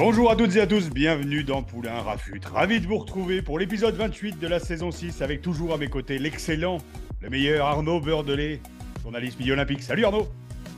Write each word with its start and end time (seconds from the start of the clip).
Bonjour 0.00 0.30
à 0.30 0.34
toutes 0.34 0.56
et 0.56 0.62
à 0.62 0.66
tous, 0.66 0.88
bienvenue 0.88 1.44
dans 1.44 1.62
Poulain 1.62 2.00
Rafut. 2.00 2.40
Ravi 2.50 2.80
de 2.80 2.86
vous 2.86 2.96
retrouver 2.96 3.42
pour 3.42 3.58
l'épisode 3.58 3.94
28 3.96 4.38
de 4.38 4.46
la 4.46 4.58
saison 4.58 4.90
6 4.90 5.20
avec 5.20 5.42
toujours 5.42 5.74
à 5.74 5.76
mes 5.76 5.88
côtés 5.88 6.18
l'excellent, 6.18 6.78
le 7.20 7.28
meilleur 7.28 7.66
Arnaud 7.66 8.00
Beurdelet, 8.00 8.62
journaliste 9.02 9.38
milieu 9.38 9.52
olympique. 9.52 9.82
Salut 9.82 10.06
Arnaud 10.06 10.26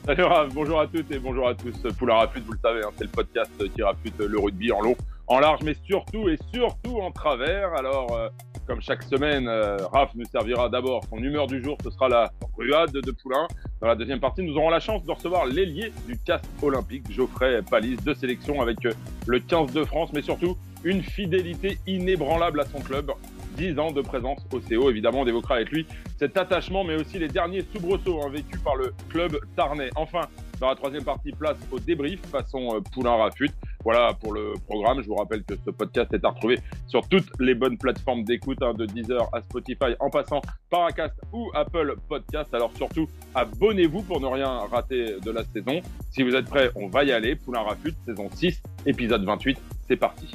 Salut 0.05 0.25
bonjour 0.53 0.81
à 0.81 0.87
toutes 0.87 1.09
et 1.09 1.19
bonjour 1.19 1.47
à 1.47 1.55
tous. 1.55 1.73
Poulain 1.97 2.15
Rafut, 2.15 2.41
vous 2.41 2.51
le 2.51 2.59
savez, 2.61 2.81
hein, 2.83 2.89
c'est 2.97 3.05
le 3.05 3.11
podcast 3.11 3.51
qui 3.73 3.81
rafute 3.81 4.19
le 4.19 4.37
rugby 4.37 4.73
en 4.73 4.81
long, 4.81 4.97
en 5.27 5.39
large, 5.39 5.61
mais 5.63 5.77
surtout 5.85 6.27
et 6.27 6.37
surtout 6.53 6.99
en 6.99 7.11
travers. 7.11 7.73
Alors, 7.75 8.13
euh, 8.17 8.27
comme 8.65 8.81
chaque 8.81 9.03
semaine, 9.03 9.47
euh, 9.47 9.77
Raph 9.91 10.11
nous 10.15 10.25
servira 10.25 10.69
d'abord 10.69 11.03
son 11.09 11.17
humeur 11.17 11.47
du 11.47 11.63
jour, 11.63 11.77
ce 11.83 11.89
sera 11.89 12.09
la 12.09 12.31
ruade 12.57 12.91
de 12.91 13.11
Poulain. 13.11 13.47
Dans 13.81 13.87
la 13.87 13.95
deuxième 13.95 14.19
partie, 14.19 14.43
nous 14.43 14.55
aurons 14.55 14.69
la 14.69 14.79
chance 14.79 15.03
de 15.03 15.11
recevoir 15.11 15.45
l'ailier 15.45 15.91
du 16.07 16.17
casque 16.17 16.45
olympique, 16.61 17.11
Geoffrey 17.11 17.61
Palis, 17.69 17.97
de 17.97 18.13
sélection 18.13 18.61
avec 18.61 18.85
euh, 18.85 18.93
le 19.27 19.39
15 19.39 19.73
de 19.73 19.83
France, 19.83 20.11
mais 20.13 20.21
surtout 20.21 20.57
une 20.83 21.01
fidélité 21.01 21.77
inébranlable 21.87 22.59
à 22.61 22.65
son 22.65 22.79
club. 22.79 23.11
10 23.55 23.79
ans 23.79 23.91
de 23.91 24.01
présence 24.01 24.39
au 24.51 24.59
CO. 24.59 24.89
Évidemment, 24.89 25.21
on 25.21 25.27
évoquera 25.27 25.55
avec 25.55 25.71
lui 25.71 25.85
cet 26.17 26.37
attachement, 26.37 26.83
mais 26.83 26.95
aussi 26.95 27.19
les 27.19 27.27
derniers 27.27 27.63
soubresauts 27.71 28.21
hein, 28.23 28.29
vécus 28.29 28.59
par 28.61 28.75
le 28.75 28.93
club 29.09 29.37
tarnais. 29.55 29.89
Enfin, 29.95 30.21
dans 30.59 30.69
la 30.69 30.75
troisième 30.75 31.03
partie, 31.03 31.31
place 31.31 31.57
au 31.71 31.79
débrief 31.79 32.19
façon 32.21 32.75
euh, 32.75 32.79
Poulain 32.93 33.15
Rafut. 33.15 33.51
Voilà 33.83 34.13
pour 34.13 34.33
le 34.33 34.53
programme. 34.65 35.01
Je 35.01 35.07
vous 35.07 35.15
rappelle 35.15 35.43
que 35.43 35.55
ce 35.57 35.69
podcast 35.69 36.13
est 36.13 36.23
à 36.23 36.29
retrouver 36.29 36.59
sur 36.87 37.07
toutes 37.09 37.27
les 37.39 37.53
bonnes 37.53 37.77
plateformes 37.77 38.23
d'écoute, 38.23 38.61
hein, 38.61 38.73
de 38.73 38.85
Deezer 38.85 39.27
à 39.33 39.41
Spotify, 39.41 39.95
en 39.99 40.09
passant 40.09 40.41
par 40.69 40.85
Acast 40.85 41.13
ou 41.33 41.51
Apple 41.53 41.95
Podcast. 42.07 42.53
Alors 42.53 42.71
surtout, 42.77 43.07
abonnez-vous 43.35 44.03
pour 44.03 44.21
ne 44.21 44.27
rien 44.27 44.47
rater 44.71 45.19
de 45.19 45.31
la 45.31 45.43
saison. 45.43 45.81
Si 46.11 46.23
vous 46.23 46.33
êtes 46.33 46.45
prêts, 46.45 46.71
on 46.75 46.87
va 46.87 47.03
y 47.03 47.11
aller. 47.11 47.35
Poulain 47.35 47.61
Rafut, 47.61 47.93
saison 48.05 48.29
6, 48.31 48.63
épisode 48.85 49.25
28. 49.25 49.59
C'est 49.85 49.97
parti. 49.97 50.31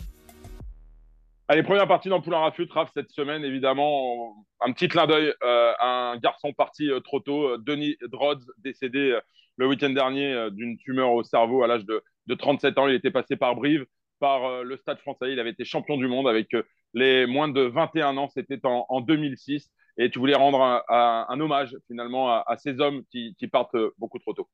Allez, 1.51 1.63
première 1.63 1.89
partie 1.89 2.11
dans 2.11 2.21
Poulain 2.21 2.41
Rafut, 2.41 2.69
Raph, 2.71 2.91
cette 2.93 3.11
semaine, 3.11 3.43
évidemment, 3.43 4.45
un 4.61 4.73
petit 4.73 4.89
clin 4.89 5.07
d'œil 5.07 5.33
euh, 5.43 5.73
un 5.81 6.19
garçon 6.19 6.53
parti 6.53 6.91
euh, 6.91 7.01
trop 7.01 7.21
tôt, 7.21 7.57
Denis 7.57 7.97
Drodz, 8.03 8.45
décédé 8.59 9.19
le 9.57 9.67
week-end 9.67 9.91
dernier 9.91 10.49
d'une 10.53 10.77
tumeur 10.77 11.13
au 11.13 11.23
cerveau 11.23 11.63
à 11.63 11.67
l'âge 11.67 11.87
de 11.87 12.03
de 12.29 12.35
37 12.35 12.79
ans. 12.79 12.87
Il 12.87 12.95
était 12.95 13.11
passé 13.11 13.37
par 13.37 13.57
Brive, 13.57 13.85
par 14.21 14.45
euh, 14.45 14.63
le 14.63 14.77
Stade 14.77 14.99
français. 14.99 15.33
Il 15.33 15.41
avait 15.41 15.51
été 15.51 15.65
champion 15.65 15.97
du 15.97 16.07
monde 16.07 16.29
avec 16.29 16.55
euh, 16.55 16.63
les 16.95 17.27
moins 17.27 17.49
de 17.49 17.63
21 17.63 18.17
ans. 18.17 18.29
C'était 18.29 18.61
en, 18.65 19.01
2006. 19.01 19.71
Et 19.97 20.11
tu 20.11 20.21
voulais 20.21 20.37
rendre 20.37 20.85
un, 20.89 21.41
hommage 21.41 21.77
finalement 21.89 22.31
à, 22.31 22.57
ces 22.57 22.79
hommes 22.79 23.03
qui, 23.11 23.35
partent 23.51 23.75
euh, 23.75 23.93
beaucoup 23.99 24.21
trop 24.21 24.33
tôt. 24.33 24.49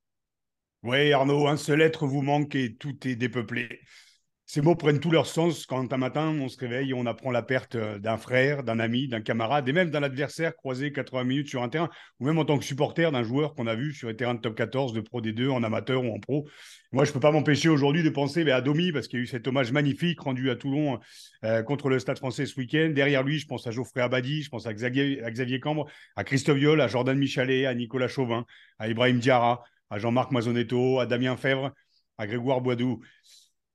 Oui, 0.83 1.13
Arnaud, 1.13 1.47
un 1.49 1.57
seul 1.57 1.83
être 1.83 2.07
vous 2.07 2.23
manque 2.23 2.55
et 2.55 2.77
tout 2.77 2.97
est 3.07 3.17
dépeuplé. 3.17 3.81
Ces 4.47 4.61
mots 4.61 4.77
prennent 4.77 5.01
tout 5.01 5.11
leur 5.11 5.27
sens 5.27 5.65
quand 5.65 5.91
un 5.91 5.97
matin 5.97 6.29
on 6.39 6.49
se 6.49 6.59
réveille 6.59 6.91
et 6.91 6.95
on 6.95 7.07
apprend 7.07 7.31
la 7.31 7.43
perte 7.43 7.77
euh, 7.77 7.99
d'un 7.99 8.19
frère, 8.19 8.63
d'un 8.63 8.79
ami, 8.79 9.09
d'un 9.09 9.23
camarade 9.23 9.67
et 9.71 9.73
même 9.73 9.91
d'un 9.91 10.03
adversaire 10.03 10.55
croisé 10.55 10.93
80 10.93 11.25
minutes 11.25 11.49
sur 11.49 11.63
un 11.63 11.71
terrain 11.71 11.89
ou 12.21 12.27
même 12.27 12.39
en 12.39 12.45
tant 12.45 12.59
que 12.59 12.65
supporter 12.65 13.11
d'un 13.11 13.23
joueur 13.23 13.55
qu'on 13.55 13.67
a 13.67 13.75
vu 13.75 13.95
sur 13.95 14.09
les 14.09 14.17
terrains 14.17 14.35
de 14.35 14.41
top 14.41 14.55
14, 14.55 14.93
de 14.93 15.01
Pro 15.01 15.23
D2, 15.23 15.49
en 15.49 15.63
amateur 15.63 16.05
ou 16.05 16.15
en 16.15 16.21
pro. 16.21 16.47
Moi, 16.93 17.05
je 17.05 17.11
ne 17.11 17.15
peux 17.15 17.21
pas 17.21 17.33
m'empêcher 17.33 17.71
aujourd'hui 17.71 18.03
de 18.03 18.11
penser 18.11 18.49
à 18.51 18.61
Domi 18.61 18.93
parce 18.93 19.09
qu'il 19.09 19.19
y 19.19 19.23
a 19.23 19.25
eu 19.25 19.27
cet 19.27 19.49
hommage 19.49 19.73
magnifique 19.73 20.21
rendu 20.21 20.51
à 20.51 20.57
Toulon 20.57 21.01
euh, 21.45 21.63
contre 21.63 21.89
le 21.89 21.99
Stade 21.99 22.19
français 22.19 22.45
ce 22.45 22.55
week-end. 22.61 22.93
Derrière 22.95 23.23
lui, 23.23 23.39
je 23.39 23.47
pense 23.47 23.67
à 23.67 23.71
Geoffrey 23.71 24.03
Abadi, 24.03 24.43
je 24.43 24.51
pense 24.51 24.67
à 24.67 24.75
Xavier, 24.75 25.25
à 25.25 25.31
Xavier 25.31 25.59
Cambre, 25.59 25.87
à 26.17 26.25
Christophe 26.25 26.59
Viol, 26.59 26.83
à 26.83 26.87
Jordan 26.87 27.19
Michalet, 27.19 27.65
à 27.65 27.75
Nicolas 27.75 28.09
Chauvin, 28.09 28.45
à 28.79 28.89
Ibrahim 28.89 29.19
Diarra, 29.21 29.65
à 29.89 29.99
Jean-Marc 29.99 30.33
Mazonetto, 30.33 31.01
à 31.01 31.07
Damien 31.07 31.37
Fèvre, 31.39 31.73
à 32.19 32.27
Grégoire 32.27 32.61
Boidou 32.61 33.01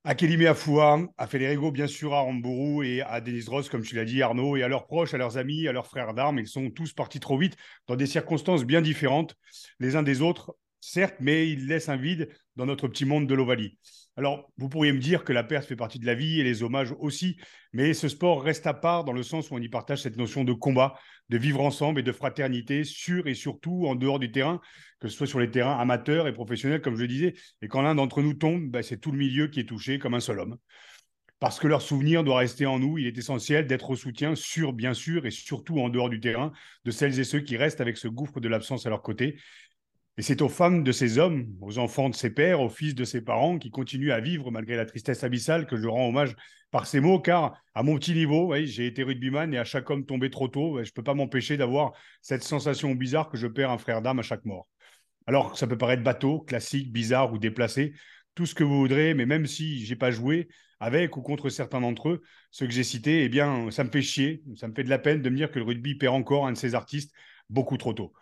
à 0.02 0.14
Kélimé 0.14 0.46
Afoua, 0.46 0.98
à 1.18 1.26
Federico, 1.26 1.70
bien 1.70 1.86
sûr, 1.86 2.14
à 2.14 2.20
Rambourou 2.20 2.82
et 2.82 3.02
à 3.02 3.20
Denis 3.20 3.44
Ross, 3.46 3.68
comme 3.68 3.82
tu 3.82 3.94
l'as 3.94 4.06
dit, 4.06 4.22
Arnaud, 4.22 4.56
et 4.56 4.62
à 4.62 4.68
leurs 4.68 4.86
proches, 4.86 5.12
à 5.12 5.18
leurs 5.18 5.36
amis, 5.36 5.68
à 5.68 5.72
leurs 5.72 5.86
frères 5.86 6.14
d'armes. 6.14 6.38
Ils 6.38 6.48
sont 6.48 6.70
tous 6.70 6.94
partis 6.94 7.20
trop 7.20 7.36
vite 7.36 7.56
dans 7.86 7.96
des 7.96 8.06
circonstances 8.06 8.64
bien 8.64 8.80
différentes 8.80 9.34
les 9.78 9.96
uns 9.96 10.02
des 10.02 10.22
autres, 10.22 10.56
certes, 10.80 11.16
mais 11.20 11.50
ils 11.50 11.66
laissent 11.66 11.90
un 11.90 11.96
vide 11.96 12.30
dans 12.56 12.64
notre 12.64 12.88
petit 12.88 13.04
monde 13.04 13.26
de 13.26 13.34
l'Ovalie. 13.34 13.78
Alors, 14.16 14.50
vous 14.56 14.70
pourriez 14.70 14.92
me 14.92 14.98
dire 14.98 15.22
que 15.22 15.32
la 15.32 15.44
perte 15.44 15.66
fait 15.66 15.76
partie 15.76 15.98
de 15.98 16.06
la 16.06 16.14
vie 16.14 16.40
et 16.40 16.44
les 16.44 16.62
hommages 16.62 16.94
aussi, 16.98 17.36
mais 17.72 17.92
ce 17.92 18.08
sport 18.08 18.42
reste 18.42 18.66
à 18.66 18.74
part 18.74 19.04
dans 19.04 19.12
le 19.12 19.22
sens 19.22 19.50
où 19.50 19.54
on 19.54 19.60
y 19.60 19.68
partage 19.68 20.02
cette 20.02 20.16
notion 20.16 20.44
de 20.44 20.52
combat, 20.52 20.94
de 21.30 21.38
vivre 21.38 21.60
ensemble 21.60 22.00
et 22.00 22.02
de 22.02 22.12
fraternité 22.12 22.84
sur 22.84 23.26
et 23.26 23.34
surtout 23.34 23.86
en 23.86 23.94
dehors 23.94 24.18
du 24.18 24.30
terrain, 24.32 24.60
que 24.98 25.08
ce 25.08 25.16
soit 25.16 25.26
sur 25.26 25.40
les 25.40 25.50
terrains 25.50 25.78
amateurs 25.78 26.26
et 26.26 26.32
professionnels, 26.32 26.82
comme 26.82 26.96
je 26.96 27.02
le 27.02 27.08
disais. 27.08 27.34
Et 27.62 27.68
quand 27.68 27.82
l'un 27.82 27.94
d'entre 27.94 28.20
nous 28.20 28.34
tombe, 28.34 28.68
ben, 28.68 28.82
c'est 28.82 28.98
tout 28.98 29.12
le 29.12 29.18
milieu 29.18 29.46
qui 29.46 29.60
est 29.60 29.68
touché 29.68 29.98
comme 29.98 30.14
un 30.14 30.20
seul 30.20 30.40
homme. 30.40 30.58
Parce 31.38 31.58
que 31.58 31.66
leur 31.66 31.80
souvenir 31.80 32.22
doit 32.22 32.38
rester 32.38 32.66
en 32.66 32.78
nous, 32.78 32.98
il 32.98 33.06
est 33.06 33.16
essentiel 33.16 33.66
d'être 33.66 33.88
au 33.88 33.96
soutien 33.96 34.34
sur, 34.34 34.74
bien 34.74 34.92
sûr, 34.92 35.24
et 35.24 35.30
surtout 35.30 35.80
en 35.80 35.88
dehors 35.88 36.10
du 36.10 36.20
terrain, 36.20 36.52
de 36.84 36.90
celles 36.90 37.18
et 37.18 37.24
ceux 37.24 37.40
qui 37.40 37.56
restent 37.56 37.80
avec 37.80 37.96
ce 37.96 38.08
gouffre 38.08 38.40
de 38.40 38.48
l'absence 38.48 38.84
à 38.84 38.90
leur 38.90 39.00
côté 39.00 39.38
et 40.18 40.22
c'est 40.22 40.42
aux 40.42 40.48
femmes 40.48 40.84
de 40.84 40.92
ces 40.92 41.18
hommes, 41.18 41.46
aux 41.60 41.78
enfants 41.78 42.10
de 42.10 42.14
ces 42.14 42.30
pères, 42.30 42.60
aux 42.60 42.68
fils 42.68 42.94
de 42.94 43.04
ces 43.04 43.22
parents 43.22 43.58
qui 43.58 43.70
continuent 43.70 44.12
à 44.12 44.20
vivre 44.20 44.50
malgré 44.50 44.76
la 44.76 44.84
tristesse 44.84 45.24
abyssale 45.24 45.66
que 45.66 45.76
je 45.76 45.86
rends 45.86 46.08
hommage 46.08 46.36
par 46.70 46.86
ces 46.86 47.00
mots, 47.00 47.20
car 47.20 47.60
à 47.74 47.82
mon 47.82 47.96
petit 47.96 48.12
niveau, 48.12 48.54
j'ai 48.64 48.86
été 48.86 49.02
rugbyman 49.02 49.52
et 49.54 49.58
à 49.58 49.64
chaque 49.64 49.88
homme 49.90 50.04
tombé 50.04 50.30
trop 50.30 50.48
tôt, 50.48 50.76
je 50.82 50.88
ne 50.88 50.92
peux 50.94 51.02
pas 51.02 51.14
m'empêcher 51.14 51.56
d'avoir 51.56 51.92
cette 52.20 52.42
sensation 52.42 52.94
bizarre 52.94 53.28
que 53.28 53.36
je 53.36 53.46
perds 53.46 53.70
un 53.70 53.78
frère 53.78 54.02
d'âme 54.02 54.18
à 54.18 54.22
chaque 54.22 54.44
mort. 54.44 54.68
Alors, 55.26 55.56
ça 55.56 55.66
peut 55.66 55.78
paraître 55.78 56.02
bateau, 56.02 56.40
classique, 56.40 56.92
bizarre 56.92 57.32
ou 57.32 57.38
déplacé, 57.38 57.94
tout 58.34 58.46
ce 58.46 58.54
que 58.54 58.64
vous 58.64 58.78
voudrez, 58.78 59.14
mais 59.14 59.26
même 59.26 59.46
si 59.46 59.84
j'ai 59.84 59.96
pas 59.96 60.10
joué 60.10 60.48
avec 60.80 61.16
ou 61.16 61.22
contre 61.22 61.50
certains 61.50 61.80
d'entre 61.80 62.08
eux, 62.08 62.22
ceux 62.50 62.66
que 62.66 62.72
j'ai 62.72 62.84
cités, 62.84 63.24
eh 63.24 63.28
bien, 63.28 63.70
ça 63.70 63.84
me 63.84 63.90
fait 63.90 64.02
chier, 64.02 64.42
ça 64.56 64.66
me 64.66 64.74
fait 64.74 64.84
de 64.84 64.90
la 64.90 64.98
peine 64.98 65.22
de 65.22 65.30
me 65.30 65.36
dire 65.36 65.50
que 65.50 65.58
le 65.58 65.64
rugby 65.64 65.94
perd 65.94 66.14
encore 66.14 66.46
un 66.46 66.52
de 66.52 66.56
ses 66.56 66.74
artistes 66.74 67.12
beaucoup 67.48 67.76
trop 67.76 67.92
tôt. 67.92 68.12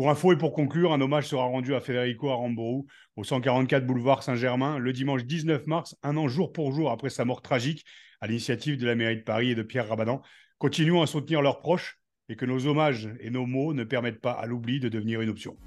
Pour 0.00 0.08
info 0.08 0.32
et 0.32 0.38
pour 0.38 0.54
conclure, 0.54 0.94
un 0.94 1.00
hommage 1.02 1.26
sera 1.28 1.44
rendu 1.44 1.74
à 1.74 1.80
Federico 1.82 2.30
Aramburu 2.30 2.84
au 3.16 3.22
144 3.22 3.84
boulevard 3.84 4.22
Saint-Germain 4.22 4.78
le 4.78 4.94
dimanche 4.94 5.26
19 5.26 5.66
mars, 5.66 5.94
un 6.02 6.16
an 6.16 6.26
jour 6.26 6.54
pour 6.54 6.72
jour 6.72 6.90
après 6.90 7.10
sa 7.10 7.26
mort 7.26 7.42
tragique, 7.42 7.84
à 8.22 8.26
l'initiative 8.26 8.78
de 8.78 8.86
la 8.86 8.94
mairie 8.94 9.18
de 9.18 9.22
Paris 9.22 9.50
et 9.50 9.54
de 9.54 9.62
Pierre 9.62 9.86
Rabadan. 9.86 10.22
Continuons 10.56 11.02
à 11.02 11.06
soutenir 11.06 11.42
leurs 11.42 11.58
proches 11.58 11.98
et 12.30 12.36
que 12.36 12.46
nos 12.46 12.66
hommages 12.66 13.10
et 13.20 13.28
nos 13.28 13.44
mots 13.44 13.74
ne 13.74 13.84
permettent 13.84 14.22
pas 14.22 14.32
à 14.32 14.46
l'oubli 14.46 14.80
de 14.80 14.88
devenir 14.88 15.20
une 15.20 15.28
option. 15.28 15.58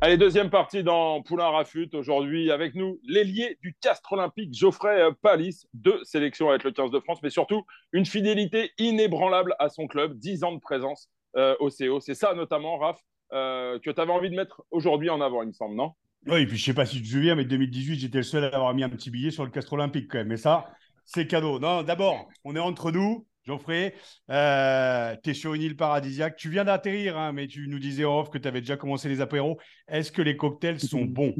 Allez, 0.00 0.16
deuxième 0.16 0.48
partie 0.48 0.82
dans 0.82 1.20
Poulain 1.20 1.50
Rafut. 1.50 1.90
Aujourd'hui, 1.92 2.52
avec 2.52 2.74
nous, 2.74 2.98
l'ailier 3.06 3.58
du 3.60 3.76
Castre 3.82 4.14
Olympique, 4.14 4.54
Geoffrey 4.54 4.98
Palis, 5.20 5.66
deux 5.74 6.02
sélections 6.04 6.48
avec 6.48 6.64
le 6.64 6.70
15 6.70 6.90
de 6.90 7.00
France, 7.00 7.18
mais 7.22 7.28
surtout 7.28 7.66
une 7.92 8.06
fidélité 8.06 8.70
inébranlable 8.78 9.54
à 9.58 9.68
son 9.68 9.86
club, 9.86 10.18
dix 10.18 10.42
ans 10.42 10.52
de 10.54 10.60
présence 10.60 11.10
euh, 11.36 11.54
au 11.60 11.68
CO. 11.70 12.00
C'est 12.00 12.14
ça 12.14 12.34
notamment, 12.34 12.78
Raph, 12.78 13.00
euh, 13.32 13.78
que 13.80 13.90
tu 13.90 14.00
avais 14.00 14.12
envie 14.12 14.30
de 14.30 14.36
mettre 14.36 14.62
aujourd'hui 14.70 15.10
en 15.10 15.20
avant, 15.20 15.42
il 15.42 15.48
me 15.48 15.52
semble, 15.52 15.74
non? 15.74 15.92
Oui, 16.26 16.42
et 16.42 16.46
puis 16.46 16.56
je 16.56 16.64
sais 16.64 16.74
pas 16.74 16.86
si 16.86 16.96
tu 16.96 17.02
te 17.02 17.08
souviens, 17.08 17.34
mais 17.34 17.44
2018, 17.44 17.98
j'étais 17.98 18.18
le 18.18 18.24
seul 18.24 18.44
à 18.44 18.48
avoir 18.48 18.72
mis 18.74 18.82
un 18.82 18.88
petit 18.88 19.10
billet 19.10 19.30
sur 19.30 19.44
le 19.44 19.50
Castre 19.50 19.74
Olympique 19.74 20.10
quand 20.10 20.18
même. 20.18 20.28
Mais 20.28 20.36
ça, 20.38 20.66
c'est 21.04 21.26
cadeau. 21.26 21.58
Non, 21.58 21.82
d'abord, 21.82 22.28
on 22.44 22.56
est 22.56 22.60
entre 22.60 22.90
nous. 22.90 23.26
Geoffrey, 23.46 23.94
euh, 24.30 25.14
tu 25.22 25.30
es 25.30 25.34
sur 25.34 25.52
une 25.52 25.60
île 25.60 25.76
paradisiaque. 25.76 26.36
Tu 26.36 26.48
viens 26.48 26.64
d'atterrir, 26.64 27.18
hein, 27.18 27.32
mais 27.32 27.46
tu 27.46 27.68
nous 27.68 27.78
disais 27.78 28.04
off 28.04 28.30
que 28.30 28.38
tu 28.38 28.48
avais 28.48 28.60
déjà 28.60 28.78
commencé 28.78 29.08
les 29.10 29.20
apéros. 29.20 29.58
Est-ce 29.86 30.10
que 30.10 30.22
les 30.22 30.36
cocktails 30.36 30.80
sont 30.80 31.04
bons? 31.04 31.34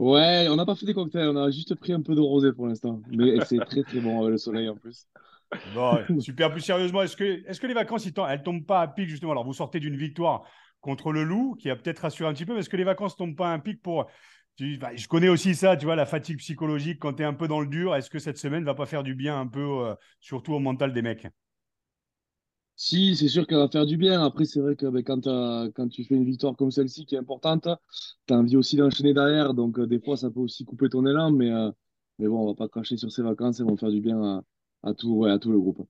Ouais, 0.00 0.48
on 0.50 0.56
n'a 0.56 0.66
pas 0.66 0.74
fait 0.74 0.86
des 0.86 0.94
cocktails, 0.94 1.28
on 1.28 1.36
a 1.36 1.52
juste 1.52 1.76
pris 1.76 1.92
un 1.92 2.02
peu 2.02 2.16
de 2.16 2.20
rosé 2.20 2.52
pour 2.52 2.66
l'instant. 2.66 3.00
Mais 3.12 3.44
c'est 3.44 3.64
très 3.64 3.84
très 3.84 4.00
bon, 4.00 4.26
le 4.26 4.38
soleil 4.38 4.68
en 4.68 4.74
plus. 4.74 5.06
Super. 6.20 6.50
Plus 6.50 6.60
sérieusement, 6.60 7.02
est-ce 7.02 7.16
que, 7.16 7.66
les 7.66 7.74
vacances, 7.74 8.06
elles 8.06 8.42
tombent 8.42 8.66
pas 8.66 8.80
à 8.80 8.88
pic 8.88 9.08
justement? 9.08 9.32
Alors, 9.32 9.44
vous 9.44 9.52
sortez 9.52 9.80
d'une 9.80 9.96
victoire 9.96 10.44
contre 10.80 11.12
le 11.12 11.24
Loup, 11.24 11.56
qui 11.58 11.70
a 11.70 11.76
peut-être 11.76 12.00
rassuré 12.00 12.28
un 12.28 12.34
petit 12.34 12.44
peu, 12.44 12.52
mais 12.52 12.60
est-ce 12.60 12.68
que 12.68 12.76
les 12.76 12.84
vacances 12.84 13.16
tombent 13.16 13.36
pas 13.36 13.52
à 13.52 13.58
pic 13.58 13.80
pour 13.82 14.06
je 14.58 15.08
connais 15.08 15.28
aussi 15.28 15.54
ça, 15.54 15.76
tu 15.76 15.84
vois, 15.84 15.96
la 15.96 16.06
fatigue 16.06 16.38
psychologique 16.38 16.98
quand 17.00 17.14
tu 17.14 17.22
es 17.22 17.26
un 17.26 17.34
peu 17.34 17.48
dans 17.48 17.60
le 17.60 17.66
dur. 17.66 17.94
Est-ce 17.94 18.10
que 18.10 18.18
cette 18.18 18.38
semaine 18.38 18.64
va 18.64 18.74
pas 18.74 18.86
faire 18.86 19.02
du 19.02 19.14
bien 19.14 19.38
un 19.38 19.46
peu, 19.46 19.86
euh, 19.86 19.94
surtout 20.20 20.52
au 20.52 20.60
mental 20.60 20.92
des 20.92 21.02
mecs? 21.02 21.26
Si, 22.76 23.16
c'est 23.16 23.28
sûr 23.28 23.46
qu'elle 23.46 23.58
va 23.58 23.68
faire 23.68 23.86
du 23.86 23.96
bien. 23.96 24.24
Après, 24.24 24.44
c'est 24.44 24.60
vrai 24.60 24.74
que 24.76 24.86
ben, 24.86 25.02
quand, 25.02 25.88
tu 25.88 26.04
fais 26.04 26.14
une 26.14 26.24
victoire 26.24 26.56
comme 26.56 26.70
celle-ci 26.70 27.06
qui 27.06 27.14
est 27.14 27.18
importante, 27.18 27.68
tu 28.26 28.34
as 28.34 28.36
envie 28.36 28.56
aussi 28.56 28.76
d'enchaîner 28.76 29.14
derrière. 29.14 29.54
Donc, 29.54 29.78
euh, 29.78 29.86
des 29.86 30.00
fois, 30.00 30.16
ça 30.16 30.30
peut 30.30 30.40
aussi 30.40 30.64
couper 30.64 30.88
ton 30.88 31.06
élan. 31.06 31.30
Mais, 31.32 31.50
euh, 31.52 31.70
bon, 32.18 32.38
on 32.38 32.46
va 32.46 32.54
pas 32.54 32.68
cracher 32.68 32.96
sur 32.96 33.10
ces 33.12 33.22
vacances. 33.22 33.60
Elles 33.60 33.66
vont 33.66 33.76
faire 33.76 33.90
du 33.90 34.00
bien 34.00 34.42
à 34.84 34.94
tout, 34.94 35.24
à 35.24 35.38
tout 35.38 35.50
le 35.50 35.58
groupe. 35.58 35.86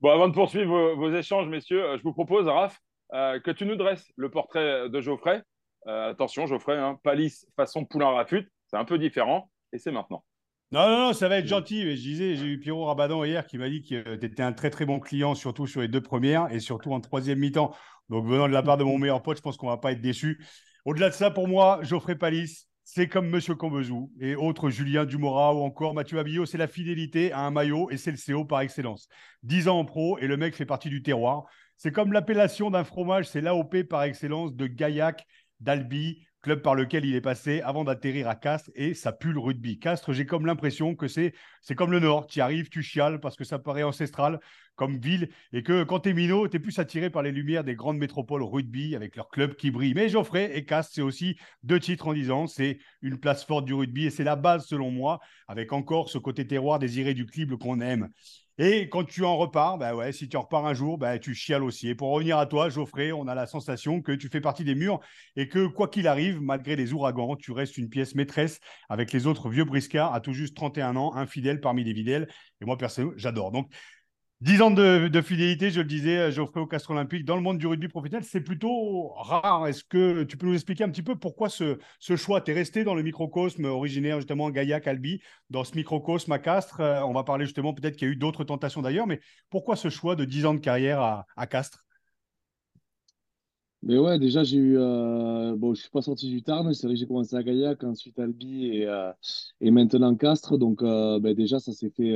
Bon, 0.00 0.10
avant 0.10 0.28
de 0.28 0.34
poursuivre 0.34 0.94
vos, 0.94 1.10
échanges, 1.14 1.48
messieurs, 1.48 1.82
euh, 1.82 1.98
je 1.98 2.02
vous 2.02 2.12
propose, 2.12 2.46
Raph, 2.46 2.78
euh, 3.14 3.40
que 3.40 3.50
tu 3.50 3.64
nous 3.64 3.76
dresses 3.76 4.06
le 4.16 4.30
portrait 4.30 4.88
de 4.88 5.00
Geoffrey. 5.00 5.42
Euh, 5.86 6.10
attention, 6.10 6.46
Geoffrey, 6.46 6.76
hein, 6.76 6.98
palisse 7.02 7.46
façon 7.56 7.84
poulain 7.84 8.10
rafute, 8.10 8.48
c'est 8.66 8.76
un 8.76 8.84
peu 8.84 8.98
différent, 8.98 9.50
et 9.72 9.78
c'est 9.78 9.92
maintenant. 9.92 10.24
Non, 10.72 10.88
non, 10.88 10.98
non, 10.98 11.12
ça 11.12 11.28
va 11.28 11.38
être 11.38 11.46
gentil. 11.46 11.82
Je 11.96 12.02
disais, 12.02 12.34
j'ai 12.34 12.46
eu 12.46 12.58
Pierrot 12.58 12.86
Rabadan 12.86 13.22
hier 13.24 13.46
qui 13.46 13.56
m'a 13.56 13.68
dit 13.68 13.82
que 13.82 14.16
tu 14.16 14.26
étais 14.26 14.42
un 14.42 14.52
très 14.52 14.68
très 14.68 14.84
bon 14.84 14.98
client, 14.98 15.36
surtout 15.36 15.68
sur 15.68 15.80
les 15.80 15.88
deux 15.88 16.00
premières 16.00 16.52
et 16.52 16.58
surtout 16.58 16.92
en 16.92 17.00
troisième 17.00 17.38
mi-temps. 17.38 17.72
Donc 18.08 18.26
venant 18.26 18.48
de 18.48 18.52
la 18.52 18.64
part 18.64 18.76
de 18.76 18.82
mon 18.82 18.98
meilleur 18.98 19.22
pote, 19.22 19.36
je 19.36 19.42
pense 19.42 19.56
qu'on 19.56 19.68
va 19.68 19.76
pas 19.76 19.92
être 19.92 20.00
déçu. 20.00 20.44
Au-delà 20.84 21.08
de 21.08 21.14
ça, 21.14 21.30
pour 21.30 21.46
moi, 21.46 21.78
Geoffrey 21.82 22.16
Palisse, 22.16 22.68
c'est 22.88 23.08
comme 23.08 23.28
Monsieur 23.28 23.56
Combezou 23.56 24.12
et 24.20 24.36
autres 24.36 24.70
Julien 24.70 25.04
Dumora 25.04 25.52
ou 25.52 25.58
encore 25.64 25.92
Mathieu 25.92 26.20
Abillot, 26.20 26.46
c'est 26.46 26.56
la 26.56 26.68
fidélité 26.68 27.32
à 27.32 27.40
un 27.40 27.50
maillot 27.50 27.90
et 27.90 27.96
c'est 27.96 28.12
le 28.12 28.16
CO 28.16 28.44
par 28.44 28.60
excellence. 28.60 29.08
10 29.42 29.66
ans 29.66 29.80
en 29.80 29.84
pro 29.84 30.18
et 30.18 30.28
le 30.28 30.36
mec 30.36 30.54
fait 30.54 30.66
partie 30.66 30.88
du 30.88 31.02
terroir. 31.02 31.46
C'est 31.76 31.90
comme 31.90 32.12
l'appellation 32.12 32.70
d'un 32.70 32.84
fromage, 32.84 33.26
c'est 33.28 33.40
l'AOP 33.40 33.82
par 33.90 34.04
excellence 34.04 34.54
de 34.54 34.68
Gaillac, 34.68 35.26
d'Albi, 35.58 36.24
club 36.46 36.62
par 36.62 36.76
lequel 36.76 37.04
il 37.04 37.16
est 37.16 37.20
passé 37.20 37.60
avant 37.62 37.82
d'atterrir 37.82 38.28
à 38.28 38.36
Castres 38.36 38.70
et 38.76 38.94
ça 38.94 39.10
pue 39.10 39.32
le 39.32 39.40
rugby. 39.40 39.80
Castres, 39.80 40.12
j'ai 40.12 40.26
comme 40.26 40.46
l'impression 40.46 40.94
que 40.94 41.08
c'est 41.08 41.32
comme 41.74 41.90
le 41.90 41.98
Nord. 41.98 42.28
Tu 42.28 42.40
arrives, 42.40 42.68
tu 42.68 42.84
chiales 42.84 43.18
parce 43.18 43.34
que 43.34 43.42
ça 43.42 43.58
paraît 43.58 43.82
ancestral 43.82 44.38
comme 44.76 44.96
ville 44.96 45.28
et 45.52 45.64
que 45.64 45.82
quand 45.82 45.98
tu 45.98 46.10
es 46.10 46.12
minot, 46.12 46.46
tu 46.46 46.58
es 46.58 46.60
plus 46.60 46.78
attiré 46.78 47.10
par 47.10 47.24
les 47.24 47.32
lumières 47.32 47.64
des 47.64 47.74
grandes 47.74 47.98
métropoles 47.98 48.44
rugby 48.44 48.94
avec 48.94 49.16
leurs 49.16 49.28
clubs 49.28 49.56
qui 49.56 49.72
brillent. 49.72 49.94
Mais 49.94 50.08
Geoffrey 50.08 50.56
et 50.56 50.64
Castres, 50.64 50.94
c'est 50.94 51.02
aussi 51.02 51.36
deux 51.64 51.80
titres 51.80 52.06
en 52.06 52.14
disant 52.14 52.46
c'est 52.46 52.78
une 53.02 53.18
place 53.18 53.44
forte 53.44 53.64
du 53.64 53.74
rugby 53.74 54.06
et 54.06 54.10
c'est 54.10 54.22
la 54.22 54.36
base 54.36 54.66
selon 54.66 54.92
moi 54.92 55.18
avec 55.48 55.72
encore 55.72 56.10
ce 56.10 56.18
côté 56.18 56.46
terroir 56.46 56.78
des 56.78 57.00
irréductibles 57.00 57.58
qu'on 57.58 57.80
aime. 57.80 58.08
Et 58.58 58.88
quand 58.88 59.04
tu 59.04 59.22
en 59.22 59.36
repars, 59.36 59.76
bah 59.76 59.94
ouais, 59.94 60.12
si 60.12 60.28
tu 60.28 60.36
en 60.36 60.42
repars 60.42 60.64
un 60.64 60.72
jour, 60.72 60.96
bah, 60.96 61.18
tu 61.18 61.34
chiales 61.34 61.62
aussi. 61.62 61.88
Et 61.88 61.94
pour 61.94 62.10
revenir 62.10 62.38
à 62.38 62.46
toi, 62.46 62.70
Geoffrey, 62.70 63.12
on 63.12 63.28
a 63.28 63.34
la 63.34 63.46
sensation 63.46 64.00
que 64.00 64.12
tu 64.12 64.28
fais 64.28 64.40
partie 64.40 64.64
des 64.64 64.74
murs 64.74 65.00
et 65.36 65.48
que 65.48 65.66
quoi 65.66 65.88
qu'il 65.88 66.08
arrive, 66.08 66.40
malgré 66.40 66.74
les 66.74 66.94
ouragans, 66.94 67.36
tu 67.36 67.52
restes 67.52 67.76
une 67.76 67.90
pièce 67.90 68.14
maîtresse 68.14 68.60
avec 68.88 69.12
les 69.12 69.26
autres 69.26 69.50
vieux 69.50 69.64
briscards 69.64 70.14
à 70.14 70.20
tout 70.20 70.32
juste 70.32 70.56
31 70.56 70.96
ans, 70.96 71.14
infidèle 71.14 71.60
parmi 71.60 71.84
les 71.84 71.94
fidèles. 71.94 72.28
Et 72.62 72.64
moi, 72.64 72.78
personnellement, 72.78 73.14
j'adore. 73.18 73.52
Donc, 73.52 73.70
10 74.42 74.60
ans 74.60 74.70
de, 74.70 75.20
fidélité, 75.22 75.70
je 75.70 75.80
le 75.80 75.86
disais, 75.86 76.18
euh, 76.18 76.30
Geoffrey 76.30 76.60
au 76.60 76.66
Castre 76.66 76.90
Olympique, 76.90 77.24
dans 77.24 77.36
le 77.36 77.42
monde 77.42 77.56
du 77.56 77.66
rugby 77.66 77.88
professionnel, 77.88 78.22
c'est 78.22 78.42
plutôt 78.42 79.08
rare. 79.14 79.66
Est-ce 79.66 79.82
que 79.82 80.24
tu 80.24 80.36
peux 80.36 80.46
nous 80.46 80.52
expliquer 80.52 80.84
un 80.84 80.90
petit 80.90 81.02
peu 81.02 81.16
pourquoi 81.16 81.48
ce, 81.48 81.78
choix? 82.16 82.42
Tu 82.42 82.50
es 82.50 82.54
resté 82.54 82.84
dans 82.84 82.94
le 82.94 83.02
microcosme 83.02 83.64
originaire, 83.64 84.16
justement, 84.16 84.50
Gaillac, 84.50 84.86
Albi, 84.86 85.22
dans 85.48 85.64
ce 85.64 85.74
microcosme 85.74 86.32
à 86.32 86.38
Castres. 86.38 86.80
Euh, 86.80 87.00
on 87.00 87.14
va 87.14 87.24
parler 87.24 87.46
justement, 87.46 87.72
peut-être 87.72 87.96
qu'il 87.96 88.08
y 88.08 88.10
a 88.10 88.12
eu 88.12 88.16
d'autres 88.16 88.44
tentations 88.44 88.82
d'ailleurs, 88.82 89.06
mais 89.06 89.20
pourquoi 89.48 89.74
ce 89.74 89.88
choix 89.88 90.16
de 90.16 90.26
10 90.26 90.44
ans 90.44 90.54
de 90.54 90.60
carrière 90.60 91.24
à, 91.34 91.46
Castres? 91.46 91.86
Mais 93.82 93.96
ouais, 93.96 94.18
déjà, 94.18 94.44
j'ai 94.44 94.58
eu. 94.58 94.76
Euh, 94.76 95.56
bon, 95.56 95.72
je 95.72 95.80
suis 95.80 95.90
pas 95.90 96.02
sorti 96.02 96.28
du 96.28 96.42
Tarn, 96.42 96.74
c'est 96.74 96.86
vrai 96.86 96.94
que 96.94 97.00
j'ai 97.00 97.06
commencé 97.06 97.36
à 97.36 97.42
Gaillac, 97.42 97.82
ensuite 97.84 98.18
Albi 98.18 98.66
et, 98.66 98.88
et 99.62 99.70
maintenant 99.70 100.14
Castres. 100.14 100.58
Donc, 100.58 100.82
ben, 100.82 101.32
déjà, 101.32 101.58
ça 101.58 101.72
s'est 101.72 101.90
fait 101.96 102.14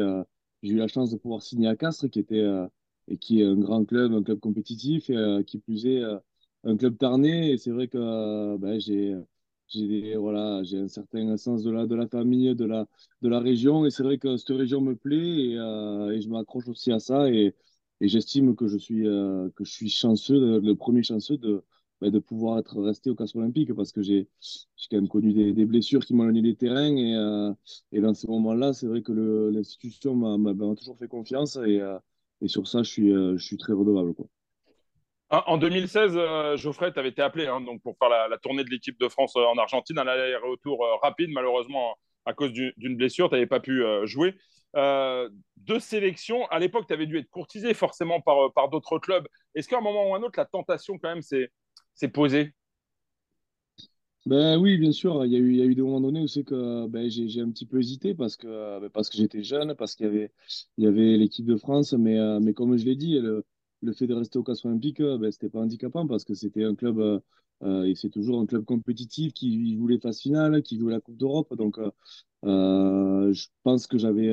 j'ai 0.63 0.73
eu 0.73 0.77
la 0.77 0.89
chance 0.89 1.11
de 1.11 1.17
pouvoir 1.17 1.43
signer 1.43 1.69
à 1.69 1.77
Castres, 1.77 2.09
qui 2.11 2.19
était 2.21 2.41
euh, 2.41 2.67
et 3.09 3.17
qui 3.19 3.41
est 3.41 3.45
un 3.47 3.57
grand 3.57 3.85
club, 3.85 4.13
un 4.13 4.23
club 4.23 4.41
compétitif, 4.41 5.11
et 5.11 5.17
euh, 5.17 5.43
qui 5.43 5.59
plus 5.59 5.87
est 5.87 6.03
euh, 6.03 6.19
un 6.65 6.77
club 6.77 6.99
tarné. 6.99 7.53
Et 7.53 7.59
c'est 7.59 7.71
vrai 7.71 7.89
que 7.89 8.57
ben, 8.59 8.79
j'ai 8.81 9.17
j'ai 9.69 10.17
voilà, 10.17 10.63
j'ai 10.65 10.79
un 10.79 10.89
certain 10.89 11.37
sens 11.37 11.63
de 11.63 11.71
la 11.71 11.87
de 11.87 11.95
la 11.95 12.07
famille, 12.09 12.55
de 12.55 12.65
la 12.65 12.87
de 13.23 13.29
la 13.29 13.41
région, 13.41 13.87
et 13.87 13.91
c'est 13.91 14.03
vrai 14.03 14.19
que 14.19 14.37
cette 14.37 14.57
région 14.57 14.81
me 14.81 14.97
plaît 14.97 15.17
et, 15.17 16.21
je 16.21 16.29
m'accroche 16.29 16.69
aussi 16.69 16.93
à 16.93 16.99
ça. 17.01 17.31
Et, 17.31 17.55
j'estime 18.01 18.57
que 18.57 18.67
je 18.67 18.79
suis 18.79 19.05
que 19.05 19.65
je 19.65 19.71
suis 19.71 19.91
chanceux, 19.91 20.61
le 20.61 20.75
premier 20.75 21.03
chanceux 21.03 21.37
de 21.39 21.63
de 22.09 22.19
pouvoir 22.19 22.59
être 22.59 22.81
resté 22.81 23.11
au 23.11 23.15
Castre 23.15 23.37
Olympique 23.37 23.75
parce 23.75 23.93
que 23.93 24.03
j'ai 24.03 24.29
quand 24.91 24.97
même 24.97 25.09
connu 25.09 25.53
des, 25.53 25.65
blessures 25.67 26.05
qui 26.05 26.15
m'ont 26.15 26.25
donné 26.25 26.41
des 26.41 26.57
terrains 26.57 26.97
et, 26.97 27.15
euh, 27.15 27.53
et 27.93 28.01
dans 28.01 28.15
ces 28.15 28.27
moments-là, 28.29 28.73
c'est 28.73 28.87
vrai 28.87 29.03
que 29.03 29.13
l'institution 29.53 30.15
m'a 30.15 30.55
toujours 30.77 30.97
fait 30.97 31.09
confiance 31.09 31.57
et, 31.57 31.81
euh, 31.81 31.99
et 32.41 32.49
sur 32.49 32.67
ça, 32.67 32.83
je 32.83 32.91
suis, 32.91 33.13
euh, 33.13 33.37
je 33.37 33.45
suis 33.45 33.59
très 33.59 33.75
redevable. 33.75 34.15
Quoi. 34.15 34.27
En 35.31 35.59
2016, 35.59 36.57
Geoffrey, 36.57 36.93
tu 36.93 36.99
avais 36.99 37.11
été 37.11 37.23
appelé 37.23 37.47
hein, 37.47 37.61
donc 37.61 37.83
pour 37.83 37.97
faire 37.99 38.09
la, 38.09 38.39
tournée 38.39 38.65
de 38.65 38.71
l'équipe 38.71 38.99
de 38.99 39.09
France 39.09 39.37
en 39.37 39.59
Argentine, 39.59 39.99
un 39.99 40.07
aller-retour 40.07 40.85
rapide, 41.03 41.31
malheureusement 41.33 41.97
à 42.27 42.33
cause 42.33 42.53
d'une 42.53 42.97
blessure, 42.97 43.29
tu 43.29 43.35
n'avais 43.35 43.47
pas 43.47 43.61
pu 43.61 43.83
jouer. 44.05 44.35
deux 44.75 45.79
sélections, 45.79 46.47
à 46.47 46.59
l'époque, 46.59 46.87
tu 46.89 46.95
avais 46.95 47.07
dû 47.07 47.19
être 47.19 47.31
courtisé 47.31 47.75
forcément 47.75 48.21
par, 48.21 48.53
par 48.55 48.71
d'autres 48.71 48.99
clubs. 48.99 49.27
Est-ce 49.55 49.69
qu'à 49.69 49.79
un 49.79 49.83
moment 49.83 50.11
ou 50.11 50.15
un 50.17 50.23
autre, 50.23 50.39
la 50.39 50.47
tentation, 50.47 50.99
quand 50.99 51.11
même, 51.11 51.23
c'est 52.01 52.09
posé 52.09 52.55
ben 54.27 54.59
oui, 54.59 54.77
bien 54.79 54.93
sûr. 54.93 55.25
Il 55.25 55.33
y 55.33 55.37
a 55.37 55.39
eu, 55.39 55.51
il 55.53 55.57
y 55.59 55.63
a 55.63 55.65
eu 55.65 55.75
des 55.75 55.83
moments 55.83 56.01
donnés 56.01 56.21
où 56.23 56.29
c'est 56.29 56.45
que 56.45 56.87
ben, 56.89 57.09
j'ai 57.11 57.41
un 57.41 57.51
petit 57.51 57.67
peu 57.67 57.79
hésité 57.81 58.15
parce 58.15 58.37
que, 58.37 58.81
ben, 58.81 58.91
parce 58.91 59.09
que 59.11 59.17
j'étais 59.17 59.43
jeune, 59.43 59.75
parce 59.75 59.95
qu'il 59.95 60.07
y 60.07 60.09
avait, 60.09 60.33
il 60.77 60.85
y 60.85 60.87
avait 60.87 61.17
l'équipe 61.17 61.47
de 61.47 61.57
France. 61.57 61.93
Mais, 61.95 62.19
euh, 62.19 62.39
mais 62.41 62.53
comme 62.55 62.77
je 62.77 62.85
l'ai 62.85 62.97
dit, 62.97 63.19
le, 63.19 63.45
le 63.83 63.93
fait 63.93 64.07
de 64.07 64.15
rester 64.15 64.39
au 64.39 64.43
Castres 64.43 64.67
Olympique, 64.67 65.01
euh, 65.01 65.17
ben, 65.19 65.31
c'était 65.33 65.49
pas 65.49 65.61
handicapant 65.61 66.07
parce 66.07 66.25
que 66.25 66.35
c'était 66.35 66.65
un 66.65 66.75
club, 66.75 66.99
euh, 67.63 67.85
et 67.85 67.95
c'est 67.95 68.11
toujours 68.11 68.41
un 68.41 68.47
club 68.47 68.65
compétitif 68.65 69.33
qui 69.33 69.75
voulait 69.77 69.99
phase 69.99 70.21
finale, 70.21 70.63
qui 70.63 70.79
jouait 70.79 70.93
la 70.93 71.01
Coupe 71.01 71.17
d'Europe. 71.17 71.55
Donc, 71.57 71.79
je 72.43 73.47
pense 73.63 73.87
que 73.87 73.99
j'avais 73.99 74.31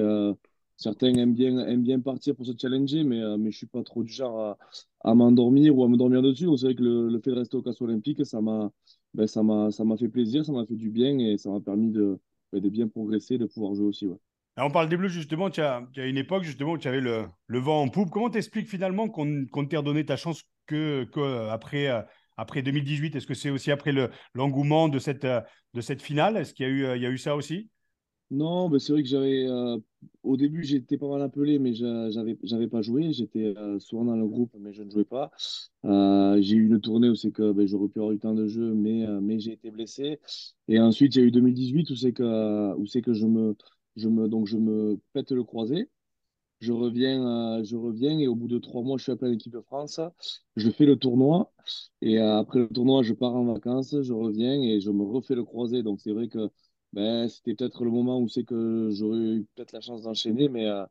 Certains 0.78 1.12
aiment 1.16 1.34
bien, 1.34 1.58
aiment 1.68 1.82
bien 1.82 2.00
partir 2.00 2.36
pour 2.36 2.46
se 2.46 2.52
challenger, 2.60 3.04
mais, 3.04 3.20
euh, 3.20 3.38
mais 3.38 3.46
je 3.46 3.56
ne 3.56 3.58
suis 3.58 3.68
pas 3.68 3.82
trop 3.82 4.04
du 4.04 4.14
genre 4.14 4.40
à, 4.40 4.58
à 5.04 5.16
m'endormir 5.16 5.76
ou 5.76 5.84
à 5.84 5.90
me 5.90 5.98
dormir 5.98 6.22
dessus. 6.22 6.46
C'est 6.56 6.68
vrai 6.68 6.76
que 6.76 6.84
le, 6.84 7.10
le, 7.10 7.20
fait 7.20 7.32
de 7.32 7.36
rester 7.38 7.58
au 7.58 7.64
Casse 7.64 7.82
Olympique, 7.82 8.24
ça 8.24 8.42
m'a 8.42 8.72
ben, 9.16 9.28
fait 9.28 10.08
plaisir, 10.08 10.46
ça 10.46 10.52
m'a 10.52 10.68
fait 10.68 10.76
du 10.76 10.92
bien 10.92 11.18
et 11.18 11.38
ça 11.40 11.50
m'a 11.50 11.60
permis 11.60 11.90
de, 11.90 12.20
ben, 12.54 12.62
de 12.62 12.70
bien 12.70 12.88
progresser, 12.88 13.40
de 13.40 13.46
pouvoir 13.48 13.74
jouer 13.74 13.88
aussi. 13.88 14.06
Ouais. 14.06 14.18
on 14.58 14.70
parle 14.70 14.88
des 14.88 14.98
Bleus, 14.98 15.10
justement, 15.10 15.50
tu 15.50 15.62
as, 15.62 15.84
tu 15.94 16.00
as, 16.00 16.06
une 16.06 16.18
époque 16.18 16.44
justement 16.44 16.74
où 16.74 16.78
tu 16.78 16.88
avais 16.88 17.02
le, 17.02 17.26
le 17.48 17.60
vent 17.60 17.82
en 17.82 17.88
poupe. 17.90 18.12
Comment 18.12 18.30
t'expliques 18.30 18.70
finalement 18.70 19.10
qu'on 19.10 19.46
qu 19.46 19.68
t'ait 19.68 19.78
redonné 19.78 20.06
ta 20.06 20.16
chance 20.16 20.44
que, 20.68 21.06
que 21.06 21.50
après, 21.50 21.88
euh, 21.88 22.04
après 22.36 22.62
2018 22.62 23.16
Est-ce 23.16 23.26
que 23.26 23.34
c'est 23.34 23.50
aussi 23.50 23.72
après 23.72 23.94
l'engouement 24.36 24.90
de, 24.90 25.00
cette, 25.00 25.26
de 25.26 25.82
cette 25.82 26.04
finale? 26.04 26.38
Est-ce 26.38 26.54
qu'il 26.54 26.68
y, 26.68 26.82
y 26.82 27.06
a 27.06 27.10
eu 27.10 27.18
ça 27.18 27.36
aussi? 27.36 27.72
Non, 28.30 28.70
ben 28.70 28.78
c'est 28.80 28.92
vrai 28.92 29.04
que 29.04 29.08
j'avais. 29.10 29.48
Euh, 29.48 29.78
au 30.24 30.36
début, 30.36 30.64
j'étais 30.64 30.98
pas 30.98 31.08
mal 31.08 31.22
appelé, 31.22 31.60
mais 31.60 31.74
j'avais, 31.74 32.38
j'avais 32.44 32.68
pas 32.68 32.82
joué. 32.82 33.14
J'étais 33.14 33.56
euh, 33.58 33.80
souvent 33.80 34.04
dans 34.06 34.18
le 34.18 34.28
groupe, 34.28 34.54
mais 34.60 34.74
je 34.74 34.84
ne 34.84 34.90
jouais 34.90 35.06
pas. 35.06 35.32
Euh, 35.86 36.38
j'ai 36.42 36.56
eu 36.58 36.68
une 36.68 36.82
tournée 36.82 37.10
où 37.10 37.16
c'est 37.16 37.32
que 37.32 37.54
ben, 37.54 37.66
j'aurais 37.68 37.88
pu 37.88 38.00
avoir 38.00 38.14
eu 38.14 38.20
temps 38.20 38.34
de 38.34 38.46
jeu, 38.48 38.74
mais, 38.74 39.08
mais 39.22 39.40
j'ai 39.40 39.54
été 39.54 39.72
blessé. 39.72 40.20
Et 40.68 40.78
ensuite, 40.80 41.16
il 41.16 41.20
y 41.20 41.24
a 41.24 41.28
eu 41.28 41.32
2018 41.32 41.90
où 41.90 41.96
c'est 41.96 42.12
que, 42.12 42.76
où 42.76 42.86
c'est 42.86 43.02
que 43.02 43.14
je 43.14 43.26
me, 43.26 43.56
je 43.96 44.10
me, 44.10 44.28
donc 44.28 44.48
je 44.48 44.58
me 44.58 45.00
pète 45.14 45.32
le 45.32 45.44
croisé. 45.46 45.90
Je 46.60 46.72
reviens, 46.74 47.64
je 47.64 47.76
reviens 47.76 48.18
et 48.20 48.28
au 48.28 48.36
bout 48.36 48.48
de 48.48 48.58
trois 48.58 48.82
mois, 48.82 48.98
je 48.98 49.04
suis 49.04 49.12
appelé 49.12 49.30
à 49.30 49.32
l'équipe 49.34 49.54
de 49.54 49.62
France. 49.62 50.00
Je 50.56 50.70
fais 50.72 50.86
le 50.86 50.96
tournoi 50.98 51.54
et 52.02 52.18
après 52.20 52.60
le 52.60 52.68
tournoi, 52.68 53.04
je 53.04 53.14
pars 53.14 53.36
en 53.36 53.46
vacances. 53.46 53.96
Je 54.02 54.14
reviens 54.14 54.60
et 54.62 54.82
je 54.82 54.90
me 54.92 55.04
refais 55.04 55.36
le 55.36 55.44
croisé. 55.44 55.84
Donc 55.84 56.02
c'est 56.02 56.12
vrai 56.14 56.28
que 56.28 56.50
ben, 56.94 57.28
c'était 57.30 57.54
peut-être 57.56 57.84
le 57.84 57.92
moment 57.92 58.20
où 58.20 58.28
c'est 58.28 58.44
que 58.44 58.90
j'aurais 58.92 59.18
eu 59.20 59.48
peut-être 59.56 59.72
la 59.74 59.82
chance 59.82 60.04
d'enchaîner, 60.04 60.50
mais, 60.50 60.68
euh, 60.68 60.86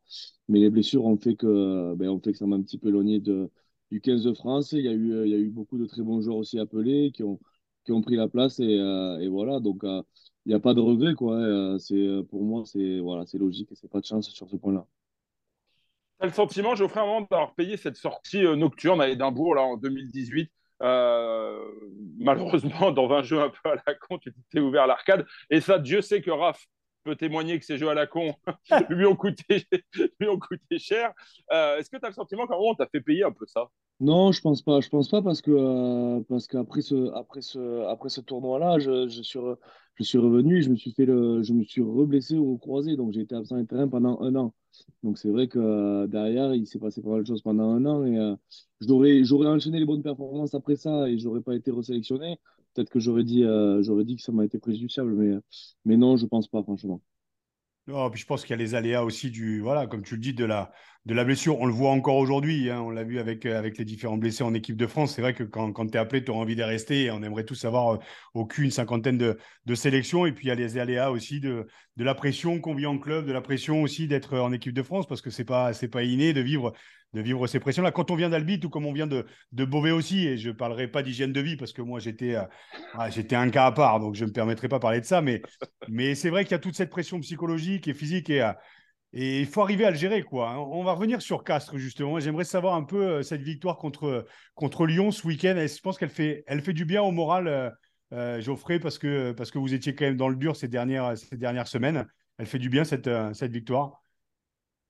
mais 0.48 0.60
les 0.60 0.70
blessures 0.70 1.04
ont 1.04 1.16
fait 1.16 1.36
que, 1.36 1.94
ben, 1.96 2.08
ont 2.10 2.20
fait 2.20 2.32
que 2.32 2.38
ça 2.38 2.46
m'a 2.46 2.56
un 2.56 2.62
petit 2.62 2.78
peu 2.78 2.88
éloigné 2.88 3.20
de, 3.20 3.50
du 3.90 4.00
15 4.00 4.24
de 4.24 4.32
France. 4.34 4.72
Il 4.72 4.82
y, 4.82 4.88
a 4.88 4.92
eu, 4.92 5.24
il 5.24 5.30
y 5.30 5.34
a 5.34 5.38
eu 5.38 5.48
beaucoup 5.50 5.78
de 5.78 5.86
très 5.86 6.02
bons 6.02 6.20
joueurs 6.20 6.36
aussi 6.36 6.58
appelés 6.58 7.12
qui 7.12 7.22
ont, 7.22 7.40
qui 7.84 7.92
ont 7.92 8.02
pris 8.02 8.16
la 8.16 8.28
place 8.28 8.60
et, 8.60 8.78
euh, 8.78 9.18
et 9.20 9.28
voilà. 9.28 9.60
Donc, 9.60 9.84
euh, 9.84 10.02
il 10.44 10.50
n'y 10.50 10.54
a 10.54 10.60
pas 10.60 10.74
de 10.74 10.80
regret. 10.80 11.14
Quoi. 11.14 11.78
C'est, 11.80 12.22
pour 12.30 12.44
moi, 12.44 12.64
c'est, 12.66 13.00
voilà, 13.00 13.24
logique 13.34 13.72
et 13.72 13.74
c'est 13.74 13.90
pas 13.90 14.00
de 14.00 14.06
chance 14.06 14.30
sur 14.30 14.48
ce 14.48 14.56
point-là. 14.56 14.86
Tu 16.18 16.24
as 16.24 16.26
le 16.26 16.32
sentiment, 16.32 16.74
Geoffrey, 16.74 17.00
moment 17.00 17.26
d'avoir 17.30 17.54
payé 17.54 17.76
cette 17.76 17.96
sortie 17.96 18.42
nocturne 18.42 19.00
à 19.00 19.08
Édimbourg 19.08 19.54
là, 19.54 19.62
en 19.62 19.76
2018 19.76 20.50
euh, 20.82 21.64
malheureusement, 22.18 22.90
dans 22.92 23.10
un 23.10 23.22
jeu 23.22 23.40
un 23.40 23.50
peu 23.50 23.70
à 23.70 23.76
la 23.86 23.94
con, 23.94 24.18
tu 24.18 24.32
t'es 24.50 24.60
ouvert 24.60 24.86
l'arcade. 24.86 25.26
Et 25.50 25.60
ça, 25.60 25.78
Dieu 25.78 26.02
sait 26.02 26.20
que 26.20 26.30
Raph 26.30 26.64
peut 27.04 27.16
témoigner 27.16 27.58
que 27.58 27.64
ces 27.64 27.78
jeux 27.78 27.88
à 27.88 27.94
la 27.94 28.06
con 28.06 28.34
lui, 28.90 29.06
ont 29.06 29.16
coûté, 29.16 29.66
lui 30.20 30.28
ont 30.28 30.38
coûté 30.38 30.78
cher. 30.78 31.12
Euh, 31.52 31.78
est-ce 31.78 31.88
que 31.88 31.96
tu 31.96 32.04
as 32.04 32.08
le 32.08 32.14
sentiment 32.14 32.46
qu'à 32.46 32.54
un 32.54 32.58
moment, 32.58 32.70
on 32.70 32.74
t'a 32.74 32.86
fait 32.86 33.00
payer 33.00 33.24
un 33.24 33.32
peu 33.32 33.46
ça? 33.46 33.68
Non, 33.98 34.30
je 34.30 34.42
pense 34.42 34.60
pas. 34.62 34.80
Je 34.82 34.88
pense 34.90 35.08
pas 35.08 35.22
parce 35.22 35.40
que 35.40 35.50
euh, 35.50 36.20
parce 36.28 36.46
qu'après 36.48 36.82
ce, 36.82 37.10
après 37.14 37.40
ce, 37.40 37.86
après 37.88 38.10
ce 38.10 38.20
tournoi-là, 38.20 38.78
je, 38.78 39.08
je, 39.08 39.22
suis 39.22 39.38
je 39.94 40.04
suis 40.04 40.18
revenu, 40.18 40.62
je 40.62 40.68
me 40.70 40.76
suis 40.76 40.92
fait 40.92 41.06
le, 41.06 41.42
je 41.42 41.54
me 41.54 41.64
suis 41.64 41.80
reblessé 41.82 42.36
au 42.36 42.58
croisé, 42.58 42.96
donc 42.96 43.12
j'ai 43.12 43.22
été 43.22 43.34
absent 43.34 43.56
du 43.56 43.66
terrain 43.66 43.88
pendant 43.88 44.20
un 44.20 44.34
an. 44.36 44.54
Donc 45.02 45.16
c'est 45.18 45.30
vrai 45.30 45.48
que 45.48 45.58
euh, 45.58 46.06
derrière, 46.08 46.54
il 46.54 46.66
s'est 46.66 46.78
passé 46.78 47.00
pas 47.02 47.08
mal 47.10 47.22
de 47.22 47.26
choses 47.26 47.40
pendant 47.42 47.70
un 47.70 47.86
an 47.86 48.04
et 48.04 48.18
euh, 48.18 48.36
j'aurais, 48.80 49.24
j'aurais 49.24 49.48
enchaîné 49.48 49.78
les 49.78 49.86
bonnes 49.86 50.02
performances 50.02 50.54
après 50.54 50.76
ça 50.76 51.08
et 51.08 51.18
j'aurais 51.18 51.40
pas 51.40 51.54
été 51.56 51.70
resélectionné. 51.70 52.38
Peut-être 52.74 52.90
que 52.90 53.00
j'aurais 53.00 53.24
dit, 53.24 53.42
j'aurais 53.80 54.04
dit 54.04 54.16
que 54.16 54.22
ça 54.22 54.32
m'a 54.32 54.44
été 54.44 54.58
préjudiciable, 54.58 55.14
mais, 55.14 55.34
mais 55.86 55.96
non, 55.96 56.16
je 56.18 56.26
pense 56.26 56.46
pas, 56.48 56.62
franchement. 56.62 57.00
Puis 57.86 58.20
je 58.20 58.26
pense 58.26 58.42
qu'il 58.42 58.50
y 58.50 58.54
a 58.54 58.56
les 58.56 58.74
aléas 58.74 59.04
aussi 59.04 59.30
du, 59.30 59.60
voilà, 59.60 59.86
comme 59.86 60.02
tu 60.02 60.16
le 60.16 60.20
dis, 60.20 60.34
de 60.34 60.44
la, 60.44 60.72
blessure. 61.04 61.60
On 61.60 61.66
le 61.66 61.72
voit 61.72 61.90
encore 61.90 62.16
aujourd'hui. 62.16 62.68
Hein, 62.68 62.80
on 62.80 62.90
l'a 62.90 63.04
vu 63.04 63.20
avec, 63.20 63.46
avec 63.46 63.78
les 63.78 63.84
différents 63.84 64.16
blessés 64.16 64.42
en 64.42 64.54
équipe 64.54 64.76
de 64.76 64.88
France. 64.88 65.14
C'est 65.14 65.22
vrai 65.22 65.34
que 65.34 65.44
quand, 65.44 65.72
tu 65.72 65.94
es 65.94 65.96
appelé, 65.96 66.24
tu 66.24 66.32
as 66.32 66.34
envie 66.34 66.56
de 66.56 66.64
rester. 66.64 67.12
On 67.12 67.22
aimerait 67.22 67.44
tous 67.44 67.64
avoir 67.64 67.94
euh, 67.94 67.98
aucune 68.34 68.72
cinquantaine 68.72 69.18
de, 69.18 69.38
de 69.66 69.74
sélections. 69.76 70.26
Et 70.26 70.32
puis 70.32 70.46
il 70.46 70.48
y 70.48 70.50
a 70.50 70.56
les 70.56 70.78
aléas 70.78 71.12
aussi 71.12 71.38
de, 71.38 71.68
de 71.96 72.04
la 72.04 72.16
pression 72.16 72.60
qu'on 72.60 72.74
vit 72.74 72.86
en 72.86 72.98
club, 72.98 73.24
de 73.24 73.32
la 73.32 73.40
pression 73.40 73.82
aussi 73.82 74.08
d'être 74.08 74.36
en 74.36 74.52
équipe 74.52 74.74
de 74.74 74.82
France, 74.82 75.06
parce 75.06 75.22
que 75.22 75.30
c'est 75.30 75.44
pas, 75.44 75.70
pas 75.92 76.02
inné 76.02 76.32
de 76.32 76.40
vivre 76.40 76.72
de 77.16 77.22
vivre 77.22 77.46
ces 77.46 77.58
pressions-là. 77.58 77.90
Quand 77.90 78.10
on 78.10 78.14
vient 78.14 78.28
d'Albi, 78.28 78.60
tout 78.60 78.68
comme 78.68 78.86
on 78.86 78.92
vient 78.92 79.06
de, 79.06 79.24
Beauvais 79.52 79.90
aussi, 79.90 80.26
et 80.26 80.36
je 80.36 80.50
ne 80.50 80.54
parlerai 80.54 80.86
pas 80.86 81.02
d'hygiène 81.02 81.32
de 81.32 81.40
vie 81.40 81.56
parce 81.56 81.72
que 81.72 81.82
moi, 81.82 81.98
j'étais 81.98 82.36
ah, 82.94 83.10
j'étais 83.10 83.36
un 83.36 83.48
cas 83.48 83.66
à 83.66 83.72
part, 83.72 84.00
donc 84.00 84.14
je 84.14 84.24
ne 84.24 84.28
me 84.28 84.32
permettrai 84.32 84.68
pas 84.68 84.76
de 84.76 84.82
parler 84.82 85.00
de 85.00 85.06
ça. 85.06 85.22
Mais, 85.22 85.42
mais 85.88 86.14
c'est 86.14 86.30
vrai 86.30 86.44
qu'il 86.44 86.52
y 86.52 86.54
a 86.54 86.58
toute 86.58 86.76
cette 86.76 86.90
pression 86.90 87.18
psychologique 87.20 87.88
et 87.88 87.94
physique 87.94 88.28
et, 88.30 88.48
et 89.12 89.40
il 89.40 89.46
faut 89.46 89.62
arriver 89.62 89.86
à 89.86 89.90
le 89.90 89.96
gérer. 89.96 90.22
Quoi. 90.22 90.58
On 90.58 90.84
va 90.84 90.92
revenir 90.92 91.22
sur 91.22 91.42
Castres, 91.42 91.78
justement. 91.78 92.20
J'aimerais 92.20 92.44
savoir 92.44 92.74
un 92.74 92.84
peu 92.84 93.22
cette 93.22 93.40
victoire 93.40 93.78
contre, 93.78 94.26
contre 94.54 94.84
Lyon 94.84 95.10
ce 95.10 95.26
week-end. 95.26 95.54
Je 95.56 95.80
pense 95.80 95.96
qu'elle 95.96 96.10
fait, 96.10 96.44
elle 96.46 96.60
fait 96.60 96.74
du 96.74 96.84
bien 96.84 97.02
au 97.02 97.12
moral 97.12 97.72
euh, 98.12 98.40
Geoffrey, 98.40 98.78
parce 98.78 98.98
que, 98.98 99.32
parce 99.32 99.50
que 99.50 99.58
vous 99.58 99.72
étiez 99.72 99.94
quand 99.94 100.04
même 100.04 100.16
dans 100.16 100.28
le 100.28 100.36
dur 100.36 100.54
ces 100.54 100.68
dernières, 100.68 101.16
ces 101.16 101.38
dernières 101.38 101.66
semaines. 101.66 102.06
Elle 102.36 102.46
fait 102.46 102.58
du 102.58 102.68
bien 102.68 102.84
cette, 102.84 103.06
euh, 103.06 103.32
cette 103.32 103.52
victoire. 103.52 104.02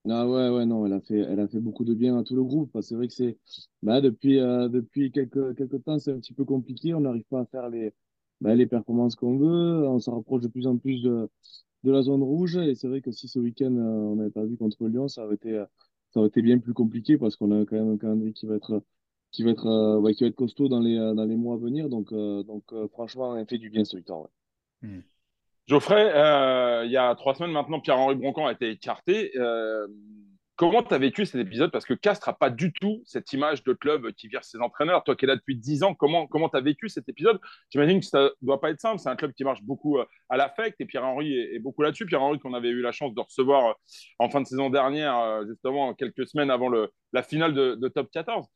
Ah 0.09 0.29
ouais, 0.29 0.49
ouais, 0.51 0.67
non, 0.67 0.87
elle 0.87 0.93
a 0.93 1.01
fait, 1.01 1.19
elle 1.19 1.41
a 1.41 1.49
fait 1.49 1.59
beaucoup 1.59 1.85
de 1.85 1.95
bien 1.95 2.17
à 2.19 2.23
tout 2.23 2.37
le 2.37 2.45
groupe. 2.45 2.77
C'est 2.83 2.95
vrai 2.95 3.09
que 3.09 3.15
c'est, 3.15 3.39
bah, 3.83 4.01
depuis, 4.01 4.39
euh, 4.39 4.69
depuis 4.69 5.11
quelques, 5.11 5.57
quelques 5.57 5.83
temps, 5.85 5.99
c'est 5.99 6.13
un 6.13 6.19
petit 6.21 6.33
peu 6.35 6.45
compliqué. 6.45 6.95
On 6.95 7.01
n'arrive 7.01 7.25
pas 7.25 7.41
à 7.41 7.47
faire 7.47 7.69
les, 7.69 7.93
bah, 8.41 8.55
les 8.55 8.67
performances 8.67 9.17
qu'on 9.17 9.37
veut. 9.39 9.89
On 9.89 9.99
se 9.99 10.11
rapproche 10.11 10.43
de 10.43 10.49
plus 10.49 10.67
en 10.69 10.77
plus 10.77 11.03
de, 11.03 11.29
de 11.85 11.91
la 11.93 12.03
zone 12.03 12.23
rouge. 12.23 12.57
Et 12.57 12.75
c'est 12.77 12.89
vrai 12.89 13.01
que 13.03 13.11
si 13.13 13.29
ce 13.29 13.39
week-end, 13.41 13.73
on 13.75 14.17
n'avait 14.17 14.31
pas 14.31 14.45
vu 14.45 14.57
contre 14.57 14.87
Lyon, 14.89 15.09
ça 15.09 15.25
aurait 15.27 15.37
été, 15.37 15.65
ça 16.13 16.21
aurait 16.21 16.29
été 16.29 16.43
bien 16.43 16.59
plus 16.59 16.75
compliqué 16.75 17.19
parce 17.19 17.37
qu'on 17.37 17.51
a 17.53 17.65
quand 17.67 17.77
même 17.77 17.91
un 17.93 17.99
calendrier 17.99 18.33
qui 18.33 18.47
va 18.47 18.57
être 18.57 18.83
qui 19.33 19.43
va 19.45 19.51
être, 19.51 19.67
euh, 19.67 20.13
qui 20.15 20.25
va 20.25 20.29
être 20.29 20.37
costaud 20.37 20.69
dans 20.69 20.81
les, 20.81 20.97
euh, 20.99 21.15
dans 21.15 21.25
les 21.27 21.37
mois 21.37 21.55
à 21.57 21.59
venir. 21.59 21.89
Donc, 21.91 22.13
euh, 22.13 22.43
donc 22.45 22.65
franchement, 22.93 23.37
elle 23.37 23.47
fait 23.49 23.59
du 23.59 23.71
bien 23.71 23.85
ce 23.85 23.97
victoire. 23.97 24.23
Ouais. 24.23 24.29
Hmm. 24.83 25.01
Geoffrey, 25.67 26.13
il 26.85 26.91
y 26.91 26.97
a 26.97 27.15
trois 27.17 27.35
semaines 27.35 27.53
maintenant, 27.53 27.81
Pierre-Henri 27.81 28.15
Broncan 28.15 28.47
a 28.47 28.53
été 28.53 28.71
écarté. 28.71 29.33
Comment 30.57 30.83
tu 30.83 30.95
as 30.95 30.99
vécu 30.99 31.27
cet 31.27 31.39
épisode? 31.39 31.71
Parce 31.71 31.85
que 31.85 31.93
Castres 31.93 32.31
n'a 32.31 32.33
pas 32.33 32.49
du 32.49 32.73
tout 32.73 33.03
cette 33.05 33.31
image 33.35 33.63
de 33.63 33.75
club 33.75 34.11
qui 34.13 34.27
vire 34.29 34.43
ses 34.43 34.59
entraîneurs. 34.59 35.05
Toi 35.05 35.15
qui 35.15 35.27
es 35.27 35.29
là 35.29 35.37
depuis 35.37 35.55
10 35.55 35.83
ans, 35.83 35.95
comment 35.95 36.27
tu 36.27 36.57
as 36.57 36.61
vécu 36.63 36.89
cet 36.89 37.07
épisode? 37.11 37.39
J'imagine 37.69 38.01
que 38.01 38.07
ça 38.07 38.23
ne 38.23 38.31
doit 38.41 38.59
pas 38.59 38.71
être 38.71 38.81
simple. 38.81 38.99
C'est 38.99 39.11
un 39.11 39.17
club 39.17 39.35
qui 39.35 39.45
marche 39.45 39.63
beaucoup 39.63 39.99
euh, 39.99 40.07
à 40.31 40.39
l'affect 40.39 40.81
et 40.81 40.87
Pierre-Henri 40.87 41.37
est, 41.37 41.59
beaucoup 41.59 41.83
là-dessus. 41.83 42.07
Pierre-Henri 42.07 42.39
qu'on 42.39 42.55
avait 42.55 42.71
eu 42.71 42.81
la 42.81 42.91
chance 42.91 43.15
de 43.15 43.21
recevoir 43.21 43.67
euh, 43.67 43.73
en 44.19 44.31
fin 44.31 44.41
de 44.41 44.47
saison 44.47 44.71
dernière, 44.71 45.19
euh, 45.19 45.45
justement 45.47 45.93
quelques 45.93 46.27
semaines 46.27 46.51
avant 46.51 46.71
la 47.13 47.23
finale 47.23 47.53
de, 47.53 47.89
Top 47.89 48.11
14. 48.11 48.47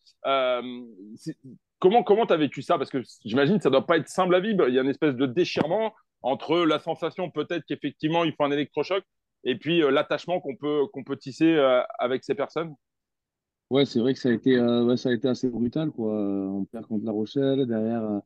comment 1.79 2.27
tu 2.27 2.33
as 2.33 2.37
vécu 2.39 2.63
ça? 2.63 2.79
Parce 2.79 2.89
que 2.89 3.03
j'imagine 3.27 3.59
que 3.59 3.63
ça 3.63 3.69
ne 3.69 3.75
doit 3.75 3.87
pas 3.87 3.99
être 3.99 4.09
simple 4.09 4.35
à 4.35 4.41
vivre. 4.41 4.69
Il 4.69 4.75
y 4.75 4.79
a 4.79 4.83
une 4.83 4.89
espèce 4.89 5.17
de 5.17 5.27
déchirement 5.27 5.93
entre 6.23 6.59
la 6.59 6.79
sensation 6.79 7.31
peut-être 7.31 7.65
qu'effectivement 7.67 8.25
il 8.25 8.33
faut 8.33 8.45
un 8.45 8.51
électrochoc 8.51 9.05
et 9.45 9.57
puis 9.57 9.83
euh, 9.83 9.91
l'attachement 9.91 10.41
qu'on 10.41 10.57
peut, 10.57 10.87
qu'on 10.93 11.05
peut 11.05 11.17
tisser 11.17 11.55
euh, 11.55 11.83
avec 11.99 12.25
ces 12.25 12.35
personnes 12.35 12.75
Ouais, 13.71 13.85
c'est 13.85 14.01
vrai 14.01 14.15
que 14.15 14.21
ça 14.21 14.31
a 14.31 14.33
été, 14.33 14.57
euh, 14.57 14.97
ça 14.97 15.11
a 15.11 15.13
été 15.13 15.29
assez 15.29 15.49
brutal. 15.49 15.93
Quoi. 15.93 16.13
On 16.13 16.65
perd 16.65 16.87
contre 16.87 17.05
La 17.05 17.13
Rochelle, 17.13 17.67
derrière, 17.67 18.21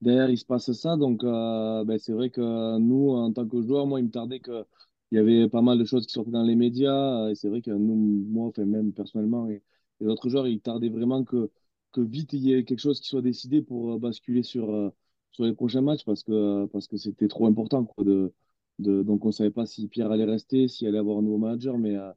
derrière 0.00 0.30
il 0.30 0.38
se 0.38 0.44
passe 0.44 0.70
ça. 0.70 0.96
Donc, 0.96 1.24
ben, 1.24 1.98
c'est 1.98 2.12
vrai 2.12 2.30
que 2.30 2.78
nous, 2.78 3.10
en 3.10 3.32
tant 3.32 3.44
que 3.44 3.60
joueurs, 3.60 3.86
moi, 3.88 3.98
il 3.98 4.04
me 4.04 4.10
tardait 4.12 4.38
qu'il 4.38 4.64
y 5.10 5.18
avait 5.18 5.48
pas 5.48 5.62
mal 5.62 5.78
de 5.78 5.84
choses 5.84 6.06
qui 6.06 6.12
sortaient 6.12 6.30
dans 6.30 6.44
les 6.44 6.54
médias. 6.54 7.28
Et 7.28 7.34
c'est 7.34 7.48
vrai 7.48 7.60
que 7.60 7.72
nous, 7.72 8.24
moi, 8.28 8.46
enfin, 8.46 8.64
même 8.66 8.92
personnellement, 8.92 9.48
et 9.50 9.64
les 9.98 10.06
autres 10.06 10.28
joueurs, 10.28 10.46
il 10.46 10.60
tardait 10.60 10.90
vraiment 10.90 11.24
que, 11.24 11.50
que 11.90 12.00
vite 12.00 12.32
il 12.32 12.42
y 12.46 12.54
ait 12.54 12.64
quelque 12.64 12.78
chose 12.78 13.00
qui 13.00 13.08
soit 13.08 13.20
décidé 13.22 13.62
pour 13.62 13.98
basculer 13.98 14.44
sur, 14.44 14.92
sur 15.34 15.44
les 15.44 15.52
prochains 15.54 15.82
matchs 15.82 16.04
parce 16.04 16.22
que 16.22 16.66
parce 16.66 16.88
que 16.88 16.96
c'était 16.96 17.28
trop 17.28 17.46
important 17.46 17.84
quoi, 17.84 18.04
de, 18.04 18.32
donc 18.78 19.24
on 19.24 19.32
savait 19.32 19.50
pas 19.50 19.66
si 19.66 19.88
Pierre 19.88 20.10
allait 20.10 20.24
rester, 20.24 20.68
s'il 20.68 20.88
allait 20.88 20.98
avoir 20.98 21.18
un 21.18 21.22
nouveau 21.22 21.38
manager, 21.38 21.78
mais, 21.78 21.96
euh, 21.96 22.10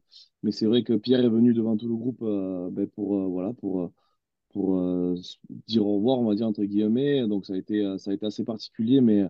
mais 0.44 0.52
c'est 0.52 0.66
vrai 0.66 0.84
que 0.84 0.94
Pierre 0.94 1.22
est 1.24 1.30
venu 1.30 1.54
devant 1.54 1.78
tout 1.78 1.88
le 1.88 1.96
groupe 1.96 2.22
euh, 2.24 2.70
ben, 2.72 2.88
pour, 2.88 3.16
euh, 3.18 3.28
voilà, 3.28 3.54
pour, 3.54 3.92
pour 4.52 4.82
dire 5.68 5.86
au 5.88 5.98
revoir, 5.98 6.20
on 6.20 6.26
va 6.26 6.36
dire 6.36 6.48
entre 6.48 6.64
guillemets. 6.64 7.28
Donc 7.28 7.46
ça 7.46 7.54
a 7.54 7.58
été, 7.58 7.98
ça 8.00 8.12
a 8.12 8.14
été 8.14 8.26
assez 8.26 8.44
particulier, 8.46 9.02
mais, 9.02 9.26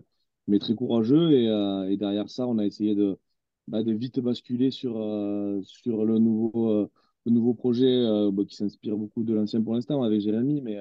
mais 0.46 0.58
très 0.58 0.74
courageux. 0.74 1.32
Et, 1.32 1.44
et 1.92 1.96
derrière 1.96 2.30
ça, 2.30 2.46
on 2.46 2.58
a 2.58 2.66
essayé 2.66 2.94
de, 2.94 3.18
bah, 3.68 3.82
de 3.82 3.92
vite 3.92 4.20
basculer 4.20 4.70
sur, 4.70 4.94
sur 5.64 6.04
le, 6.06 6.18
nouveau, 6.18 6.90
le 7.28 7.34
nouveau 7.34 7.54
projet 7.54 8.04
bah, 8.32 8.42
qui 8.46 8.56
s'inspire 8.56 8.96
beaucoup 8.96 9.22
de 9.22 9.34
l'ancien 9.34 9.62
pour 9.62 9.74
l'instant 9.74 10.02
avec 10.02 10.20
Jérémy, 10.20 10.60
mais, 10.62 10.76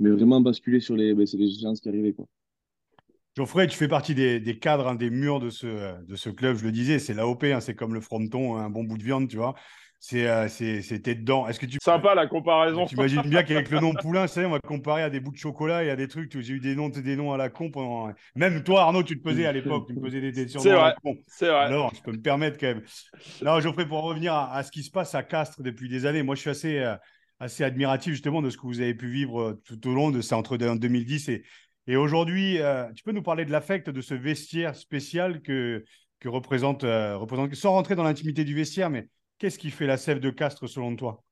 mais 0.00 0.10
vraiment 0.10 0.40
basculer 0.40 0.80
sur 0.80 0.96
les, 0.96 1.14
bah, 1.14 1.24
les 1.32 1.50
gens 1.50 1.74
qui 1.74 1.88
arrivaient. 1.88 2.12
Quoi. 2.12 2.26
Geoffrey, 3.36 3.66
tu 3.66 3.76
fais 3.76 3.88
partie 3.88 4.14
des, 4.14 4.58
cadres, 4.60 4.86
hein, 4.86 4.94
des 4.94 5.10
murs 5.10 5.40
de 5.40 5.50
ce, 5.50 6.00
de 6.04 6.14
ce 6.14 6.30
club, 6.30 6.56
je 6.56 6.64
le 6.64 6.70
disais, 6.70 7.00
c'est 7.00 7.14
l'AOP, 7.14 7.42
hein, 7.44 7.60
c'est 7.60 7.74
comme 7.74 7.92
le 7.92 8.00
fronton, 8.00 8.56
un 8.56 8.70
bon 8.70 8.84
bout 8.84 8.96
de 8.96 9.02
viande, 9.02 9.28
tu 9.28 9.36
vois. 9.36 9.54
C'est, 10.06 10.28
euh, 10.28 10.48
c'était 10.48 11.14
dedans. 11.14 11.48
Est-ce 11.48 11.58
que 11.58 11.64
tu 11.64 11.78
sympa 11.82 12.14
la 12.14 12.26
comparaison 12.26 12.84
Tu 12.84 12.94
imagines 12.94 13.22
bien 13.22 13.42
qu'avec 13.42 13.70
le 13.70 13.80
nom 13.80 13.94
Poulain, 13.94 14.26
on 14.36 14.50
va 14.50 14.58
comparer 14.60 15.02
à 15.02 15.08
des 15.08 15.18
bouts 15.18 15.32
de 15.32 15.38
chocolat 15.38 15.82
et 15.82 15.88
à 15.88 15.96
des 15.96 16.08
trucs. 16.08 16.38
J'ai 16.38 16.52
eu 16.52 16.60
des 16.60 16.74
noms, 16.74 16.90
des 16.90 17.16
noms 17.16 17.32
à 17.32 17.38
la 17.38 17.48
con 17.48 17.70
pendant. 17.70 18.12
Même 18.34 18.62
toi, 18.62 18.82
Arnaud, 18.82 19.02
tu 19.02 19.18
te 19.18 19.22
pesais 19.26 19.46
à 19.46 19.52
l'époque, 19.52 19.86
tu 19.86 19.94
me 19.94 20.00
posais 20.00 20.20
des 20.20 20.32
questions. 20.32 20.60
C'est 20.60 20.74
vrai. 20.74 20.94
C'est 21.26 21.48
vrai. 21.48 21.64
Alors, 21.64 21.94
je 21.94 22.02
peux 22.02 22.12
me 22.12 22.20
permettre 22.20 22.58
quand 22.58 22.66
même. 22.66 22.82
Non, 23.42 23.60
Geoffrey, 23.60 23.86
pour 23.86 24.02
revenir 24.02 24.34
à, 24.34 24.62
ce 24.62 24.70
qui 24.70 24.82
se 24.82 24.90
passe 24.90 25.14
à 25.14 25.22
Castres 25.22 25.62
depuis 25.62 25.88
des 25.88 26.04
années, 26.04 26.22
moi, 26.22 26.34
je 26.34 26.40
suis 26.40 26.50
assez. 26.50 26.78
Euh, 26.78 26.96
assez 27.40 27.64
admiratif 27.64 28.12
justement 28.12 28.42
de 28.42 28.48
ce 28.48 28.56
que 28.56 28.62
vous 28.62 28.80
avez 28.80 28.94
pu 28.94 29.10
vivre 29.10 29.42
euh, 29.42 29.60
tout 29.64 29.88
au 29.88 29.92
long 29.92 30.12
de 30.12 30.20
ça 30.20 30.36
entre 30.36 30.56
2010 30.56 31.28
et, 31.30 31.42
et 31.86 31.96
aujourd'hui, 31.96 32.60
euh, 32.60 32.90
tu 32.92 33.02
peux 33.02 33.12
nous 33.12 33.22
parler 33.22 33.44
de 33.44 33.50
l'affect 33.50 33.90
de 33.90 34.00
ce 34.00 34.14
vestiaire 34.14 34.74
spécial 34.74 35.42
que, 35.42 35.84
que 36.20 36.28
représente, 36.28 36.84
euh, 36.84 37.16
représente, 37.16 37.54
sans 37.54 37.72
rentrer 37.72 37.94
dans 37.94 38.04
l'intimité 38.04 38.44
du 38.44 38.54
vestiaire, 38.54 38.88
mais 38.88 39.08
qu'est-ce 39.38 39.58
qui 39.58 39.70
fait 39.70 39.86
la 39.86 39.96
sève 39.96 40.20
de 40.20 40.30
Castres 40.30 40.68
selon 40.68 40.96
toi? 40.96 41.22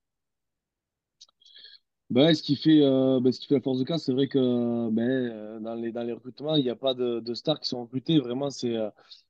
Ben, 2.10 2.34
ce, 2.34 2.42
qui 2.42 2.56
fait, 2.56 2.82
euh, 2.82 3.20
ben, 3.20 3.32
ce 3.32 3.40
qui 3.40 3.46
fait 3.46 3.54
la 3.54 3.60
force 3.62 3.78
de 3.78 3.84
Castres, 3.84 4.06
c'est 4.06 4.12
vrai 4.12 4.28
que 4.28 4.90
ben, 4.90 5.60
dans, 5.62 5.74
les, 5.74 5.92
dans 5.92 6.02
les 6.02 6.12
recrutements, 6.12 6.56
il 6.56 6.62
n'y 6.62 6.70
a 6.70 6.76
pas 6.76 6.92
de, 6.92 7.20
de, 7.20 7.34
stars 7.34 7.58
qui 7.58 7.68
sont 7.68 7.82
recrutés. 7.82 8.18
Vraiment, 8.18 8.50
c'est 8.50 8.76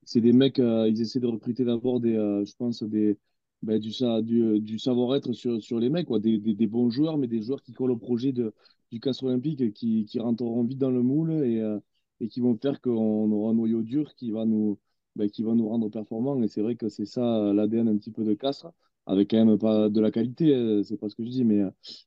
c'est 0.05 0.21
des 0.21 0.33
mecs, 0.33 0.59
ils 0.59 1.01
essaient 1.01 1.21
de 1.21 1.29
recruter 1.29 1.65
d'abord 1.65 2.01
des, 2.01 2.15
je 2.15 2.55
pense, 2.57 2.83
des, 2.83 3.19
ben, 3.63 3.79
du, 3.79 3.93
du, 4.23 4.61
du 4.61 4.79
savoir-être 4.79 5.33
sur, 5.33 5.63
sur 5.63 5.79
les 5.79 5.91
mecs. 5.91 6.11
Des, 6.21 6.39
des, 6.39 6.67
bons 6.67 6.91
joueurs, 6.91 7.19
mais 7.19 7.29
des 7.29 7.43
joueurs 7.43 7.63
qui 7.63 7.73
collent 7.73 7.93
au 7.93 7.97
projet 7.97 8.33
de, 8.33 8.53
du 8.91 9.01
Castre 9.01 9.25
Olympique 9.25 9.73
qui, 9.75 10.05
qui 10.05 10.19
rentreront 10.21 10.65
vite 10.65 10.79
dans 10.79 10.91
le 10.91 11.03
moule 11.03 11.33
et, 11.45 11.61
euh, 11.61 11.79
et 12.21 12.29
qui 12.29 12.41
vont 12.41 12.57
faire 12.59 12.81
qu'on 12.81 13.31
aura 13.33 13.51
un 13.53 13.55
noyau 13.55 13.83
dur 13.83 14.15
qui 14.17 14.31
va 14.33 14.45
nous, 14.45 14.79
ben, 15.17 15.31
qui 15.31 15.43
va 15.43 15.55
nous 15.55 15.69
rendre 15.69 15.89
performants. 15.91 16.43
Et 16.43 16.49
c'est 16.49 16.63
vrai 16.63 16.77
que 16.77 16.89
c'est 16.89 17.07
ça 17.07 17.53
l'ADN 17.53 17.89
un 17.89 17.97
petit 17.97 18.11
peu 18.13 18.25
de 18.25 18.35
Castres, 18.35 18.73
avec 19.07 19.31
quand 19.31 19.45
même 19.45 19.59
pas 19.59 19.89
de 19.89 20.01
la 20.01 20.11
qualité, 20.11 20.55
euh, 20.55 20.83
c'est 20.83 20.97
pas 20.97 21.09
ce 21.09 21.17
que 21.17 21.25
je 21.25 21.31
dis, 21.31 21.45
mais 21.45 21.63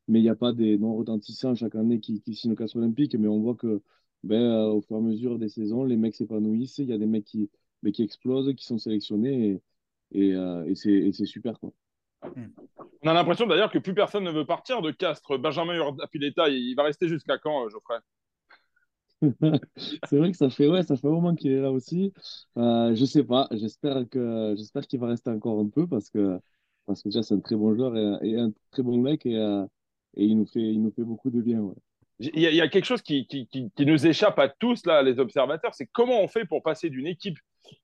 mais 0.07 0.19
il 0.19 0.24
n'y 0.24 0.29
a 0.29 0.35
pas 0.35 0.53
des 0.53 0.77
non 0.77 0.95
retentissants 0.95 1.55
chaque 1.55 1.75
année 1.75 2.00
qui, 2.00 2.21
qui 2.21 2.35
signent 2.35 2.51
le 2.51 2.55
Castre 2.57 2.77
Olympique, 2.77 3.15
mais 3.15 3.27
on 3.27 3.41
voit 3.41 3.55
que 3.55 3.81
ben, 4.24 4.41
euh, 4.41 4.67
au 4.71 4.81
fur 4.81 4.97
et 4.97 5.00
à 5.00 5.01
mesure 5.01 5.39
des 5.39 5.50
saisons, 5.50 5.83
les 5.83 5.97
mecs 5.97 6.15
s'épanouissent, 6.15 6.77
il 6.79 6.89
y 6.89 6.93
a 6.93 6.97
des 6.97 7.05
mecs 7.05 7.25
qui, 7.25 7.50
ben, 7.83 7.91
qui 7.91 8.03
explosent, 8.03 8.53
qui 8.55 8.65
sont 8.65 8.77
sélectionnés 8.77 9.62
et, 10.12 10.29
et, 10.29 10.31
et 10.31 11.12
c'est 11.13 11.25
super. 11.25 11.59
Quoi. 11.59 11.74
On 13.01 13.07
a 13.07 13.13
l'impression 13.13 13.45
d'ailleurs 13.45 13.71
que 13.71 13.79
plus 13.79 13.93
personne 13.93 14.24
ne 14.24 14.31
veut 14.31 14.45
partir 14.45 14.81
de 14.81 14.91
Castres. 14.91 15.38
Benjamin 15.38 15.75
Urdapileta, 15.75 16.50
il 16.50 16.74
va 16.75 16.83
rester 16.83 17.07
jusqu'à 17.07 17.38
quand, 17.38 17.65
euh, 17.65 17.69
Geoffrey? 17.69 18.00
c'est 20.10 20.17
vrai 20.17 20.32
que 20.32 20.38
ça 20.38 20.50
fait 20.50 20.67
ouais, 20.67 20.84
ça 20.84 20.96
fait 20.96 21.08
un 21.08 21.12
moment 21.12 21.36
qu'il 21.36 21.51
est 21.51 21.62
là 21.62 21.72
aussi. 21.72 22.13
Euh, 22.58 22.96
je 22.96 23.05
sais 23.05 23.24
pas. 23.24 23.48
J'espère 23.51 24.08
que 24.10 24.55
j'espère 24.58 24.88
qu'il 24.88 25.00
va 25.00 25.08
rester 25.08 25.29
encore 25.29 25.60
un 25.60 25.70
peu 25.70 25.88
parce 25.88 26.10
que 26.10 26.39
parce 26.86 27.01
que 27.01 27.10
déjà 27.10 27.24
c'est 27.24 27.34
un 27.36 27.39
très 27.39 27.55
bon 27.55 27.75
joueur 27.75 27.96
et, 28.24 28.39
un 28.39 28.51
très 28.72 28.84
bon 28.84 28.98
mec 29.01 29.25
et, 29.25 29.38
euh, 29.38 29.65
et, 30.15 30.25
il 30.25 30.38
nous 30.38 30.46
fait 30.46 30.62
il 30.62 30.82
nous 30.82 30.91
fait 30.91 31.03
beaucoup 31.03 31.29
de 31.29 31.41
bien. 31.41 31.62
Il 32.20 32.39
y, 32.39 32.62
a, 32.62 32.67
quelque 32.70 32.86
chose 32.86 33.01
qui, 33.01 33.27
qui, 33.27 33.72
nous 33.79 34.08
échappe 34.08 34.39
à 34.39 34.48
tous, 34.48 34.86
là, 34.86 35.03
les 35.03 35.20
observateurs, 35.20 35.75
c'est 35.75 35.86
comment 35.88 36.22
on 36.22 36.29
fait 36.29 36.46
pour 36.46 36.63
passer 36.63 36.89
d'une 36.89 37.08
équipe 37.08 37.38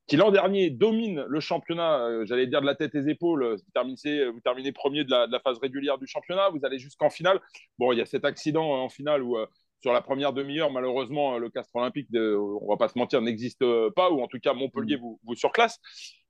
qui, 0.07 0.15
l'an 0.15 0.31
dernier, 0.31 0.69
domine 0.69 1.25
le 1.27 1.39
championnat, 1.41 1.99
euh, 1.99 2.25
j'allais 2.25 2.47
dire 2.47 2.61
de 2.61 2.65
la 2.65 2.75
tête 2.75 2.95
et 2.95 3.01
des 3.01 3.09
épaules, 3.09 3.55
vous 3.55 3.71
terminez, 3.73 4.29
vous 4.29 4.39
terminez 4.39 4.71
premier 4.71 5.03
de 5.03 5.11
la, 5.11 5.39
phase 5.41 5.57
régulière 5.57 5.97
du 5.97 6.07
championnat, 6.07 6.49
vous 6.49 6.59
allez 6.63 6.79
jusqu'en 6.79 7.09
finale. 7.09 7.41
Bon, 7.77 7.91
il 7.91 7.97
y 7.97 8.01
a 8.01 8.05
cet 8.05 8.23
accident 8.23 8.83
en 8.83 8.87
finale 8.87 9.21
où, 9.21 9.37
euh, 9.37 9.45
sur 9.81 9.93
la 9.93 10.01
première 10.01 10.31
demi-heure, 10.31 10.71
malheureusement, 10.71 11.37
le 11.37 11.49
Castre 11.49 11.75
Olympique, 11.75 12.11
de, 12.11 12.35
on 12.35 12.67
va 12.67 12.77
pas 12.77 12.87
se 12.87 12.97
mentir, 12.97 13.21
n'existe 13.21 13.65
pas, 13.95 14.11
ou 14.11 14.21
en 14.21 14.27
tout 14.27 14.39
cas, 14.39 14.53
Montpellier 14.53 14.95
vous, 14.95 15.19
vous 15.23 15.35
surclasse. 15.35 15.79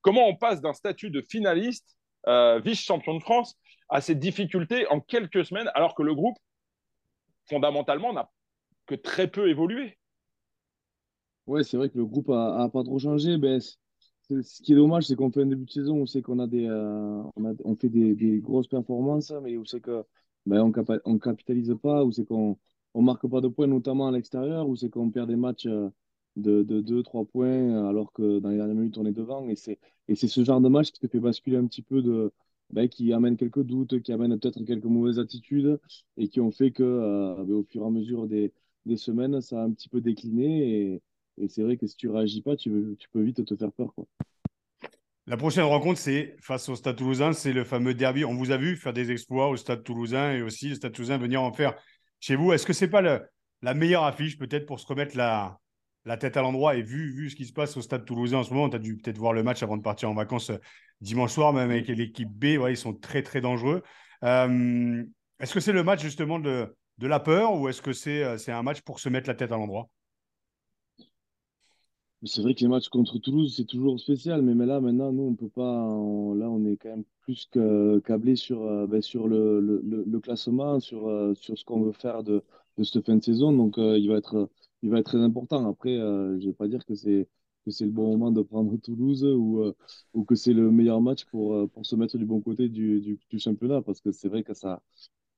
Comment 0.01 0.27
on 0.27 0.35
passe 0.35 0.61
d'un 0.61 0.73
statut 0.73 1.09
de 1.09 1.21
finaliste, 1.21 1.97
euh, 2.27 2.59
vice-champion 2.59 3.15
de 3.15 3.21
France, 3.21 3.57
à 3.89 3.99
ces 3.99 4.15
difficultés 4.15 4.87
en 4.87 5.01
quelques 5.01 5.45
semaines, 5.45 5.69
alors 5.75 5.95
que 5.95 6.03
le 6.03 6.15
groupe 6.15 6.37
fondamentalement, 7.49 8.13
n'a 8.13 8.29
que 8.85 8.95
très 8.95 9.29
peu 9.29 9.49
évolué? 9.49 9.97
Ouais, 11.45 11.63
c'est 11.63 11.75
vrai 11.75 11.89
que 11.89 11.97
le 11.97 12.05
groupe 12.05 12.29
a, 12.29 12.69
pas 12.71 12.83
trop 12.83 12.99
changé. 12.99 13.37
Ben, 13.37 13.59
ce 13.59 14.61
qui 14.63 14.71
est 14.71 14.75
dommage, 14.75 15.05
c'est 15.05 15.15
qu'on 15.15 15.31
fait 15.31 15.41
un 15.41 15.47
début 15.47 15.65
de 15.65 15.71
saison 15.71 15.99
où 15.99 16.07
c'est 16.07 16.21
qu'on 16.21 16.39
a 16.39 16.47
des, 16.47 16.67
euh, 16.67 17.21
on, 17.35 17.75
fait 17.75 17.89
des, 17.89 18.39
grosses 18.39 18.67
performances, 18.67 19.31
mais 19.43 19.57
où 19.57 19.65
c'est 19.65 19.81
que 19.81 20.05
ben, 20.45 20.61
on, 20.61 20.71
on 21.03 21.19
capitalise 21.19 21.75
pas, 21.81 22.05
où 22.05 22.11
c'est 22.13 22.23
qu'on 22.23 22.57
on 22.93 23.01
marque 23.01 23.27
pas 23.27 23.41
de 23.41 23.47
points, 23.47 23.67
notamment 23.67 24.07
à 24.07 24.11
l'extérieur, 24.11 24.67
où 24.67 24.75
c'est 24.75 24.89
qu'on 24.89 25.09
perd 25.09 25.29
des 25.29 25.35
matchs 25.35 25.67
euh, 25.67 25.89
de, 26.35 26.63
de 26.63 26.81
2-3 26.81 27.25
points, 27.25 27.87
alors 27.89 28.11
que 28.13 28.39
dans 28.39 28.49
les 28.49 28.57
dernières 28.57 28.75
minutes, 28.75 28.97
on 28.97 29.05
est 29.05 29.11
devant. 29.11 29.47
Et 29.49 29.55
c'est, 29.55 29.79
et 30.07 30.15
c'est 30.15 30.27
ce 30.27 30.43
genre 30.43 30.61
de 30.61 30.69
match 30.69 30.91
qui 30.91 30.99
te 30.99 31.07
fait 31.07 31.19
basculer 31.19 31.57
un 31.57 31.67
petit 31.67 31.81
peu 31.81 32.01
de, 32.01 32.31
ben, 32.71 32.87
qui 32.87 33.13
amènent 33.13 33.37
quelques 33.37 33.63
doutes, 33.63 34.01
qui 34.01 34.11
amènent 34.11 34.39
peut-être 34.39 34.63
quelques 34.65 34.85
mauvaises 34.85 35.19
attitudes 35.19 35.79
et 36.17 36.27
qui 36.29 36.39
ont 36.41 36.51
fait 36.51 36.71
que 36.71 37.35
ben, 37.43 37.53
au 37.53 37.63
fur 37.63 37.83
et 37.83 37.85
à 37.85 37.89
mesure 37.89 38.27
des, 38.27 38.53
des, 38.85 38.97
semaines, 38.97 39.41
ça 39.41 39.61
a 39.61 39.65
un 39.65 39.71
petit 39.71 39.89
peu 39.89 40.01
décliné. 40.01 40.93
Et, 40.93 41.01
et 41.37 41.47
c'est 41.49 41.63
vrai 41.63 41.77
que 41.77 41.87
si 41.87 41.95
tu 41.95 42.09
réagis 42.09 42.41
pas, 42.41 42.55
tu, 42.55 42.95
tu 42.99 43.09
peux 43.09 43.21
vite 43.21 43.43
te 43.45 43.55
faire 43.55 43.71
peur. 43.71 43.93
Quoi. 43.93 44.05
La 45.27 45.37
prochaine 45.37 45.65
rencontre, 45.65 45.99
c'est 45.99 46.35
face 46.39 46.67
au 46.67 46.75
Stade 46.75 46.95
toulousain, 46.95 47.31
c'est 47.31 47.53
le 47.53 47.63
fameux 47.63 47.93
derby. 47.93 48.25
On 48.25 48.33
vous 48.33 48.51
a 48.51 48.57
vu 48.57 48.75
faire 48.75 48.91
des 48.91 49.11
exploits 49.11 49.49
au 49.49 49.55
Stade 49.55 49.83
toulousain 49.83 50.33
et 50.33 50.41
aussi 50.41 50.69
le 50.69 50.75
Stade 50.75 50.93
toulousain 50.93 51.17
venir 51.17 51.41
en 51.41 51.53
faire 51.53 51.75
chez 52.21 52.37
vous. 52.37 52.53
Est-ce 52.53 52.65
que 52.65 52.71
c'est 52.71 52.87
pas 52.87 53.01
la 53.01 53.73
meilleure 53.73 54.05
affiche 54.05 54.37
peut-être 54.37 54.65
pour 54.65 54.79
se 54.79 54.87
remettre 54.87 55.17
la, 55.17 55.59
la 56.05 56.15
tête 56.15 56.37
à 56.37 56.41
l'endroit? 56.41 56.75
Et 56.75 56.81
vu, 56.81 57.13
vu 57.13 57.29
ce 57.29 57.35
qui 57.35 57.45
se 57.45 57.51
passe 57.51 57.75
au 57.75 57.81
Stade 57.81 58.05
toulousain 58.05 58.37
en 58.37 58.43
ce 58.43 58.53
moment, 58.53 58.69
tu 58.69 58.77
as 58.77 58.79
dû 58.79 58.95
peut-être 58.95 59.17
voir 59.17 59.33
le 59.33 59.43
match 59.43 59.61
avant 59.63 59.75
de 59.75 59.81
partir 59.81 60.09
en 60.09 60.13
vacances 60.13 60.51
euh, 60.51 60.57
dimanche 61.01 61.31
soir, 61.31 61.51
même 61.51 61.69
avec 61.69 61.87
l'équipe 61.87 62.29
B, 62.29 62.45
ils 62.69 62.77
sont 62.77 62.93
très 62.93 63.23
très 63.23 63.41
dangereux. 63.41 63.83
Euh, 64.23 65.03
est-ce 65.39 65.53
que 65.53 65.59
c'est 65.59 65.73
le 65.73 65.83
match 65.83 66.01
justement 66.01 66.39
de, 66.39 66.75
de 66.99 67.07
la 67.07 67.19
peur 67.19 67.53
ou 67.55 67.67
est-ce 67.67 67.81
que 67.81 67.91
c'est 67.91 68.23
euh, 68.23 68.37
c'est 68.37 68.51
un 68.51 68.63
match 68.63 68.81
pour 68.81 68.99
se 68.99 69.09
mettre 69.09 69.27
la 69.27 69.35
tête 69.35 69.51
à 69.51 69.57
l'endroit? 69.57 69.89
C'est 72.23 72.41
vrai 72.41 72.53
que 72.53 72.59
les 72.61 72.67
matchs 72.67 72.89
contre 72.89 73.17
Toulouse, 73.17 73.55
c'est 73.57 73.65
toujours 73.65 73.99
spécial, 73.99 74.41
mais, 74.43 74.65
là, 74.65 74.79
maintenant, 74.79 75.11
nous, 75.11 75.23
on 75.23 75.35
peut 75.35 75.49
pas. 75.49 75.61
là, 75.63 76.49
on 76.49 76.65
est 76.65 76.77
quand 76.77 76.89
même 76.89 77.03
plus 77.21 77.47
que 77.51 77.99
câblé 77.99 78.35
sur, 78.35 78.61
euh, 78.63 78.85
ben, 78.87 79.01
sur 79.01 79.27
le, 79.27 79.59
le, 79.59 80.03
le, 80.05 80.19
classement, 80.19 80.79
sur, 80.79 81.07
euh, 81.07 81.33
sur 81.35 81.57
ce 81.57 81.65
qu'on 81.65 81.81
veut 81.81 81.91
faire 81.93 82.23
de, 82.23 82.43
de 82.77 82.83
cette 82.83 83.05
fin 83.05 83.15
de 83.15 83.23
saison. 83.23 83.51
Donc, 83.51 83.77
euh, 83.77 83.97
il, 83.97 84.07
va 84.09 84.17
être, 84.17 84.49
il 84.83 84.89
va 84.91 84.99
être 84.99 85.05
très 85.07 85.17
important. 85.19 85.67
Après, 85.67 85.95
je 85.95 86.33
ne 86.35 86.45
vais 86.45 86.53
pas 86.53 86.67
dire 86.67 86.85
que 86.85 86.95
c'est 86.95 87.27
que 87.65 87.69
c'est 87.71 87.85
le 87.85 87.91
bon 87.91 88.09
moment 88.09 88.31
de 88.31 88.41
prendre 88.41 88.75
Toulouse 88.77 89.23
ou, 89.23 89.63
ou 90.15 90.23
que 90.25 90.33
c'est 90.33 90.53
le 90.53 90.71
meilleur 90.71 90.99
match 90.99 91.25
pour, 91.25 91.69
pour 91.69 91.85
se 91.85 91.95
mettre 91.95 92.17
du 92.17 92.25
bon 92.25 92.41
côté 92.41 92.69
du, 92.69 93.19
du, 93.29 93.39
championnat, 93.39 93.83
parce 93.83 94.01
que 94.01 94.11
c'est 94.11 94.29
vrai 94.29 94.41
que 94.43 94.55
ça, 94.55 94.81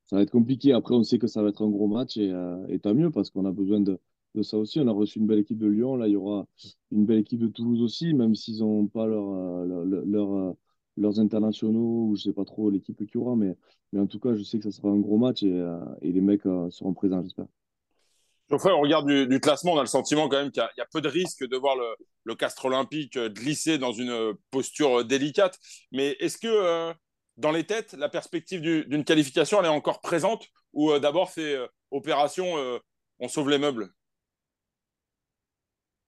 ça 0.05 0.15
va 0.17 0.21
être 0.21 0.31
compliqué. 0.31 0.71
Après, 0.71 0.95
on 0.95 1.03
sait 1.03 1.19
que 1.19 1.27
ça 1.27 1.43
va 1.43 1.49
être 1.49 1.63
un 1.65 1.69
gros 1.69 1.87
match 1.87 2.17
et 2.17 2.79
tant 2.81 2.93
mieux, 2.95 3.11
parce 3.11 3.29
qu'on 3.29 3.45
a 3.45 3.51
besoin 3.51 3.81
de 3.81 3.99
de 4.35 4.43
ça 4.43 4.57
aussi. 4.57 4.79
On 4.79 4.87
a 4.87 4.91
reçu 4.91 5.19
une 5.19 5.27
belle 5.27 5.39
équipe 5.39 5.57
de 5.57 5.67
Lyon. 5.67 5.95
Là, 5.95 6.07
il 6.07 6.11
y 6.11 6.15
aura 6.15 6.45
une 6.91 7.05
belle 7.05 7.19
équipe 7.19 7.39
de 7.39 7.47
Toulouse 7.47 7.81
aussi, 7.81 8.13
même 8.13 8.35
s'ils 8.35 8.59
n'ont 8.59 8.87
pas 8.87 9.05
leur, 9.05 9.29
euh, 9.29 9.85
leur, 10.05 10.33
euh, 10.33 10.53
leurs 10.97 11.19
internationaux 11.19 12.07
ou 12.09 12.15
je 12.15 12.23
sais 12.23 12.33
pas 12.33 12.45
trop 12.45 12.69
l'équipe 12.69 12.97
qu'il 12.97 13.15
y 13.15 13.17
aura. 13.17 13.35
Mais, 13.35 13.55
mais 13.91 13.99
en 13.99 14.07
tout 14.07 14.19
cas, 14.19 14.35
je 14.35 14.43
sais 14.43 14.57
que 14.57 14.63
ça 14.63 14.71
sera 14.71 14.89
un 14.89 14.99
gros 14.99 15.17
match 15.17 15.43
et, 15.43 15.51
euh, 15.51 15.77
et 16.01 16.11
les 16.11 16.21
mecs 16.21 16.43
seront 16.69 16.93
présents, 16.93 17.21
j'espère. 17.21 17.47
Geoffrey, 18.49 18.71
on 18.71 18.81
regarde 18.81 19.09
du, 19.09 19.39
classement, 19.39 19.73
on 19.73 19.77
a 19.77 19.81
le 19.81 19.87
sentiment 19.87 20.27
quand 20.27 20.37
même 20.37 20.51
qu'il 20.51 20.63
y, 20.77 20.81
a 20.81 20.85
peu 20.91 21.01
de 21.01 21.07
risques 21.07 21.47
de 21.47 21.57
voir 21.57 21.75
le, 21.75 21.95
le 22.25 22.35
Castre 22.35 22.65
Olympique 22.65 23.17
glisser 23.17 23.77
dans 23.77 23.93
une 23.93 24.33
posture 24.51 25.05
délicate. 25.05 25.57
Mais 25.91 26.17
est-ce 26.19 26.37
que 26.37 26.93
dans 27.37 27.51
les 27.51 27.63
têtes, 27.63 27.93
la 27.93 28.09
perspective 28.09 28.61
d'une 28.61 29.05
qualification, 29.05 29.59
elle 29.59 29.65
est 29.65 29.69
encore 29.69 30.01
présente 30.01 30.45
ou 30.73 30.91
d'abord 30.99 31.29
c'est 31.29 31.57
opération, 31.89 32.55
on 33.19 33.27
sauve 33.29 33.49
les 33.49 33.57
meubles? 33.57 33.89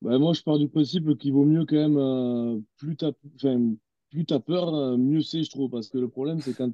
Bah, 0.05 0.19
moi, 0.19 0.33
je 0.33 0.43
pars 0.43 0.59
du 0.59 0.67
principe 0.69 1.17
qu'il 1.17 1.33
vaut 1.33 1.45
mieux 1.45 1.65
quand 1.65 1.75
même, 1.77 1.97
euh, 1.97 2.59
plus 2.77 2.95
tu 2.95 3.05
as, 3.05 4.39
peur, 4.39 4.75
euh, 4.75 4.97
mieux 4.97 5.21
c'est, 5.21 5.43
je 5.43 5.49
trouve. 5.49 5.71
Parce 5.71 5.89
que 5.89 5.97
le 5.97 6.07
problème, 6.07 6.39
c'est 6.41 6.53
quand, 6.55 6.71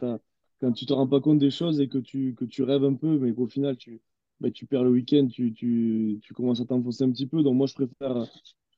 quand 0.59 0.71
tu 0.73 0.85
te 0.85 0.91
rends 0.91 1.07
pas 1.07 1.21
compte 1.21 1.39
des 1.39 1.49
choses 1.49 1.79
et 1.79 1.87
que 1.87 1.97
tu, 1.97 2.35
que 2.35 2.43
tu 2.43 2.63
rêves 2.63 2.83
un 2.83 2.93
peu, 2.95 3.17
mais 3.19 3.33
qu'au 3.33 3.47
final, 3.47 3.77
tu, 3.77 4.01
bah, 4.41 4.51
tu 4.51 4.65
perds 4.65 4.83
le 4.83 4.89
week-end, 4.91 5.27
tu, 5.27 5.53
tu, 5.53 6.19
tu 6.21 6.33
commences 6.33 6.59
à 6.59 6.65
t'enfoncer 6.65 7.05
un 7.05 7.11
petit 7.11 7.25
peu. 7.25 7.41
Donc, 7.41 7.55
moi, 7.55 7.67
je 7.67 7.73
préfère, 7.73 8.25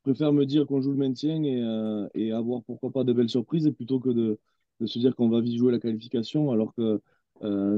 préfère 0.04 0.32
me 0.34 0.46
dire 0.46 0.68
qu'on 0.68 0.82
joue 0.82 0.92
le 0.92 0.98
maintien 0.98 1.44
et, 1.44 1.60
euh, 1.64 2.08
et 2.14 2.32
avoir 2.32 2.62
pourquoi 2.64 2.92
pas 2.92 3.04
de 3.04 3.12
belles 3.14 3.30
surprises 3.30 3.72
plutôt 3.76 4.00
que 4.00 4.10
de, 4.10 4.40
de 4.82 4.86
se 4.86 5.00
dire 5.00 5.16
qu'on 5.16 5.30
va 5.30 5.42
vite 5.42 5.58
jouer 5.58 5.72
la 5.72 5.80
qualification 5.80 6.52
alors 6.52 6.74
que 6.76 7.02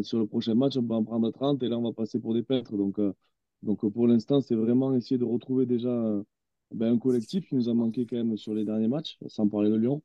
sur 0.04 0.20
le 0.20 0.28
prochain 0.28 0.54
match, 0.56 0.78
on 0.78 0.84
va 0.84 0.96
en 0.96 1.04
prendre 1.04 1.32
30 1.32 1.64
et 1.64 1.70
là, 1.70 1.78
on 1.80 1.84
va 1.84 1.94
passer 1.94 2.20
pour 2.20 2.34
des 2.34 2.44
pêtres. 2.44 2.78
Donc, 2.78 3.00
donc 3.64 3.90
pour 3.92 4.08
l'instant, 4.08 4.42
c'est 4.42 4.56
vraiment 4.56 4.94
essayer 4.96 5.18
de 5.18 5.24
retrouver 5.24 5.66
déjà 5.66 6.22
ben, 6.72 6.94
un 6.94 6.98
collectif 6.98 7.48
qui 7.48 7.56
nous 7.56 7.70
a 7.70 7.74
manqué 7.74 8.06
quand 8.06 8.18
même 8.18 8.38
sur 8.38 8.54
les 8.54 8.66
derniers 8.66 8.88
matchs, 8.88 9.18
sans 9.28 9.48
parler 9.48 9.70
de 9.70 9.76
Lyon. 9.76 10.02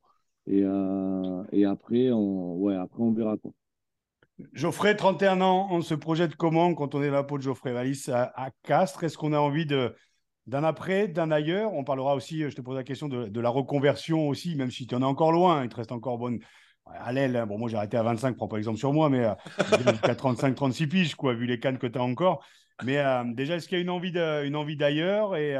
Et, 0.46 0.62
euh, 0.64 1.42
et 1.52 1.64
après, 1.64 2.10
on, 2.10 2.56
ouais, 2.56 2.76
après, 2.76 3.02
on 3.02 3.12
verra. 3.12 3.36
Quoi. 3.36 3.52
Geoffrey, 4.52 4.96
31 4.96 5.40
ans, 5.40 5.68
on 5.70 5.82
se 5.82 5.94
projette 5.94 6.36
comment 6.36 6.74
quand 6.74 6.94
on 6.94 7.02
est 7.02 7.10
la 7.10 7.22
peau 7.22 7.38
de 7.38 7.42
Geoffrey 7.42 7.72
Valis 7.72 8.06
à, 8.08 8.32
à 8.34 8.50
Castres? 8.62 9.04
Est-ce 9.04 9.18
qu'on 9.18 9.32
a 9.32 9.38
envie 9.38 9.66
de, 9.66 9.94
d'un 10.46 10.64
après, 10.64 11.08
d'un 11.08 11.30
ailleurs? 11.30 11.72
On 11.74 11.84
parlera 11.84 12.14
aussi, 12.14 12.40
je 12.48 12.54
te 12.54 12.60
pose 12.60 12.76
la 12.76 12.84
question 12.84 13.08
de, 13.08 13.26
de 13.26 13.40
la 13.40 13.50
reconversion 13.50 14.28
aussi, 14.28 14.56
même 14.56 14.70
si 14.70 14.86
tu 14.86 14.94
en 14.94 15.02
es 15.02 15.04
encore 15.04 15.32
loin, 15.32 15.62
il 15.62 15.68
te 15.68 15.76
reste 15.76 15.92
encore 15.92 16.18
bonne. 16.18 16.40
À 16.86 17.12
l'aile, 17.12 17.44
bon, 17.46 17.56
moi 17.58 17.68
j'ai 17.68 17.76
arrêté 17.76 17.96
à 17.96 18.02
25, 18.02 18.36
prends 18.36 18.48
pas 18.48 18.56
exemple 18.56 18.78
sur 18.78 18.92
moi, 18.92 19.10
mais 19.10 19.24
euh, 19.24 19.34
jusqu'à 19.92 20.14
35, 20.14 20.56
36 20.56 20.86
piges, 20.88 21.14
quoi, 21.14 21.34
vu 21.34 21.46
les 21.46 21.60
cannes 21.60 21.78
que 21.78 21.86
tu 21.86 21.98
as 21.98 22.02
encore. 22.02 22.44
Mais 22.82 22.98
euh, 22.98 23.22
déjà, 23.26 23.56
est-ce 23.56 23.68
qu'il 23.68 23.76
y 23.76 23.80
a 23.80 23.82
une 23.82 23.90
envie, 23.90 24.16
une 24.16 24.56
envie 24.56 24.76
d'ailleurs? 24.76 25.36
Et, 25.36 25.54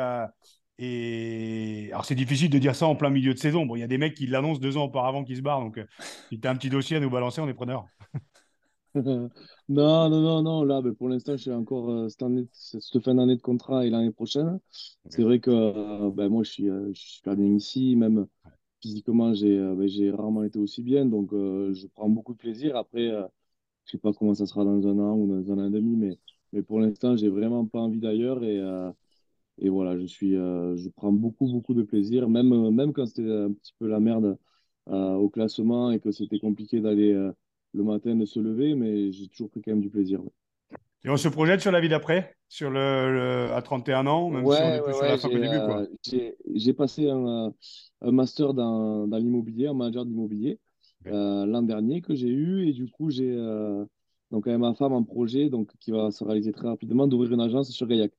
et 0.82 1.90
alors, 1.92 2.06
c'est 2.06 2.14
difficile 2.14 2.48
de 2.48 2.58
dire 2.58 2.74
ça 2.74 2.86
en 2.86 2.96
plein 2.96 3.10
milieu 3.10 3.34
de 3.34 3.38
saison. 3.38 3.66
Bon, 3.66 3.76
il 3.76 3.80
y 3.80 3.82
a 3.82 3.86
des 3.86 3.98
mecs 3.98 4.14
qui 4.14 4.26
l'annoncent 4.26 4.60
deux 4.60 4.78
ans 4.78 4.84
auparavant 4.84 5.24
qui 5.24 5.36
se 5.36 5.42
barrent. 5.42 5.60
Donc, 5.60 5.76
euh, 5.76 5.84
si 6.30 6.40
tu 6.40 6.48
as 6.48 6.50
un 6.50 6.56
petit 6.56 6.70
dossier 6.70 6.96
à 6.96 7.00
nous 7.00 7.10
balancer, 7.10 7.42
on 7.42 7.48
est 7.48 7.54
preneur. 7.54 7.84
non, 8.94 9.28
non, 9.68 10.08
non, 10.08 10.42
non. 10.42 10.64
Là, 10.64 10.80
mais 10.82 10.92
pour 10.92 11.10
l'instant, 11.10 11.36
j'ai 11.36 11.52
encore 11.52 11.90
euh, 11.90 12.08
cette, 12.08 12.22
année, 12.22 12.48
cette 12.52 13.04
fin 13.04 13.14
d'année 13.14 13.36
de 13.36 13.42
contrat 13.42 13.84
et 13.84 13.90
l'année 13.90 14.10
prochaine. 14.10 14.58
C'est 15.10 15.22
vrai 15.22 15.38
que 15.38 15.50
euh, 15.50 16.10
ben, 16.10 16.30
moi, 16.30 16.44
je 16.44 16.50
suis, 16.50 16.66
je 16.66 16.98
suis 16.98 17.16
super 17.16 17.36
bien 17.36 17.54
ici. 17.54 17.94
Même 17.94 18.26
physiquement, 18.80 19.34
j'ai 19.34 19.58
ben, 19.58 19.86
j'ai 19.86 20.10
rarement 20.10 20.44
été 20.44 20.58
aussi 20.58 20.82
bien. 20.82 21.04
Donc, 21.04 21.28
je 21.32 21.86
prends 21.88 22.08
beaucoup 22.08 22.32
de 22.32 22.38
plaisir. 22.38 22.76
Après, 22.76 23.06
je 23.06 23.16
ne 23.16 23.26
sais 23.84 23.98
pas 23.98 24.14
comment 24.14 24.32
ça 24.32 24.46
sera 24.46 24.64
dans 24.64 24.86
un 24.86 24.98
an 24.98 25.14
ou 25.14 25.26
dans 25.26 25.52
un 25.52 25.58
an 25.58 25.66
et 25.66 25.70
demi. 25.70 25.94
Mais, 25.96 26.18
mais 26.54 26.62
pour 26.62 26.80
l'instant, 26.80 27.16
j'ai 27.18 27.28
vraiment 27.28 27.66
pas 27.66 27.80
envie 27.80 28.00
d'ailleurs. 28.00 28.42
Et 28.42 28.62
et 29.60 29.68
voilà, 29.68 29.98
je 29.98 30.06
suis, 30.06 30.36
euh, 30.36 30.74
je 30.76 30.88
prends 30.88 31.12
beaucoup, 31.12 31.46
beaucoup 31.46 31.74
de 31.74 31.82
plaisir, 31.82 32.28
même, 32.28 32.52
euh, 32.52 32.70
même 32.70 32.92
quand 32.92 33.06
c'était 33.06 33.30
un 33.30 33.52
petit 33.52 33.74
peu 33.78 33.86
la 33.86 34.00
merde 34.00 34.38
euh, 34.88 35.14
au 35.14 35.28
classement 35.28 35.90
et 35.90 36.00
que 36.00 36.10
c'était 36.10 36.38
compliqué 36.38 36.80
d'aller 36.80 37.12
le 37.74 37.84
matin 37.84 38.16
de 38.16 38.24
se 38.24 38.40
lever, 38.40 38.74
mais 38.74 39.12
j'ai 39.12 39.28
toujours 39.28 39.50
pris 39.50 39.60
quand 39.60 39.72
même 39.72 39.82
du 39.82 39.90
plaisir. 39.90 40.20
Et 41.04 41.08
on 41.08 41.16
se 41.16 41.28
projette 41.28 41.60
sur 41.60 41.72
la 41.72 41.80
vie 41.80 41.88
d'après, 41.88 42.34
sur 42.48 42.70
le, 42.70 43.48
à 43.52 43.62
31 43.62 44.06
ans, 44.06 44.30
même 44.30 44.44
si 44.44 44.50
on 44.50 44.52
est 44.52 44.82
plus 44.82 44.94
sur 44.94 45.02
la 45.02 45.18
fin 45.18 45.28
du 45.28 45.38
début. 45.38 46.34
J'ai 46.54 46.72
passé 46.72 47.08
un, 47.08 47.52
un, 48.00 48.10
master 48.10 48.54
dans, 48.54 49.06
dans 49.06 49.18
l'immobilier, 49.18 49.66
un 49.66 49.74
manager 49.74 50.06
d'immobilier, 50.06 50.58
l'an 51.04 51.62
dernier 51.62 52.00
que 52.00 52.14
j'ai 52.14 52.28
eu, 52.28 52.66
et 52.66 52.72
du 52.72 52.88
coup 52.90 53.10
j'ai 53.10 53.34
donc 54.30 54.46
avec 54.46 54.58
ma 54.58 54.74
femme 54.74 54.92
un 54.92 55.02
projet 55.02 55.50
donc 55.50 55.70
qui 55.80 55.90
va 55.90 56.10
se 56.10 56.24
réaliser 56.24 56.52
très 56.52 56.68
rapidement 56.68 57.06
d'ouvrir 57.06 57.32
une 57.32 57.40
agence 57.40 57.70
sur 57.70 57.86
Gaillac. 57.86 58.12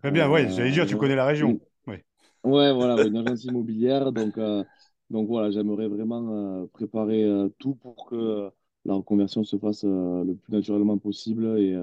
Très 0.00 0.10
bien, 0.10 0.30
oui, 0.30 0.48
j'allais 0.50 0.70
dire, 0.70 0.86
tu 0.86 0.96
connais 0.96 1.14
la 1.16 1.26
région. 1.26 1.60
Oui, 1.86 1.96
ouais, 2.44 2.72
voilà, 2.72 3.04
une 3.06 3.16
agence 3.16 3.44
immobilière. 3.44 4.12
Donc, 4.12 4.38
euh, 4.38 4.64
donc 5.10 5.28
voilà, 5.28 5.50
j'aimerais 5.50 5.88
vraiment 5.88 6.62
euh, 6.62 6.66
préparer 6.68 7.24
euh, 7.24 7.48
tout 7.58 7.74
pour 7.74 8.06
que 8.06 8.50
la 8.86 8.94
reconversion 8.94 9.44
se 9.44 9.58
fasse 9.58 9.84
le 9.84 10.34
plus 10.34 10.52
naturellement 10.52 10.96
possible 10.98 11.58
et, 11.58 11.76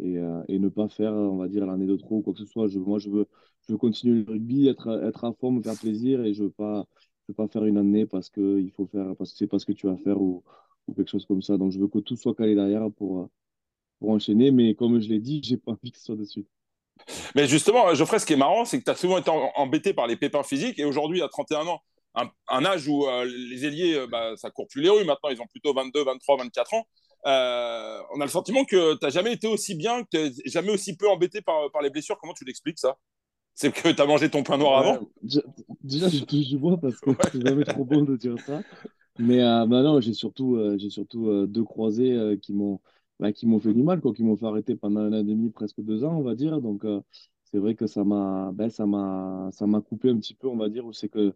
et, 0.00 0.14
et, 0.48 0.58
ne 0.58 0.68
pas 0.68 0.88
faire, 0.88 1.12
on 1.12 1.36
va 1.38 1.48
dire, 1.48 1.66
l'année 1.66 1.86
de 1.86 1.96
trop 1.96 2.18
ou 2.18 2.22
quoi 2.22 2.32
que 2.32 2.40
ce 2.40 2.46
soit. 2.46 2.68
Je, 2.68 2.78
moi, 2.80 2.98
je 2.98 3.10
veux, 3.10 3.26
je 3.68 3.72
veux 3.72 3.78
continuer 3.78 4.24
le 4.24 4.32
rugby, 4.32 4.68
être, 4.68 4.88
être 5.04 5.24
à 5.24 5.32
fond, 5.34 5.52
me 5.52 5.62
faire 5.62 5.76
plaisir 5.78 6.24
et 6.24 6.34
je 6.34 6.42
ne 6.42 6.48
veux, 6.48 6.52
pas, 6.52 6.86
je 7.28 7.32
veux 7.32 7.34
pas 7.36 7.48
faire 7.48 7.64
une 7.66 7.78
année 7.78 8.06
parce 8.06 8.30
que 8.30 8.60
il 8.60 8.70
faut 8.72 8.86
faire, 8.86 9.16
parce 9.16 9.32
que 9.32 9.38
c'est 9.38 9.46
pas 9.46 9.58
ce 9.60 9.66
que 9.66 9.72
tu 9.72 9.86
vas 9.86 9.96
faire 9.98 10.20
ou, 10.20 10.42
ou 10.88 10.94
quelque 10.94 11.10
chose 11.10 11.26
comme 11.26 11.42
ça. 11.42 11.58
Donc, 11.58 11.72
je 11.72 11.78
veux 11.80 11.88
que 11.88 12.00
tout 12.00 12.16
soit 12.16 12.34
calé 12.34 12.54
derrière 12.56 12.90
pour, 12.92 13.30
pour 14.00 14.10
enchaîner. 14.10 14.50
Mais 14.52 14.74
comme 14.74 15.00
je 15.00 15.08
l'ai 15.08 15.20
dit, 15.20 15.40
j'ai 15.44 15.58
pas 15.58 15.72
envie 15.72 15.92
que 15.92 15.98
ce 15.98 16.04
soit 16.06 16.16
dessus. 16.16 16.46
Mais 17.34 17.46
justement, 17.46 17.94
Geoffrey, 17.94 18.18
ce 18.18 18.26
qui 18.26 18.32
est 18.32 18.36
marrant, 18.36 18.64
c'est 18.64 18.78
que 18.78 18.84
tu 18.84 18.90
as 18.90 18.96
souvent 18.96 19.18
été 19.18 19.30
embêté 19.30 19.94
par 19.94 20.06
les 20.06 20.16
pépins 20.16 20.42
physiques 20.42 20.78
et 20.78 20.84
aujourd'hui, 20.84 21.22
à 21.22 21.28
31 21.28 21.66
ans, 21.66 21.80
un, 22.48 22.64
âge 22.64 22.88
où 22.88 23.06
euh, 23.06 23.24
les 23.24 23.64
ailiers, 23.66 23.94
euh, 23.94 24.06
bah, 24.06 24.36
ça 24.36 24.50
court 24.50 24.66
plus 24.68 24.82
les 24.82 24.88
rues. 24.88 25.04
Maintenant, 25.04 25.28
ils 25.30 25.40
ont 25.40 25.46
plutôt 25.46 25.74
22, 25.74 26.04
23, 26.04 26.38
24 26.38 26.74
ans. 26.74 26.86
Euh, 27.26 27.98
on 28.14 28.20
a 28.20 28.24
le 28.24 28.30
sentiment 28.30 28.64
que 28.64 28.94
tu 28.94 28.98
n'as 29.04 29.10
jamais 29.10 29.32
été 29.32 29.46
aussi 29.48 29.74
bien, 29.74 30.02
que 30.04 30.08
tu 30.10 30.18
n'es 30.18 30.32
jamais 30.46 30.70
aussi 30.70 30.96
peu 30.96 31.08
embêté 31.08 31.40
par, 31.42 31.70
par 31.72 31.82
les 31.82 31.90
blessures. 31.90 32.18
Comment 32.18 32.34
tu 32.34 32.44
l'expliques 32.44 32.78
ça? 32.78 32.96
C'est 33.54 33.72
que 33.72 33.88
tu 33.88 34.00
as 34.00 34.06
mangé 34.06 34.30
ton 34.30 34.42
pain 34.42 34.58
noir 34.58 34.78
avant? 34.78 35.08
Déjà, 35.82 36.08
je 36.08 36.24
touche 36.24 36.46
du 36.46 36.58
bois 36.58 36.78
parce 36.78 37.00
que 37.00 37.10
c'est 37.32 37.40
jamais 37.40 37.64
trop 37.64 37.84
bon 37.84 38.02
de 38.02 38.16
dire 38.16 38.36
ça. 38.46 38.60
Mais 39.18 39.38
bah 39.38 39.82
non, 39.82 39.98
j'ai 40.02 40.12
surtout, 40.12 40.60
j'ai 40.76 40.90
surtout 40.90 41.46
deux 41.46 41.64
croisés 41.64 42.38
qui 42.42 42.52
m'ont 42.52 42.80
bah, 43.20 43.32
qui 43.32 43.46
m'ont 43.46 43.60
fait 43.60 43.72
du 43.74 43.82
mal, 43.82 44.00
quoi, 44.00 44.12
qui 44.12 44.22
m'ont 44.24 44.36
fait 44.36 44.46
arrêter 44.46 44.76
pendant 44.76 45.00
un 45.00 45.12
an 45.12 45.18
et 45.18 45.24
demi, 45.24 45.50
presque 45.50 45.80
deux 45.80 46.04
ans, 46.04 46.16
on 46.16 46.22
va 46.22 46.34
dire. 46.34 46.60
Donc, 46.60 46.84
euh, 46.84 47.00
c'est 47.44 47.58
vrai 47.58 47.74
que 47.74 47.86
ça 47.86 48.04
m'a 48.04 48.52
ben, 48.52 48.68
coupé 49.82 50.10
un 50.10 50.18
petit 50.18 50.34
peu, 50.34 50.48
on 50.48 50.56
va 50.56 50.68
dire, 50.68 50.84
où 50.86 50.92
c'est 50.92 51.08
que 51.08 51.34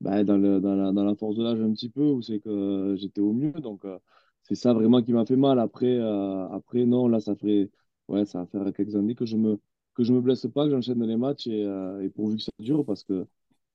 ben, 0.00 0.24
dans, 0.24 0.38
le, 0.38 0.60
dans, 0.60 0.74
la, 0.74 0.92
dans 0.92 1.04
la 1.04 1.14
force 1.16 1.36
de 1.36 1.42
l'âge 1.44 1.60
un 1.60 1.72
petit 1.72 1.90
peu, 1.90 2.02
où 2.10 2.22
c'est 2.22 2.40
que 2.40 2.94
j'étais 2.98 3.20
au 3.20 3.32
mieux. 3.32 3.52
Donc, 3.52 3.84
euh, 3.84 3.98
c'est 4.42 4.54
ça 4.54 4.72
vraiment 4.72 5.02
qui 5.02 5.12
m'a 5.12 5.26
fait 5.26 5.36
mal. 5.36 5.58
Après, 5.58 5.86
euh, 5.98 6.48
après 6.50 6.84
non, 6.86 7.08
là, 7.08 7.20
ça 7.20 7.34
fait 7.36 7.70
ouais, 8.08 8.24
ça 8.24 8.40
va 8.40 8.46
faire 8.46 8.72
quelques 8.72 8.96
années 8.96 9.14
que 9.14 9.26
je 9.26 9.36
me 9.36 9.58
que 9.94 10.04
je 10.04 10.12
me 10.12 10.20
blesse 10.20 10.46
pas, 10.54 10.64
que 10.64 10.70
j'enchaîne 10.70 11.04
les 11.04 11.16
matchs 11.16 11.48
et, 11.48 11.62
et 12.02 12.08
pourvu 12.10 12.36
que 12.36 12.42
ça 12.42 12.52
dure, 12.60 12.84
parce 12.84 13.02
que 13.04 13.26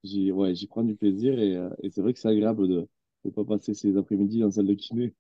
j'y 0.04 0.32
ouais, 0.32 0.54
prends 0.70 0.84
du 0.84 0.96
plaisir 0.96 1.38
et, 1.40 1.54
et 1.84 1.90
c'est 1.90 2.02
vrai 2.02 2.14
que 2.14 2.20
c'est 2.20 2.30
agréable 2.30 2.68
de 2.68 2.88
ne 3.26 3.30
pas 3.32 3.44
passer 3.46 3.74
ses 3.74 3.98
après-midi 3.98 4.42
en 4.44 4.50
salle 4.52 4.68
de 4.68 4.74
kiné. 4.74 5.14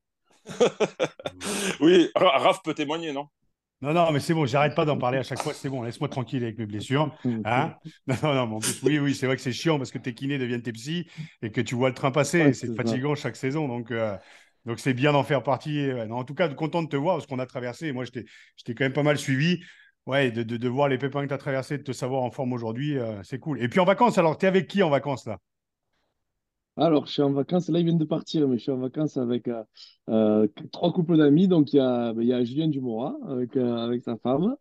oui, 1.80 2.10
Raph 2.16 2.62
peut 2.64 2.74
témoigner, 2.74 3.12
non? 3.12 3.28
Non, 3.82 3.94
non, 3.94 4.12
mais 4.14 4.22
c'est 4.22 4.34
bon, 4.34 4.46
j'arrête 4.46 4.76
pas 4.76 4.86
d'en 4.86 4.98
parler 4.98 5.18
à 5.18 5.24
chaque 5.24 5.42
fois. 5.42 5.54
C'est 5.54 5.68
bon, 5.68 5.84
laisse-moi 5.84 6.08
tranquille 6.08 6.42
avec 6.42 6.58
mes 6.58 6.66
blessures. 6.66 7.14
Hein? 7.44 7.76
Non, 8.08 8.16
non, 8.24 8.34
non, 8.34 8.56
en 8.56 8.60
plus, 8.60 8.82
oui, 8.84 8.98
oui, 8.98 9.14
c'est 9.14 9.26
vrai 9.26 9.36
que 9.36 9.42
c'est 9.42 9.52
chiant 9.52 9.78
parce 9.78 9.92
que 9.92 9.98
tes 9.98 10.14
kinés 10.14 10.38
deviennent 10.38 10.62
tes 10.62 10.72
psys 10.72 11.06
et 11.42 11.52
que 11.52 11.60
tu 11.60 11.76
vois 11.76 11.90
le 11.90 11.96
train 11.96 12.12
passer. 12.12 12.54
c'est 12.54 12.74
fatigant 12.76 13.14
chaque 13.14 13.36
saison. 13.36 13.68
Donc, 13.68 13.92
euh, 13.92 14.16
donc 14.66 14.80
c'est 14.80 14.94
bien 14.94 15.12
d'en 15.12 15.24
faire 15.24 15.44
partie. 15.44 15.90
en 16.10 16.24
tout 16.24 16.34
cas, 16.34 16.48
content 16.48 16.82
de 16.82 16.88
te 16.88 16.96
voir 16.96 17.18
parce 17.18 17.28
qu'on 17.28 17.40
a 17.40 17.46
traversé. 17.46 17.92
Moi, 17.92 18.06
je 18.06 18.12
t'ai 18.12 18.74
quand 18.74 18.86
même 18.86 18.94
pas 18.94 19.04
mal 19.04 19.18
suivi. 19.18 19.60
Ouais, 20.06 20.32
de, 20.32 20.44
de, 20.44 20.68
voir 20.68 20.90
les 20.90 20.98
pépins 20.98 21.22
que 21.24 21.28
tu 21.28 21.34
as 21.34 21.38
traversés, 21.38 21.78
de 21.78 21.84
te 21.84 21.94
savoir 21.94 22.24
en 22.24 22.32
forme 22.32 22.52
aujourd'hui, 22.52 22.98
euh, 22.98 23.24
c'est 23.24 23.40
cool. 23.40 23.62
Et 23.62 23.70
puis 23.70 23.80
en 23.80 23.86
vacances, 23.86 24.18
alors, 24.18 24.38
tu 24.38 24.46
es 24.46 24.50
avec 24.50 24.68
qui 24.68 24.84
en 24.84 24.90
vacances 24.90 25.26
là? 25.26 25.40
Alors, 26.76 27.06
je 27.06 27.12
suis 27.12 27.22
en 27.22 27.32
vacances, 27.32 27.70
là, 27.70 27.80
ils 27.80 27.86
viennent 27.86 28.00
de 28.00 28.06
partir, 28.06 28.48
mais 28.48 28.58
je 28.58 28.64
suis 28.64 28.72
en 28.72 28.78
vacances 28.78 29.18
avec 29.18 29.48
euh, 29.48 29.64
euh, 30.10 30.48
trois 30.72 30.92
couples 30.92 31.18
d'amis. 31.18 31.48
Donc, 31.48 31.72
il 31.72 31.78
y 31.78 31.80
a, 31.80 32.14
il 32.18 32.26
y 32.26 32.34
a 32.34 32.44
Julien 32.44 32.68
Dumora 32.68 33.16
avec, 33.28 33.56
euh, 33.58 33.78
avec 33.78 34.02
sa 34.02 34.18
femme, 34.18 34.56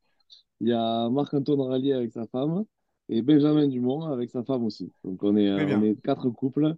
il 0.60 0.68
y 0.68 0.72
a 0.72 1.08
Marc-Antoine 1.08 1.60
Rallier 1.62 1.94
avec 1.94 2.12
sa 2.12 2.26
femme 2.26 2.64
et 3.08 3.22
Benjamin 3.22 3.66
Dumont 3.66 4.04
avec 4.04 4.30
sa 4.30 4.44
femme 4.44 4.64
aussi. 4.64 4.92
Donc, 5.04 5.22
on 5.22 5.36
est, 5.36 5.50
on 5.50 5.82
est 5.82 6.00
quatre 6.02 6.28
couples 6.28 6.76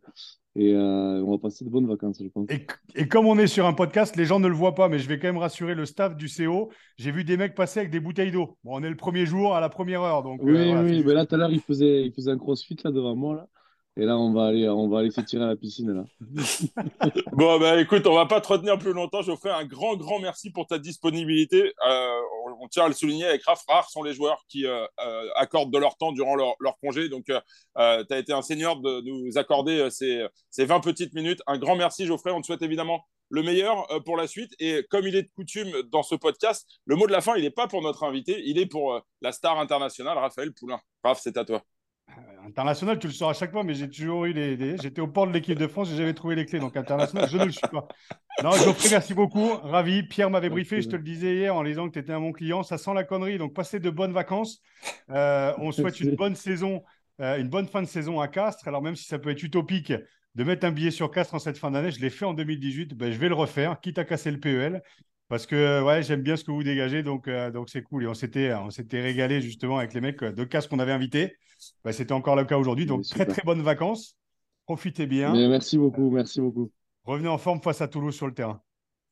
et 0.57 0.75
on 0.75 1.33
va 1.33 1.39
passer 1.39 1.65
de 1.65 1.71
bonnes 1.71 1.89
vacances, 1.89 2.23
je 2.23 2.29
pense. 2.29 2.49
Et, 2.49 2.65
et, 2.95 3.09
comme 3.09 3.27
on 3.27 3.37
est 3.37 3.49
sur 3.49 3.67
un 3.67 3.75
podcast, 3.75 4.17
les 4.17 4.25
gens 4.25 4.39
ne 4.39 4.49
le 4.49 4.55
voient 4.55 4.77
pas, 4.77 4.89
mais 4.89 5.01
je 5.01 5.09
vais 5.09 5.19
quand 5.19 5.27
même 5.27 5.37
rassurer 5.37 5.75
le 5.75 5.85
staff 5.85 6.17
du 6.17 6.29
CO. 6.29 6.71
J'ai 6.97 7.11
vu 7.11 7.25
des 7.25 7.37
mecs 7.37 7.55
passer 7.55 7.81
avec 7.81 7.91
des 7.91 8.01
bouteilles 8.01 8.31
d'eau. 8.31 8.57
Bon, 8.63 8.81
on 8.81 8.83
est 8.85 8.89
le 8.89 8.97
premier 8.97 9.27
jour 9.27 9.55
à 9.55 9.61
la 9.61 9.69
première 9.69 10.03
heure. 10.03 10.23
Donc, 10.23 10.41
oui, 10.43 10.73
oui, 10.73 11.03
mais 11.05 11.13
là, 11.13 11.27
tout 11.27 11.35
à 11.35 11.39
l'heure, 11.39 11.53
il 11.53 11.61
faisait, 11.61 12.07
il 12.07 12.13
faisait 12.13 12.31
un 12.31 12.39
crossfit 12.39 12.77
là 12.85 12.93
devant 12.93 13.17
moi. 13.17 13.35
Là. 13.35 13.49
Et 13.97 14.05
là, 14.05 14.19
on 14.19 14.33
va 14.33 14.47
aller, 14.47 14.69
on 14.69 14.89
va 14.89 14.99
aller 14.99 15.13
s'étirer 15.13 15.45
à 15.45 15.49
la 15.49 15.57
piscine. 15.57 15.93
Là. 15.93 16.05
bon, 17.33 17.61
ben 17.61 17.79
écoute, 17.79 18.05
on 18.09 18.15
va 18.15 18.27
pas 18.27 18.41
te 18.41 18.49
retenir 18.49 18.77
plus 18.77 18.93
longtemps. 18.93 19.23
Fais 19.41 19.51
un 19.51 19.65
grand, 19.65 19.95
grand 19.97 20.19
merci 20.19 20.51
pour 20.51 20.67
ta 20.67 20.79
disponibilité. 20.79 21.73
Euh, 21.89 22.21
on, 22.61 22.67
tient 22.67 22.87
à 22.87 22.89
le 22.89 22.95
souligner 22.95 23.27
avec 23.27 23.45
Raph. 23.45 23.63
Rares 23.69 23.89
sont 23.91 24.03
les 24.03 24.13
joueurs 24.13 24.45
qui 24.49 24.67
euh, 24.67 24.85
euh, 24.99 25.29
accordent 25.37 25.73
de 25.73 25.79
leur 25.79 25.97
temps 25.97 26.11
durant 26.11 26.35
leur, 26.35 26.57
leur 26.59 26.77
congé. 26.81 27.09
Donc, 27.09 27.27
tu 27.27 27.35
as 27.77 28.19
été 28.19 28.33
un 28.33 28.43
seigneur 28.43 28.81
de, 28.81 29.01
nous 29.03 29.39
accorder 29.39 29.89
ces, 29.91 30.27
ces, 30.51 30.65
20 30.65 30.81
petites 30.81 31.15
minutes. 31.15 31.41
Un 31.47 31.59
grand 31.59 31.77
merci, 31.77 32.05
Geoffrey. 32.05 32.33
On 32.33 32.41
te 32.41 32.47
souhaite 32.47 32.63
évidemment 32.63 33.07
le 33.31 33.45
meilleur 33.45 33.87
pour 34.05 34.17
la 34.17 34.27
suite. 34.27 34.51
Et 34.59 34.85
comme 34.91 35.07
il 35.07 35.15
est 35.15 35.23
de 35.23 35.31
coutume 35.37 35.71
dans 35.93 36.03
ce 36.03 36.17
podcast, 36.17 36.67
le 36.85 36.97
mot 36.97 37.07
de 37.07 37.13
la 37.13 37.21
fin, 37.21 37.37
il 37.37 37.43
n'est 37.43 37.51
pas 37.51 37.69
pour 37.69 37.81
notre 37.81 38.03
invité, 38.03 38.43
il 38.45 38.59
est 38.59 38.67
pour 38.67 39.01
la 39.23 39.31
star 39.31 39.61
internationale, 39.61 40.19
Raphaël 40.19 40.53
Poulain. 40.53 40.81
Raph, 41.05 41.21
c'est 41.23 41.37
à 41.37 41.45
toi. 41.45 41.63
Euh, 42.11 42.47
international, 42.47 42.99
tu 42.99 43.07
le 43.07 43.13
sauras 43.13 43.33
à 43.33 43.35
chaque 43.35 43.51
fois, 43.51 43.65
mais 43.65 43.75
j'ai 43.75 43.89
toujours 43.89 44.27
eu 44.27 44.33
les. 44.33 44.77
J'étais 44.79 45.01
au 45.01 45.09
port 45.09 45.27
de 45.27 45.33
l'équipe 45.33 45.59
de 45.59 45.67
France 45.67 45.91
et 45.93 45.97
j'avais 45.97 46.15
trouvé 46.15 46.35
les 46.35 46.47
clés. 46.47 46.59
Donc 46.59 46.77
international, 46.77 47.29
je 47.29 47.37
ne 47.39 47.45
le 47.45 47.53
suis 47.53 47.69
pas. 47.69 47.89
Non, 48.43 48.53
Geoffrey, 48.53 48.89
merci 48.91 49.15
beaucoup. 49.15 49.55
Ravi. 49.63 50.03
Pierre 50.03 50.31
m'avait 50.31 50.51
briefé, 50.51 50.83
je 50.83 50.89
te 50.89 50.97
le 50.97 51.03
disais 51.03 51.35
hier 51.35 51.55
en 51.55 51.63
disant 51.65 51.89
que 51.89 51.95
tu 51.95 51.99
étais 51.99 52.13
un 52.13 52.21
bon 52.21 52.33
client. 52.33 52.63
Ça 52.63 52.79
sent 52.79 52.95
la 52.95 53.05
connerie. 53.05 53.39
Donc 53.39 53.55
passez 53.55 53.81
de 53.81 53.91
bonnes 53.91 54.13
vacances. 54.13 54.61
Euh, 55.11 55.53
on 55.59 55.73
souhaite 55.73 56.01
une 56.01 56.15
bonne 56.15 56.37
saison, 56.37 56.83
euh, 57.21 57.39
une 57.39 57.49
bonne 57.49 57.67
fin 57.67 57.83
de 57.83 57.89
saison 57.89 58.21
à 58.21 58.29
Castres. 58.29 58.69
Alors 58.69 58.83
même 58.83 58.97
si 58.97 59.05
ça 59.05 59.19
peut 59.19 59.31
être 59.31 59.43
utopique 59.43 59.93
de 60.35 60.45
mettre 60.45 60.67
un 60.67 60.73
billet 60.73 60.91
sur 60.91 61.11
Castres 61.11 61.35
en 61.35 61.39
cette 61.39 61.59
fin 61.59 61.71
d'année, 61.71 61.91
je 61.91 62.01
l'ai 62.01 62.11
fait 62.11 62.25
en 62.25 62.35
2018. 62.35 62.95
Ben, 62.95 63.13
je 63.13 63.19
vais 63.19 63.29
le 63.29 63.35
refaire, 63.35 63.81
quitte 63.81 63.99
à 63.99 64.05
casser 64.05 64.31
le 64.31 64.41
PEL. 64.41 64.83
Parce 65.35 65.47
que 65.47 65.83
ouais, 65.83 66.01
j'aime 66.05 66.23
bien 66.23 66.37
ce 66.37 66.45
que 66.45 66.53
vous 66.53 66.63
dégagez, 66.63 67.03
donc 67.03 67.29
donc 67.53 67.69
c'est 67.69 67.83
cool. 67.83 68.05
Et 68.05 68.07
on 68.07 68.15
s'était 68.15 68.55
on 68.55 68.71
s'était 68.71 69.03
régalé 69.03 69.41
justement 69.41 69.79
avec 69.79 69.93
les 69.93 70.01
mecs 70.01 70.23
de 70.23 70.45
Castres 70.45 70.71
qu'on 70.71 70.79
avait 70.79 70.93
invités. 70.93 71.35
Bah, 71.85 71.93
c'était 71.93 72.13
encore 72.13 72.37
le 72.37 72.45
cas 72.45 72.57
aujourd'hui. 72.57 72.87
Donc, 72.87 73.03
très, 73.03 73.27
très 73.27 73.43
bonnes 73.43 73.61
vacances. 73.61 74.17
Profitez 74.65 75.07
bien. 75.07 75.33
merci 75.49 75.77
beaucoup. 75.77 76.09
Merci 76.09 76.41
beaucoup. 76.41 76.71
Revenez 77.03 77.27
en 77.27 77.39
forme 77.39 77.61
face 77.61 77.81
à 77.81 77.89
Toulouse 77.89 78.15
sur 78.15 78.29
le 78.29 78.35
terrain. 78.35 78.61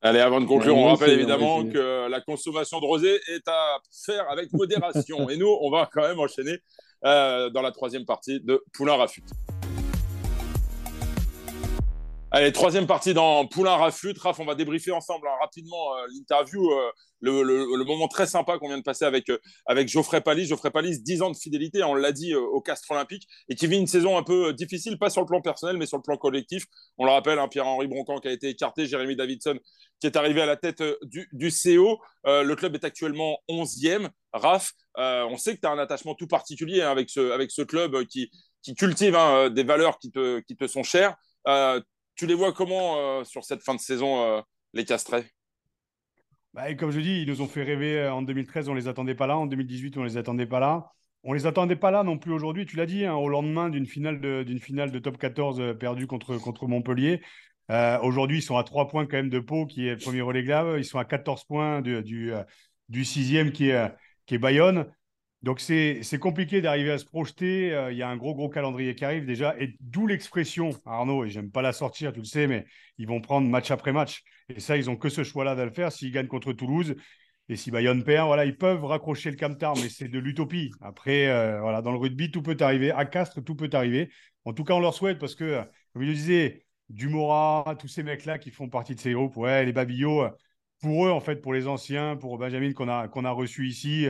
Allez, 0.00 0.20
avant 0.20 0.40
de 0.40 0.46
conclure, 0.46 0.76
on 0.76 0.84
rappelle 0.84 1.10
évidemment 1.10 1.64
que 1.64 2.08
la 2.08 2.20
consommation 2.20 2.78
de 2.78 2.84
rosé 2.84 3.18
est 3.26 3.48
à 3.48 3.78
faire 4.06 4.30
avec 4.30 4.52
modération. 4.52 5.28
Et 5.28 5.36
nous, 5.36 5.58
on 5.60 5.72
va 5.72 5.90
quand 5.92 6.02
même 6.02 6.20
enchaîner 6.20 6.58
euh, 7.04 7.50
dans 7.50 7.62
la 7.62 7.72
troisième 7.72 8.04
partie 8.04 8.40
de 8.40 8.62
Poulain 8.72 8.94
Rafut. 8.94 9.24
Allez, 12.34 12.50
troisième 12.50 12.86
partie 12.86 13.12
dans 13.12 13.46
Poulain 13.46 13.76
Rafut. 13.76 14.14
Raf, 14.18 14.40
on 14.40 14.46
va 14.46 14.54
débriefer 14.54 14.90
ensemble 14.90 15.28
hein, 15.28 15.36
rapidement 15.42 15.94
euh, 15.98 16.06
l'interview, 16.14 16.66
euh, 16.72 16.90
le, 17.20 17.84
moment 17.84 18.08
très 18.08 18.24
sympa 18.24 18.56
qu'on 18.56 18.68
vient 18.68 18.78
de 18.78 18.82
passer 18.82 19.04
avec, 19.04 19.28
euh, 19.28 19.38
Geoffrey 19.86 20.22
Palis. 20.22 20.46
Geoffrey 20.46 20.70
Palis, 20.70 21.02
10 21.02 21.20
ans 21.20 21.30
de 21.30 21.36
fidélité, 21.36 21.82
on 21.84 21.92
l'a 21.92 22.10
dit, 22.10 22.34
au 22.34 22.62
Castre 22.62 22.92
Olympique, 22.92 23.28
et 23.50 23.54
qui 23.54 23.66
vit 23.66 23.76
une 23.76 23.86
saison 23.86 24.16
un 24.16 24.22
peu 24.22 24.54
difficile, 24.54 24.98
pas 24.98 25.10
sur 25.10 25.20
le 25.20 25.26
plan 25.26 25.42
personnel, 25.42 25.76
mais 25.76 25.84
sur 25.84 25.98
le 25.98 26.02
plan 26.02 26.16
collectif. 26.16 26.64
On 26.96 27.04
le 27.04 27.10
rappelle, 27.10 27.38
hein, 27.38 27.48
Pierre-Henri 27.48 27.86
Broncan 27.86 28.18
qui 28.18 28.28
a 28.28 28.32
été 28.32 28.48
écarté, 28.48 28.86
Jérémy 28.86 29.14
Davidson 29.14 29.58
qui 30.00 30.06
est 30.06 30.16
arrivé 30.16 30.40
à 30.40 30.46
la 30.46 30.56
tête 30.56 30.82
du, 31.02 31.50
CO. 31.50 32.00
le 32.24 32.54
club 32.54 32.74
est 32.74 32.84
actuellement 32.84 33.40
11e. 33.50 34.08
Raf, 34.32 34.72
on 34.96 35.36
sait 35.36 35.54
que 35.54 35.60
tu 35.60 35.66
as 35.66 35.70
un 35.70 35.78
attachement 35.78 36.14
tout 36.14 36.28
particulier 36.28 36.80
hein, 36.80 36.92
avec, 36.92 37.10
ce, 37.10 37.62
club 37.62 38.06
qui, 38.06 38.30
cultive 38.74 39.18
des 39.52 39.64
valeurs 39.64 39.98
qui 39.98 40.10
te 40.10 40.66
sont 40.66 40.82
chères. 40.82 41.14
Tu 42.22 42.28
les 42.28 42.34
vois 42.34 42.52
comment 42.52 42.98
euh, 42.98 43.24
sur 43.24 43.42
cette 43.42 43.64
fin 43.64 43.74
de 43.74 43.80
saison, 43.80 44.22
euh, 44.22 44.40
les 44.74 44.84
Castrés? 44.84 45.24
Bah, 46.54 46.72
Comme 46.74 46.92
je 46.92 47.00
dis, 47.00 47.22
ils 47.22 47.28
nous 47.28 47.42
ont 47.42 47.48
fait 47.48 47.64
rêver 47.64 47.98
euh, 47.98 48.12
en 48.12 48.22
2013, 48.22 48.68
on 48.68 48.74
ne 48.74 48.78
les 48.78 48.86
attendait 48.86 49.16
pas 49.16 49.26
là. 49.26 49.36
En 49.36 49.46
2018, 49.46 49.96
on 49.96 50.02
ne 50.02 50.06
les 50.06 50.16
attendait 50.16 50.46
pas 50.46 50.60
là. 50.60 50.92
On 51.24 51.32
ne 51.32 51.36
les 51.36 51.46
attendait 51.46 51.74
pas 51.74 51.90
là 51.90 52.04
non 52.04 52.18
plus 52.18 52.30
aujourd'hui, 52.30 52.64
tu 52.64 52.76
l'as 52.76 52.86
dit, 52.86 53.04
hein, 53.04 53.14
au 53.16 53.28
lendemain 53.28 53.70
d'une 53.70 53.86
finale 53.86 54.20
de, 54.20 54.44
finale 54.60 54.92
de 54.92 55.00
top 55.00 55.18
14 55.18 55.76
perdue 55.80 56.06
contre, 56.06 56.68
Montpellier. 56.68 57.22
aujourd'hui, 58.02 58.38
ils 58.38 58.42
sont 58.42 58.56
à 58.56 58.62
3 58.62 58.86
points 58.86 59.06
quand 59.06 59.16
même 59.16 59.28
de 59.28 59.40
Pau, 59.40 59.66
qui 59.66 59.88
est 59.88 59.94
le 59.94 59.98
premier 59.98 60.20
relégable. 60.20 60.78
Ils 60.78 60.84
sont 60.84 61.00
à 61.00 61.04
14 61.04 61.42
points 61.42 61.82
du, 61.82 62.32
du, 62.88 63.04
sixième, 63.04 63.50
qui 63.50 63.70
est, 63.70 63.92
qui 64.26 64.36
est 64.36 64.38
Bayonne. 64.38 64.86
Donc 65.42 65.58
c'est 65.58 66.18
compliqué 66.20 66.60
d'arriver 66.60 66.92
à 66.92 66.98
se 66.98 67.04
projeter. 67.04 67.72
Euh, 67.74 67.90
il 67.90 67.98
y 67.98 68.02
a 68.02 68.08
un 68.08 68.16
gros, 68.16 68.34
gros 68.34 68.48
calendrier 68.48 68.94
qui 68.94 69.04
arrive 69.04 69.26
déjà. 69.26 69.56
Et 69.58 69.76
d'où 69.80 70.06
l'expression, 70.06 70.70
Arnaud, 70.86 71.24
et 71.24 71.30
j'aime 71.30 71.50
pas 71.50 71.62
la 71.62 71.72
sortir, 71.72 72.12
tu 72.12 72.20
le 72.20 72.24
sais, 72.24 72.46
mais 72.46 72.64
ils 72.98 73.08
vont 73.08 73.20
prendre 73.20 73.48
match 73.48 73.72
après 73.72 73.92
match. 73.92 74.22
Et 74.48 74.60
ça, 74.60 74.76
ils 74.76 74.88
ont 74.88 74.96
que 74.96 75.08
ce 75.08 75.24
choix-là 75.24 75.56
de 75.56 75.62
le 75.62 75.72
faire. 75.72 75.90
S'ils 75.90 76.12
gagnent 76.12 76.28
contre 76.28 76.52
Toulouse 76.52 76.94
et 77.48 77.56
si 77.56 77.72
Bayonne 77.72 78.04
perd, 78.04 78.28
voilà, 78.28 78.44
ils 78.44 78.56
peuvent 78.56 78.84
raccrocher 78.84 79.30
le 79.30 79.36
camtar, 79.36 79.74
mais 79.76 79.88
c'est 79.88 80.06
de 80.08 80.18
l'utopie. 80.20 80.70
Après, 80.80 81.26
euh, 81.26 81.60
voilà, 81.60 81.82
dans 81.82 81.90
le 81.90 81.98
rugby, 81.98 82.30
tout 82.30 82.42
peut 82.42 82.56
arriver. 82.60 82.92
À 82.92 83.04
Castres, 83.04 83.42
tout 83.42 83.56
peut 83.56 83.70
arriver. 83.72 84.10
En 84.44 84.52
tout 84.52 84.62
cas, 84.62 84.74
on 84.74 84.80
leur 84.80 84.94
souhaite 84.94 85.18
parce 85.18 85.34
que, 85.34 85.60
comme 85.92 86.02
je 86.02 86.08
le 86.08 86.14
disais, 86.14 86.64
Dumora, 86.88 87.76
tous 87.80 87.88
ces 87.88 88.04
mecs-là 88.04 88.38
qui 88.38 88.52
font 88.52 88.68
partie 88.68 88.94
de 88.94 89.00
ces 89.00 89.12
groupes, 89.12 89.36
ouais, 89.36 89.64
les 89.64 89.72
Babillots, 89.72 90.28
pour 90.80 91.06
eux, 91.06 91.10
en 91.10 91.20
fait, 91.20 91.36
pour 91.36 91.52
les 91.52 91.66
anciens, 91.66 92.16
pour 92.16 92.38
Benjamin 92.38 92.72
qu'on 92.72 92.88
a, 92.88 93.08
qu'on 93.08 93.24
a 93.24 93.30
reçu 93.30 93.66
ici, 93.66 94.06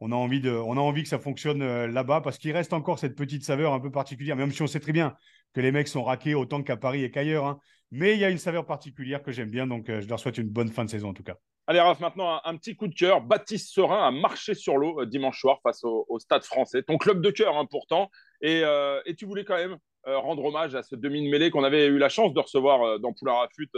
on 0.00 0.12
a 0.12 0.14
envie, 0.14 0.40
de, 0.40 0.50
on 0.50 0.76
a 0.76 0.80
envie 0.80 1.02
que 1.02 1.08
ça 1.08 1.18
fonctionne 1.18 1.62
euh, 1.62 1.86
là-bas 1.86 2.20
parce 2.20 2.38
qu'il 2.38 2.52
reste 2.52 2.72
encore 2.72 2.98
cette 2.98 3.16
petite 3.16 3.44
saveur 3.44 3.72
un 3.72 3.80
peu 3.80 3.90
particulière, 3.90 4.36
même 4.36 4.52
si 4.52 4.62
on 4.62 4.66
sait 4.66 4.80
très 4.80 4.92
bien 4.92 5.16
que 5.54 5.60
les 5.60 5.72
mecs 5.72 5.88
sont 5.88 6.04
raqués 6.04 6.34
autant 6.34 6.62
qu'à 6.62 6.76
Paris 6.76 7.02
et 7.02 7.10
qu'ailleurs. 7.10 7.46
Hein. 7.46 7.58
Mais 7.90 8.14
il 8.14 8.20
y 8.20 8.24
a 8.24 8.30
une 8.30 8.38
saveur 8.38 8.66
particulière 8.66 9.22
que 9.22 9.32
j'aime 9.32 9.50
bien, 9.50 9.66
donc 9.66 9.88
euh, 9.88 10.00
je 10.00 10.08
leur 10.08 10.20
souhaite 10.20 10.38
une 10.38 10.48
bonne 10.48 10.68
fin 10.68 10.84
de 10.84 10.90
saison 10.90 11.10
en 11.10 11.14
tout 11.14 11.22
cas. 11.22 11.36
Allez, 11.66 11.80
Raph, 11.80 12.00
maintenant 12.00 12.40
un, 12.44 12.56
petit 12.56 12.76
coup 12.76 12.88
de 12.88 12.94
cœur. 12.94 13.22
Baptiste 13.22 13.72
Serin 13.72 14.06
a 14.06 14.10
marché 14.10 14.54
sur 14.54 14.76
l'eau 14.76 15.00
euh, 15.00 15.06
dimanche 15.06 15.40
soir 15.40 15.60
face 15.62 15.82
au, 15.82 16.18
Stade 16.18 16.44
français. 16.44 16.82
Ton 16.82 16.98
club 16.98 17.22
de 17.22 17.30
cœur, 17.30 17.56
hein, 17.56 17.66
pourtant. 17.68 18.10
Et, 18.40 18.62
tu 19.16 19.24
voulais 19.24 19.44
quand 19.44 19.56
même 19.56 19.78
rendre 20.04 20.44
hommage 20.44 20.76
à 20.76 20.84
ce 20.84 20.94
demi 20.94 21.24
de 21.24 21.30
mêlée 21.30 21.50
qu'on 21.50 21.64
avait 21.64 21.86
eu 21.86 21.98
la 21.98 22.08
chance 22.08 22.32
de 22.32 22.38
recevoir 22.38 23.00
dans 23.00 23.12
Poulain 23.12 23.32
Rafut 23.32 23.70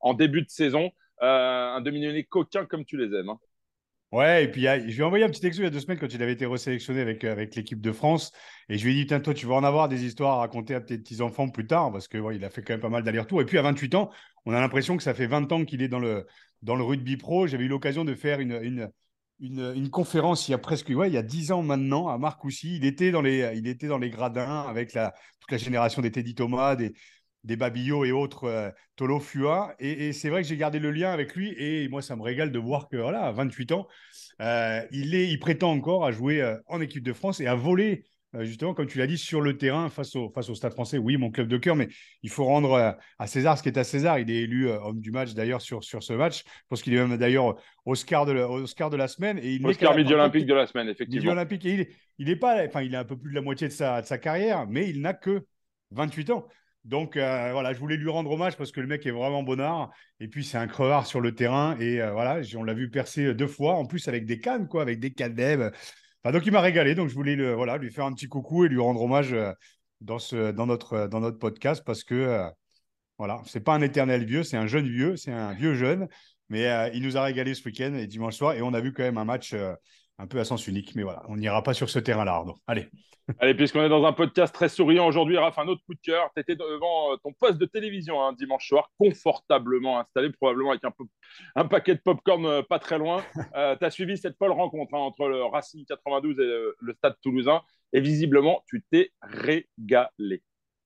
en 0.00 0.14
début 0.14 0.42
de 0.42 0.48
saison. 0.48 0.90
un 1.20 1.80
demi 1.82 2.00
de 2.00 2.06
mêlée 2.06 2.24
coquin 2.24 2.64
comme 2.64 2.84
tu 2.84 2.96
les 2.96 3.16
aimes. 3.16 3.28
Hein. 3.28 3.38
Ouais, 4.16 4.44
et 4.44 4.48
puis 4.50 4.62
je 4.62 4.94
lui 4.94 5.00
ai 5.00 5.02
envoyé 5.02 5.26
un 5.26 5.28
petit 5.28 5.42
texto 5.42 5.60
il 5.60 5.64
y 5.64 5.66
a 5.66 5.70
deux 5.70 5.80
semaines 5.80 5.98
quand 5.98 6.10
il 6.10 6.22
avait 6.22 6.32
été 6.32 6.46
resélectionné 6.46 7.02
avec, 7.02 7.22
euh, 7.22 7.32
avec 7.32 7.54
l'équipe 7.54 7.82
de 7.82 7.92
France. 7.92 8.32
Et 8.70 8.78
je 8.78 8.86
lui 8.86 8.98
ai 8.98 9.04
dit, 9.04 9.20
toi, 9.20 9.34
tu 9.34 9.44
vas 9.44 9.56
en 9.56 9.62
avoir 9.62 9.90
des 9.90 10.06
histoires 10.06 10.38
à 10.38 10.38
raconter 10.38 10.74
à 10.74 10.80
tes 10.80 10.96
petits-enfants 10.96 11.50
plus 11.50 11.66
tard, 11.66 11.92
parce 11.92 12.08
que 12.08 12.16
il 12.32 12.42
a 12.42 12.48
fait 12.48 12.62
quand 12.62 12.72
même 12.72 12.80
pas 12.80 12.88
mal 12.88 13.02
d'allers-retours. 13.02 13.42
Et 13.42 13.44
puis 13.44 13.58
à 13.58 13.62
28 13.62 13.94
ans, 13.94 14.10
on 14.46 14.54
a 14.54 14.60
l'impression 14.60 14.96
que 14.96 15.02
ça 15.02 15.12
fait 15.12 15.26
20 15.26 15.52
ans 15.52 15.66
qu'il 15.66 15.82
est 15.82 15.88
dans 15.88 15.98
le, 15.98 16.26
dans 16.62 16.76
le 16.76 16.82
rugby 16.82 17.18
pro. 17.18 17.46
J'avais 17.46 17.64
eu 17.64 17.68
l'occasion 17.68 18.06
de 18.06 18.14
faire 18.14 18.40
une, 18.40 18.58
une, 18.62 18.90
une, 19.38 19.90
conférence 19.90 20.48
il 20.48 20.52
y 20.52 20.54
a 20.54 20.58
presque, 20.58 20.88
ouais, 20.88 21.10
il 21.10 21.12
y 21.14 21.18
a 21.18 21.22
10 21.22 21.52
ans 21.52 21.62
maintenant 21.62 22.08
à 22.08 22.16
Marcoussis. 22.16 22.74
Il 22.76 22.86
était 22.86 23.10
dans 23.10 23.20
les, 23.20 23.52
il 23.54 23.68
était 23.68 23.86
dans 23.86 23.98
les 23.98 24.08
gradins 24.08 24.62
avec 24.62 24.94
la, 24.94 25.12
toute 25.40 25.50
la 25.50 25.58
génération 25.58 26.00
des 26.00 26.10
Teddy 26.10 26.34
Thomas, 26.34 26.74
des 27.46 27.56
Babillot 27.56 28.04
et 28.04 28.12
autres 28.12 28.44
euh, 28.44 28.70
Tolo 28.96 29.20
Fua. 29.20 29.74
Et, 29.78 30.12
c'est 30.12 30.28
vrai 30.28 30.42
que 30.42 30.48
j'ai 30.48 30.56
gardé 30.56 30.78
le 30.78 30.90
lien 30.90 31.12
avec 31.12 31.34
lui. 31.34 31.54
Et 31.56 31.88
moi, 31.88 32.02
ça 32.02 32.16
me 32.16 32.22
régale 32.22 32.52
de 32.52 32.58
voir 32.58 32.88
que, 32.88 32.96
voilà, 32.96 33.22
à 33.22 33.32
28 33.32 33.72
ans, 33.72 33.86
euh, 34.42 34.82
il, 34.90 35.14
est, 35.14 35.28
il 35.28 35.38
prétend 35.38 35.70
encore 35.70 36.04
à 36.04 36.12
jouer 36.12 36.42
euh, 36.42 36.56
en 36.66 36.80
équipe 36.80 37.04
de 37.04 37.12
France 37.12 37.40
et 37.40 37.46
à 37.46 37.54
voler, 37.54 38.04
justement, 38.40 38.74
comme 38.74 38.88
tu 38.88 38.98
l'as 38.98 39.06
dit, 39.06 39.16
sur 39.16 39.40
le 39.40 39.56
terrain 39.56 39.88
face 39.88 40.16
au, 40.16 40.28
face 40.30 40.50
au 40.50 40.54
Stade 40.54 40.72
français. 40.72 40.98
Oui, 40.98 41.16
mon 41.16 41.30
club 41.30 41.46
de 41.46 41.56
cœur, 41.56 41.76
mais 41.76 41.88
il 42.22 42.30
faut 42.30 42.44
rendre 42.44 42.96
à 43.18 43.26
César 43.28 43.56
ce 43.56 43.62
qui 43.62 43.68
est 43.68 43.78
à 43.78 43.84
César. 43.84 44.18
Il 44.18 44.30
est 44.30 44.42
élu 44.42 44.68
homme 44.68 45.00
du 45.00 45.12
match, 45.12 45.32
d'ailleurs, 45.32 45.62
sur, 45.62 45.84
sur 45.84 46.02
ce 46.02 46.12
match. 46.12 46.42
Je 46.44 46.64
pense 46.68 46.82
qu'il 46.82 46.94
est 46.94 46.98
même, 46.98 47.16
d'ailleurs, 47.16 47.54
Oscar 47.86 48.26
de, 48.26 48.32
la, 48.32 48.50
Oscar 48.50 48.90
de 48.90 48.96
la 48.96 49.08
semaine. 49.08 49.38
Et 49.38 49.54
il 49.54 49.66
Oscar 49.66 49.96
midi 49.96 50.12
olympique 50.12 50.46
de 50.46 50.54
la 50.54 50.66
semaine, 50.66 50.88
effectivement. 50.88 51.20
Midi 51.20 51.28
olympique. 51.28 51.64
Et 51.64 51.74
il, 51.74 51.86
il 52.18 52.28
est 52.28 52.36
pas, 52.36 52.66
enfin, 52.66 52.82
il 52.82 52.94
a 52.96 53.00
un 53.00 53.04
peu 53.04 53.16
plus 53.16 53.30
de 53.30 53.36
la 53.36 53.42
moitié 53.42 53.68
de 53.68 53.72
sa, 53.72 54.02
de 54.02 54.06
sa 54.06 54.18
carrière, 54.18 54.66
mais 54.68 54.90
il 54.90 55.00
n'a 55.00 55.14
que 55.14 55.46
28 55.92 56.30
ans. 56.30 56.46
Donc 56.86 57.16
euh, 57.16 57.50
voilà, 57.50 57.72
je 57.72 57.80
voulais 57.80 57.96
lui 57.96 58.08
rendre 58.08 58.30
hommage 58.30 58.56
parce 58.56 58.70
que 58.70 58.80
le 58.80 58.86
mec 58.86 59.04
est 59.06 59.10
vraiment 59.10 59.42
bonnard. 59.42 59.90
Et 60.20 60.28
puis 60.28 60.44
c'est 60.44 60.56
un 60.56 60.68
crevard 60.68 61.04
sur 61.06 61.20
le 61.20 61.34
terrain. 61.34 61.76
Et 61.80 62.00
euh, 62.00 62.12
voilà, 62.12 62.40
on 62.56 62.62
l'a 62.62 62.74
vu 62.74 62.90
percer 62.90 63.34
deux 63.34 63.48
fois, 63.48 63.74
en 63.74 63.86
plus 63.86 64.06
avec 64.06 64.24
des 64.24 64.38
cannes, 64.38 64.68
quoi, 64.68 64.82
avec 64.82 65.00
des 65.00 65.12
cannes 65.12 65.34
Enfin, 66.22 66.32
donc 66.32 66.46
il 66.46 66.52
m'a 66.52 66.60
régalé. 66.60 66.94
Donc 66.94 67.08
je 67.08 67.14
voulais 67.14 67.34
le, 67.34 67.54
voilà, 67.54 67.76
lui 67.76 67.90
faire 67.90 68.04
un 68.04 68.12
petit 68.12 68.28
coucou 68.28 68.64
et 68.64 68.68
lui 68.68 68.78
rendre 68.78 69.02
hommage 69.02 69.32
euh, 69.32 69.52
dans, 70.00 70.20
ce, 70.20 70.52
dans, 70.52 70.66
notre, 70.66 71.08
dans 71.08 71.18
notre 71.18 71.38
podcast 71.38 71.82
parce 71.84 72.04
que 72.04 72.40
voilà, 73.18 73.42
c'est 73.46 73.64
pas 73.64 73.74
un 73.74 73.82
éternel 73.82 74.24
vieux, 74.24 74.44
c'est 74.44 74.56
un 74.56 74.66
jeune 74.66 74.88
vieux, 74.88 75.16
c'est 75.16 75.32
un 75.32 75.54
vieux 75.54 75.74
jeune. 75.74 76.06
Mais 76.48 76.90
il 76.94 77.02
nous 77.02 77.16
a 77.16 77.22
régalé 77.22 77.54
ce 77.54 77.64
week-end 77.64 77.94
et 77.94 78.06
dimanche 78.06 78.36
soir. 78.36 78.52
Et 78.54 78.62
on 78.62 78.74
a 78.74 78.80
vu 78.80 78.92
quand 78.92 79.02
même 79.02 79.18
un 79.18 79.24
match 79.24 79.56
un 80.18 80.26
peu 80.26 80.38
à 80.38 80.44
sens 80.44 80.66
unique. 80.66 80.94
Mais 80.94 81.02
voilà, 81.02 81.22
on 81.28 81.36
n'ira 81.36 81.62
pas 81.62 81.74
sur 81.74 81.90
ce 81.90 81.98
terrain-là, 81.98 82.34
Arnaud. 82.34 82.56
Allez. 82.66 82.88
Allez, 83.40 83.54
puisqu'on 83.54 83.82
est 83.82 83.88
dans 83.88 84.04
un 84.04 84.12
podcast 84.12 84.54
très 84.54 84.68
souriant 84.68 85.06
aujourd'hui, 85.06 85.36
Raph, 85.36 85.58
un 85.58 85.66
autre 85.66 85.82
coup 85.84 85.94
de 85.94 86.00
cœur. 86.00 86.30
Tu 86.34 86.40
étais 86.40 86.54
devant 86.54 87.12
euh, 87.12 87.16
ton 87.16 87.32
poste 87.32 87.58
de 87.58 87.66
télévision 87.66 88.22
un 88.22 88.28
hein, 88.28 88.32
dimanche 88.32 88.68
soir, 88.68 88.90
confortablement 88.98 89.98
installé, 89.98 90.30
probablement 90.30 90.70
avec 90.70 90.84
un, 90.84 90.92
peu, 90.92 91.04
un 91.56 91.64
paquet 91.64 91.96
de 91.96 92.00
popcorn 92.00 92.46
euh, 92.46 92.62
pas 92.62 92.78
très 92.78 92.98
loin. 92.98 93.24
Euh, 93.56 93.74
tu 93.76 93.84
as 93.84 93.90
suivi 93.90 94.18
cette 94.18 94.36
folle 94.36 94.50
rencontre 94.50 94.94
hein, 94.94 94.98
entre 94.98 95.28
le 95.28 95.42
Racing 95.42 95.84
92 95.86 96.38
et 96.38 96.74
le 96.78 96.92
Stade 96.94 97.16
toulousain. 97.22 97.62
Et 97.92 98.00
visiblement, 98.00 98.62
tu 98.68 98.84
t'es 98.90 99.12
régalé. 99.22 100.42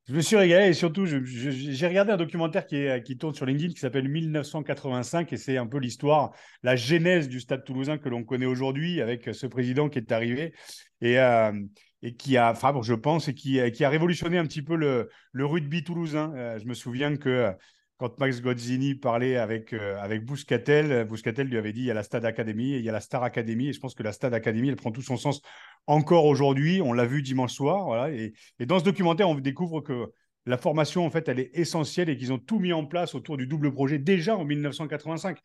Je 0.08 0.14
me 0.14 0.20
suis 0.22 0.36
régalé 0.36 0.68
et 0.68 0.72
surtout, 0.72 1.06
j'ai 1.06 1.86
regardé 1.86 2.12
un 2.12 2.16
documentaire 2.16 2.66
qui, 2.66 3.16
tourne 3.16 3.34
sur 3.34 3.46
LinkedIn 3.46 3.72
qui 3.72 3.78
s'appelle 3.78 4.08
1985 4.08 5.32
et 5.32 5.36
c'est 5.36 5.56
un 5.56 5.66
peu 5.66 5.78
l'histoire, 5.78 6.32
la 6.62 6.74
genèse 6.74 7.28
du 7.28 7.38
Stade 7.38 7.64
toulousain 7.64 7.96
que 7.98 8.08
l'on 8.08 8.24
connaît 8.24 8.46
aujourd'hui 8.46 9.00
avec 9.00 9.32
ce 9.32 9.46
président 9.46 9.88
qui 9.88 9.98
est 9.98 10.10
arrivé 10.10 10.52
et, 11.00 11.20
euh, 11.20 11.52
qui 12.18 12.36
a, 12.36 12.50
enfin, 12.50 12.74
je 12.82 12.94
pense, 12.94 13.28
et 13.28 13.34
qui, 13.34 13.60
a 13.60 13.88
révolutionné 13.88 14.38
un 14.38 14.46
petit 14.46 14.62
peu 14.62 14.74
le, 14.74 15.10
le 15.32 15.46
rugby 15.46 15.84
toulousain. 15.84 16.32
Euh, 16.34 16.58
je 16.58 16.64
me 16.64 16.74
souviens 16.74 17.16
que 17.16 17.52
quand 18.00 18.18
Max 18.18 18.40
Gozzini 18.40 18.94
parlait 18.94 19.36
avec, 19.36 19.74
euh, 19.74 20.00
avec 20.00 20.24
Bouscatel, 20.24 21.04
Bouscatel 21.04 21.46
lui 21.46 21.58
avait 21.58 21.74
dit 21.74 21.80
il 21.80 21.86
y 21.86 21.90
a 21.90 21.94
la 21.94 22.02
Stade 22.02 22.24
Academy 22.24 22.72
et 22.72 22.78
il 22.78 22.84
y 22.84 22.88
a 22.88 22.92
la 22.92 23.00
Star 23.00 23.22
Academy. 23.22 23.68
Et 23.68 23.72
je 23.74 23.78
pense 23.78 23.94
que 23.94 24.02
la 24.02 24.12
Stade 24.12 24.32
Academy, 24.32 24.70
elle 24.70 24.76
prend 24.76 24.90
tout 24.90 25.02
son 25.02 25.18
sens 25.18 25.42
encore 25.86 26.24
aujourd'hui. 26.24 26.80
On 26.80 26.94
l'a 26.94 27.04
vu 27.04 27.20
dimanche 27.20 27.52
soir. 27.52 28.08
Et, 28.08 28.32
dans 28.60 28.78
ce 28.78 28.84
documentaire, 28.84 29.28
on 29.28 29.34
découvre 29.34 29.82
que 29.82 30.14
la 30.46 30.56
formation, 30.56 31.04
en 31.04 31.10
fait, 31.10 31.28
elle 31.28 31.40
est 31.40 31.50
essentielle 31.52 32.08
et 32.08 32.16
qu'ils 32.16 32.32
ont 32.32 32.38
tout 32.38 32.58
mis 32.58 32.72
en 32.72 32.86
place 32.86 33.14
autour 33.14 33.36
du 33.36 33.46
double 33.46 33.70
projet 33.70 33.98
déjà 33.98 34.34
en 34.34 34.46
1985. 34.46 35.38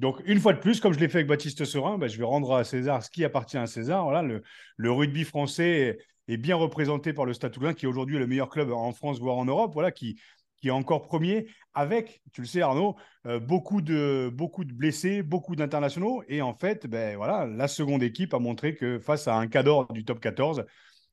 Donc, 0.00 0.20
une 0.26 0.40
fois 0.40 0.54
de 0.54 0.58
plus, 0.58 0.80
comme 0.80 0.92
je 0.92 0.98
l'ai 0.98 1.08
fait 1.08 1.18
avec 1.18 1.28
Baptiste 1.28 1.64
Serin, 1.64 1.98
ben, 1.98 2.08
je 2.08 2.18
vais 2.18 2.24
rendre 2.24 2.52
à 2.52 2.64
César 2.64 3.04
ce 3.04 3.10
qui 3.10 3.24
appartient 3.24 3.58
à 3.58 3.68
César. 3.68 4.02
Voilà, 4.02 4.22
le, 4.76 4.90
rugby 4.90 5.22
français 5.22 5.98
est, 6.26 6.36
bien 6.36 6.56
représenté 6.56 7.12
par 7.12 7.26
le 7.26 7.32
Stade 7.32 7.52
Toulousain, 7.52 7.74
qui 7.74 7.84
est 7.84 7.88
aujourd'hui 7.88 8.18
le 8.18 8.26
meilleur 8.26 8.48
club 8.48 8.72
en 8.72 8.90
France, 8.90 9.20
voire 9.20 9.36
en 9.36 9.44
Europe, 9.44 9.70
voilà, 9.72 9.92
qui, 9.92 10.18
qui 10.62 10.68
est 10.68 10.72
encore 10.72 11.02
premier, 11.02 11.48
avec, 11.74 12.22
tu 12.32 12.40
le 12.40 12.46
sais 12.46 12.62
Arnaud, 12.62 12.94
euh, 13.26 13.40
beaucoup, 13.40 13.82
de, 13.82 14.32
blessés, 14.72 15.22
beaucoup 15.22 15.56
d'internationaux. 15.56 16.22
Et 16.28 16.40
en 16.40 16.54
fait, 16.54 16.86
ben, 16.86 17.16
voilà, 17.16 17.46
la 17.46 17.66
seconde 17.66 18.02
équipe 18.02 18.32
a 18.32 18.38
montré 18.38 18.76
que 18.76 19.00
face 19.00 19.26
à 19.26 19.34
un 19.36 19.48
cadre 19.48 19.92
du 19.92 20.04
top 20.04 20.20
14, 20.20 20.64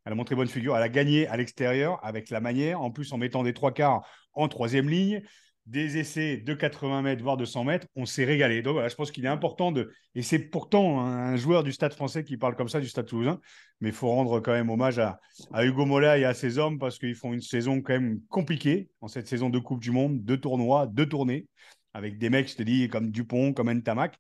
elle 0.06 0.14
a 0.14 0.16
montré 0.16 0.36
bonne 0.36 0.48
figure. 0.48 0.78
Elle 0.78 0.84
a 0.84 0.90
gagné 0.90 1.28
à 1.28 1.36
l'extérieur 1.36 2.00
avec 2.04 2.30
la 2.30 2.40
manière, 2.40 2.80
en 2.80 2.92
plus 2.92 3.12
en 3.12 3.18
mettant 3.18 3.42
des 3.42 3.54
trois 3.54 3.74
quarts 3.74 4.08
en 4.34 4.48
troisième 4.48 4.88
ligne 4.88 5.24
des 5.70 5.98
essais 5.98 6.38
de 6.38 6.54
80 6.54 7.04
mètres, 7.04 7.22
voire 7.22 7.38
de 7.38 7.46
100 7.46 7.64
mètres, 7.64 7.88
on 7.96 8.06
s'est 8.06 8.26
régalé. 8.26 8.62
Donc 8.62 8.78
je 8.88 8.96
pense 8.96 9.12
qu'il 9.12 9.26
est 9.26 9.30
important 9.30 9.72
de. 9.72 9.92
Et 10.16 10.24
c'est 10.24 10.40
pourtant 10.40 11.02
un 11.02 11.36
joueur 11.36 11.64
du 11.64 11.72
stade 11.72 11.94
français 11.94 12.24
qui 12.24 12.38
parle 12.38 12.56
comme 12.56 12.70
ça, 12.70 12.80
du 12.80 12.88
stade 12.88 13.06
toulousain. 13.06 13.40
Mais 13.80 13.90
il 13.90 13.96
faut 13.96 14.10
rendre 14.10 14.40
quand 14.40 14.52
même 14.52 14.70
hommage 14.70 15.00
à, 15.00 15.20
Hugo 15.64 15.86
Mola 15.86 16.18
et 16.18 16.26
à 16.26 16.34
ses 16.34 16.58
hommes 16.58 16.80
parce 16.80 16.98
qu'ils 16.98 17.16
font 17.16 17.34
une 17.34 17.42
saison 17.42 17.82
quand 17.82 17.94
même 17.94 18.20
compliquée 18.30 18.90
en 19.02 19.08
cette 19.08 19.28
saison 19.28 19.50
de 19.50 19.60
Coupe 19.60 19.82
du 19.82 19.92
Monde, 19.92 20.24
deux 20.24 20.40
tournois, 20.40 20.88
deux 20.88 21.08
tournées, 21.08 21.48
avec 21.94 22.18
des 22.18 22.30
mecs, 22.30 22.50
je 22.50 22.56
te 22.56 22.64
dis, 22.64 22.90
comme 22.90 23.12
Dupont, 23.12 23.54
comme 23.54 23.72
Ntamak. 23.72 24.18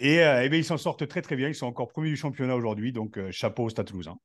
Et, 0.00 0.20
euh, 0.20 0.48
eh 0.50 0.56
ils 0.56 0.64
s'en 0.64 0.78
sortent 0.78 1.06
très 1.06 1.22
très 1.22 1.36
bien. 1.36 1.48
Ils 1.48 1.54
sont 1.54 1.66
encore 1.66 1.88
premiers 1.88 2.10
du 2.10 2.16
championnat 2.16 2.56
aujourd'hui. 2.56 2.92
Donc 2.92 3.18
euh, 3.18 3.30
chapeau 3.30 3.64
au 3.64 3.68
stade 3.68 3.86
toulousain. 3.86 4.16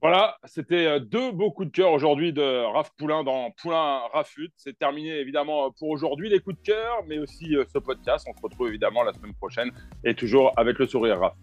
Voilà, 0.00 0.36
c'était 0.44 0.86
euh, 0.86 1.00
deux 1.00 1.32
beaux 1.32 1.50
coups 1.50 1.68
de 1.68 1.72
cœur 1.72 1.90
aujourd'hui 1.90 2.32
de 2.32 2.64
Raph 2.72 2.90
Poulain 2.96 3.24
dans 3.24 3.50
Poulain 3.50 4.00
Rafut. 4.12 4.50
C'est 4.56 4.78
terminé 4.78 5.10
évidemment 5.10 5.72
pour 5.72 5.88
aujourd'hui 5.88 6.28
les 6.28 6.38
coups 6.38 6.56
de 6.56 6.62
cœur, 6.62 7.02
mais 7.08 7.18
aussi 7.18 7.56
euh, 7.56 7.64
ce 7.72 7.78
podcast. 7.78 8.26
On 8.28 8.36
se 8.36 8.42
retrouve 8.42 8.68
évidemment 8.68 9.02
la 9.02 9.12
semaine 9.12 9.34
prochaine 9.34 9.70
et 10.04 10.14
toujours 10.14 10.52
avec 10.56 10.78
le 10.78 10.86
sourire 10.86 11.18
Raph. 11.18 11.34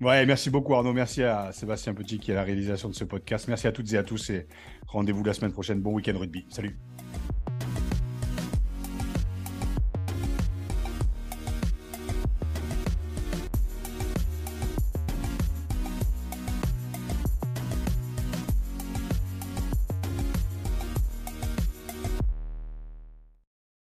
Merci 0.00 0.48
beaucoup 0.48 0.74
Arnaud. 0.74 0.92
Merci 0.92 1.22
à 1.22 1.52
Sébastien 1.52 1.92
Petit 1.92 2.18
qui 2.18 2.30
est 2.30 2.34
la 2.34 2.44
réalisation 2.44 2.88
de 2.88 2.94
ce 2.94 3.04
podcast. 3.04 3.46
Merci 3.48 3.66
à 3.66 3.72
toutes 3.72 3.92
et 3.92 3.98
à 3.98 4.04
tous 4.04 4.30
et 4.30 4.46
rendez-vous 4.86 5.24
la 5.24 5.34
semaine 5.34 5.52
prochaine. 5.52 5.80
Bon 5.80 5.92
week-end 5.92 6.16
rugby. 6.16 6.46
Salut. 6.48 6.78